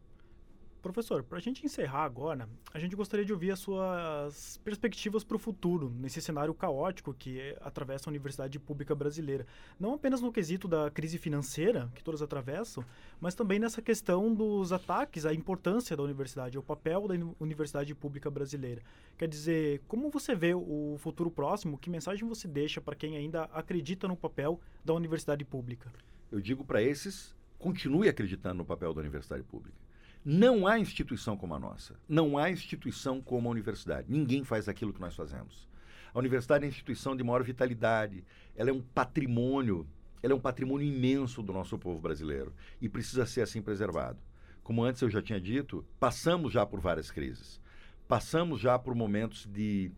Professor, 0.81 1.23
para 1.23 1.37
a 1.37 1.40
gente 1.40 1.64
encerrar 1.64 2.05
agora, 2.05 2.49
a 2.73 2.79
gente 2.79 2.97
gostaria 2.97 3.25
de 3.25 3.33
ouvir 3.33 3.51
as 3.51 3.59
suas 3.59 4.57
perspectivas 4.64 5.23
para 5.23 5.37
o 5.37 5.38
futuro, 5.38 5.90
nesse 5.90 6.23
cenário 6.23 6.55
caótico 6.55 7.12
que 7.12 7.55
atravessa 7.61 8.09
a 8.09 8.11
universidade 8.11 8.59
pública 8.59 8.95
brasileira. 8.95 9.47
Não 9.79 9.93
apenas 9.93 10.23
no 10.23 10.33
quesito 10.33 10.66
da 10.66 10.90
crise 10.90 11.19
financeira 11.19 11.90
que 11.95 12.03
todos 12.03 12.23
atravessam, 12.23 12.83
mas 13.21 13.35
também 13.35 13.59
nessa 13.59 13.83
questão 13.83 14.35
dos 14.35 14.72
ataques 14.72 15.26
à 15.26 15.35
importância 15.35 15.95
da 15.95 16.03
universidade, 16.03 16.57
ao 16.57 16.62
papel 16.62 17.07
da 17.07 17.14
universidade 17.39 17.95
pública 17.95 18.31
brasileira. 18.31 18.81
Quer 19.18 19.28
dizer, 19.28 19.83
como 19.87 20.09
você 20.09 20.35
vê 20.35 20.55
o 20.55 20.97
futuro 20.99 21.31
próximo? 21.31 21.76
Que 21.76 21.91
mensagem 21.91 22.26
você 22.26 22.49
deixa 22.49 22.81
para 22.81 22.97
quem 22.97 23.18
ainda 23.18 23.45
acredita 23.53 24.09
no 24.09 24.16
papel 24.16 24.59
da 24.83 24.95
universidade 24.95 25.45
pública? 25.45 25.93
Eu 26.33 26.41
digo 26.41 26.64
para 26.64 26.81
esses, 26.83 27.37
continue 27.59 28.09
acreditando 28.09 28.57
no 28.57 28.64
papel 28.64 28.95
da 28.95 29.01
universidade 29.01 29.43
pública 29.43 29.89
não 30.25 30.66
há 30.66 30.79
instituição 30.79 31.37
como 31.37 31.55
a 31.55 31.59
nossa. 31.59 31.99
Não 32.09 32.37
há 32.37 32.51
instituição 32.51 33.21
como 33.21 33.49
a 33.49 33.51
universidade. 33.51 34.07
Ninguém 34.11 34.45
faz 34.45 34.68
aquilo 34.68 34.93
que 34.93 35.01
nós 35.01 35.14
fazemos. 35.14 35.68
A 36.12 36.18
universidade 36.18 36.64
é 36.64 36.66
uma 36.66 36.71
instituição 36.71 37.16
de 37.16 37.25
maior 37.25 37.43
vitalidade. 37.43 38.25
Ela 38.55 38.71
é 38.71 38.73
um 38.73 38.83
patrimônio, 38.83 39.87
ela 40.23 40.33
é 40.33 40.37
um 40.37 40.41
patrimônio 40.41 40.87
imenso 40.87 41.43
do 41.43 41.53
nosso 41.53 41.79
povo 41.79 42.01
brasileiro 42.01 42.53
e 42.81 42.89
precisa 42.89 43.25
ser 43.25 43.43
assim 43.43 43.62
preservado. 43.62 44.18
Como 44.62 44.83
antes 44.83 45.01
eu 45.01 45.09
já 45.09 45.23
tinha 45.23 45.41
dito, 45.41 45.85
passamos 45.99 46.53
já 46.53 46.66
por 46.66 46.81
várias 46.81 47.11
crises. 47.11 47.61
Passamos 48.07 48.61
já 48.61 48.79
por 48.79 48.95
momentos 48.95 49.47
de, 49.47 49.91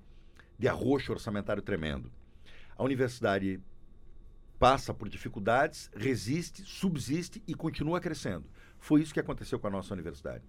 de 0.59 0.69
arroxo 0.69 1.13
orçamentário 1.13 1.63
tremendo. 1.63 2.13
A 2.77 2.85
universidade 2.85 3.61
passa 4.59 4.95
por 4.95 5.09
dificuldades, 5.09 5.91
resiste, 5.97 6.63
subsiste 6.63 7.43
e 7.49 7.55
continua 7.55 8.01
crescendo. 8.01 8.45
Foi 8.83 9.01
isso 9.01 9.15
que 9.15 9.21
aconteceu 9.21 9.61
com 9.61 9.69
a 9.69 9.71
nossa 9.71 9.95
universidade. 9.95 10.43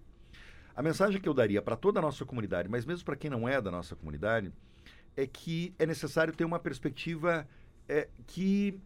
A 0.74 0.82
mensagem 0.82 1.20
que 1.20 1.28
eu 1.28 1.32
daria 1.32 1.62
para 1.62 1.76
toda 1.76 2.00
a 2.00 2.02
nossa 2.02 2.24
comunidade, 2.24 2.68
mas 2.68 2.84
mesmo 2.84 3.04
para 3.04 3.14
quem 3.14 3.30
não 3.30 3.48
é 3.48 3.62
da 3.62 3.70
nossa 3.70 3.94
comunidade, 3.94 4.52
é 5.16 5.24
que 5.24 5.72
é 5.78 5.86
necessário 5.86 6.34
ter 6.34 6.44
uma 6.44 6.58
perspectiva 6.58 7.46
é, 7.88 8.08
que, 8.26 8.76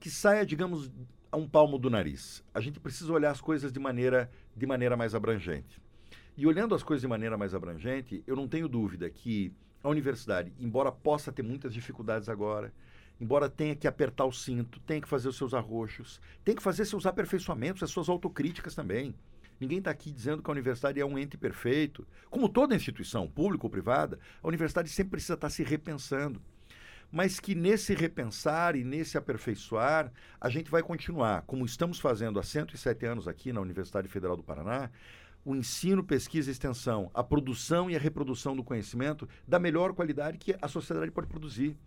que 0.00 0.10
saia, 0.10 0.44
digamos, 0.44 0.90
a 1.30 1.36
um 1.36 1.48
palmo 1.48 1.78
do 1.78 1.88
nariz. 1.88 2.42
A 2.52 2.60
gente 2.60 2.80
precisa 2.80 3.12
olhar 3.12 3.30
as 3.30 3.40
coisas 3.40 3.72
de 3.72 3.78
maneira, 3.78 4.28
de 4.56 4.66
maneira 4.66 4.96
mais 4.96 5.14
abrangente. 5.14 5.80
E 6.36 6.44
olhando 6.44 6.74
as 6.74 6.82
coisas 6.82 7.02
de 7.02 7.08
maneira 7.08 7.38
mais 7.38 7.54
abrangente, 7.54 8.24
eu 8.26 8.34
não 8.34 8.48
tenho 8.48 8.68
dúvida 8.68 9.08
que 9.08 9.54
a 9.80 9.88
universidade, 9.88 10.52
embora 10.58 10.90
possa 10.90 11.30
ter 11.30 11.44
muitas 11.44 11.72
dificuldades 11.72 12.28
agora, 12.28 12.74
embora 13.20 13.48
tenha 13.48 13.74
que 13.74 13.86
apertar 13.86 14.24
o 14.24 14.32
cinto, 14.32 14.80
tenha 14.80 15.00
que 15.00 15.08
fazer 15.08 15.28
os 15.28 15.36
seus 15.36 15.54
arroxos, 15.54 16.20
tem 16.44 16.54
que 16.54 16.62
fazer 16.62 16.84
seus 16.84 17.06
aperfeiçoamentos, 17.06 17.82
as 17.82 17.90
suas 17.90 18.08
autocríticas 18.08 18.74
também. 18.74 19.14
Ninguém 19.58 19.78
está 19.78 19.90
aqui 19.90 20.12
dizendo 20.12 20.42
que 20.42 20.50
a 20.50 20.52
universidade 20.52 21.00
é 21.00 21.06
um 21.06 21.18
ente 21.18 21.36
perfeito. 21.36 22.06
Como 22.28 22.48
toda 22.48 22.74
instituição, 22.74 23.26
pública 23.26 23.64
ou 23.64 23.70
privada, 23.70 24.18
a 24.42 24.48
universidade 24.48 24.88
sempre 24.90 25.12
precisa 25.12 25.34
estar 25.34 25.46
tá 25.46 25.50
se 25.50 25.62
repensando. 25.62 26.42
Mas 27.10 27.40
que 27.40 27.54
nesse 27.54 27.94
repensar 27.94 28.76
e 28.76 28.84
nesse 28.84 29.16
aperfeiçoar, 29.16 30.12
a 30.40 30.50
gente 30.50 30.70
vai 30.70 30.82
continuar, 30.82 31.42
como 31.42 31.64
estamos 31.64 31.98
fazendo 31.98 32.38
há 32.38 32.42
107 32.42 33.06
anos 33.06 33.28
aqui 33.28 33.52
na 33.52 33.60
Universidade 33.60 34.08
Federal 34.08 34.36
do 34.36 34.42
Paraná, 34.42 34.90
o 35.44 35.54
ensino, 35.54 36.02
pesquisa 36.02 36.50
e 36.50 36.52
extensão, 36.52 37.08
a 37.14 37.22
produção 37.22 37.88
e 37.88 37.94
a 37.94 38.00
reprodução 38.00 38.56
do 38.56 38.64
conhecimento 38.64 39.28
da 39.46 39.60
melhor 39.60 39.94
qualidade 39.94 40.38
que 40.38 40.56
a 40.60 40.66
sociedade 40.66 41.12
pode 41.12 41.28
produzir. 41.28 41.78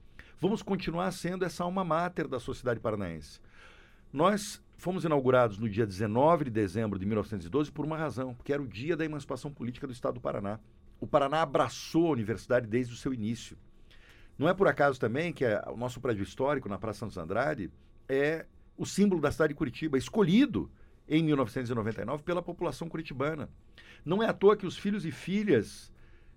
Vamos 0.42 0.62
continuar 0.62 1.12
sendo 1.12 1.44
essa 1.44 1.66
alma 1.66 1.84
mater 1.84 2.26
da 2.26 2.40
sociedade 2.40 2.80
paranaense. 2.80 3.42
Nós 4.12 4.64
fomos 4.78 5.04
inaugurados 5.04 5.58
no 5.58 5.70
dia 5.70 5.86
19 5.86 6.46
de 6.46 6.52
dezembro 6.52 6.98
de 6.98 7.06
1912 7.06 7.70
por 7.70 7.86
uma 7.86 7.98
razão, 7.98 8.34
porque 8.34 8.54
era 8.54 8.62
o 8.62 8.68
dia 8.68 8.96
da 8.96 9.04
emancipação 9.04 9.52
política 9.52 9.86
do 9.86 9.92
Estado 9.92 10.14
do 10.14 10.22
Paraná. 10.22 10.58
O 10.98 11.06
Paraná 11.06 11.42
abraçou 11.42 12.08
a 12.08 12.12
universidade 12.12 12.68
desde 12.68 12.94
o 12.94 12.96
seu 12.96 13.14
início. 13.14 13.58
Não 14.38 14.48
é 14.48 14.54
por 14.54 14.70
acaso 14.70 14.98
também 14.98 15.34
que 15.34 15.44
é, 15.44 15.62
o 15.68 15.76
nosso 15.76 16.00
prédio 16.00 16.24
histórico, 16.24 16.70
na 16.70 16.80
Praça 16.80 17.00
Santos 17.00 17.18
Andrade, 17.18 17.70
é 18.08 18.46
o 18.78 18.86
símbolo 18.86 19.20
da 19.20 19.34
cidade 19.34 19.54
de 19.54 19.58
Curitiba, 19.58 19.98
escolhido 19.98 20.72
em 21.06 21.22
1999 21.22 22.24
pela 22.24 22.42
população 22.42 22.88
curitibana. 22.88 23.50
Não 24.06 24.24
é 24.24 24.30
à 24.30 24.34
toa 24.34 24.56
que 24.56 24.66
os 24.66 24.78
filhos 24.78 25.06
e 25.06 25.12
filhas 25.12 25.92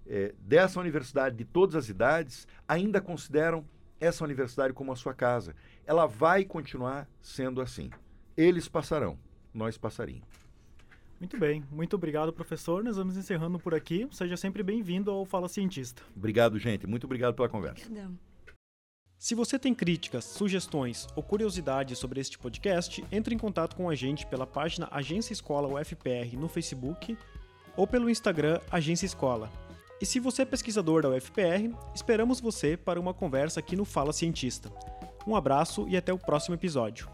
é, 0.05 0.35
dessa 0.41 0.81
universidade, 0.81 1.37
de 1.37 1.45
todas 1.45 1.77
as 1.77 1.89
idades, 1.89 2.49
ainda 2.67 3.01
consideram 3.01 3.65
essa 4.03 4.25
universidade 4.25 4.75
como 4.75 4.93
a 4.93 4.97
sua 4.97 5.15
casa. 5.15 5.55
Ela 5.87 6.07
vai 6.07 6.45
continuar 6.45 7.09
sendo 7.21 7.61
assim. 7.61 7.89
Eles 8.37 8.67
passarão, 8.69 9.17
nós 9.55 9.79
passaríamos. 9.79 10.27
Muito 11.21 11.39
bem, 11.39 11.65
muito 11.71 11.95
obrigado, 11.95 12.33
professor. 12.33 12.83
Nós 12.83 12.97
vamos 12.97 13.17
encerrando 13.17 13.61
por 13.61 13.75
aqui. 13.75 14.09
Seja 14.11 14.37
sempre 14.37 14.61
bem-vindo 14.65 15.09
ao 15.09 15.25
Fala 15.25 15.49
Cientista. 15.49 16.03
Obrigado, 16.17 16.59
gente. 16.59 16.85
Muito 16.85 17.05
obrigado 17.05 17.35
pela 17.35 17.49
conversa. 17.49 17.87
Obrigada. 17.87 18.13
Se 19.17 19.37
você 19.37 19.57
tem 19.57 19.73
críticas, 19.73 20.25
sugestões 20.25 21.07
ou 21.15 21.23
curiosidades 21.23 21.97
sobre 21.97 22.21
este 22.21 22.37
podcast, 22.37 23.05
entre 23.13 23.33
em 23.33 23.39
contato 23.39 23.77
com 23.77 23.89
a 23.89 23.95
gente 23.95 24.27
pela 24.27 24.49
página 24.49 24.89
Agência 24.91 25.33
Escola 25.33 25.69
UFPR 25.69 26.37
no 26.37 26.49
Facebook 26.49 27.17
ou 27.77 27.87
pelo 27.87 28.11
Instagram 28.11 28.61
Agência 28.69 29.07
Escola. 29.07 29.49
E 30.03 30.05
se 30.05 30.19
você 30.19 30.43
é 30.43 30.45
pesquisador 30.45 31.03
da 31.03 31.11
UFPR, 31.11 31.73
esperamos 31.95 32.41
você 32.41 32.77
para 32.77 32.99
uma 32.99 33.15
conversa 33.15 33.61
aqui 33.61 33.77
no 33.77 33.85
Fala 33.85 34.13
Cientista. 34.13 34.69
Um 35.25 35.37
abraço 35.37 35.87
e 35.89 35.97
até 35.97 36.13
o 36.13 36.19
próximo 36.19 36.57
episódio. 36.57 37.09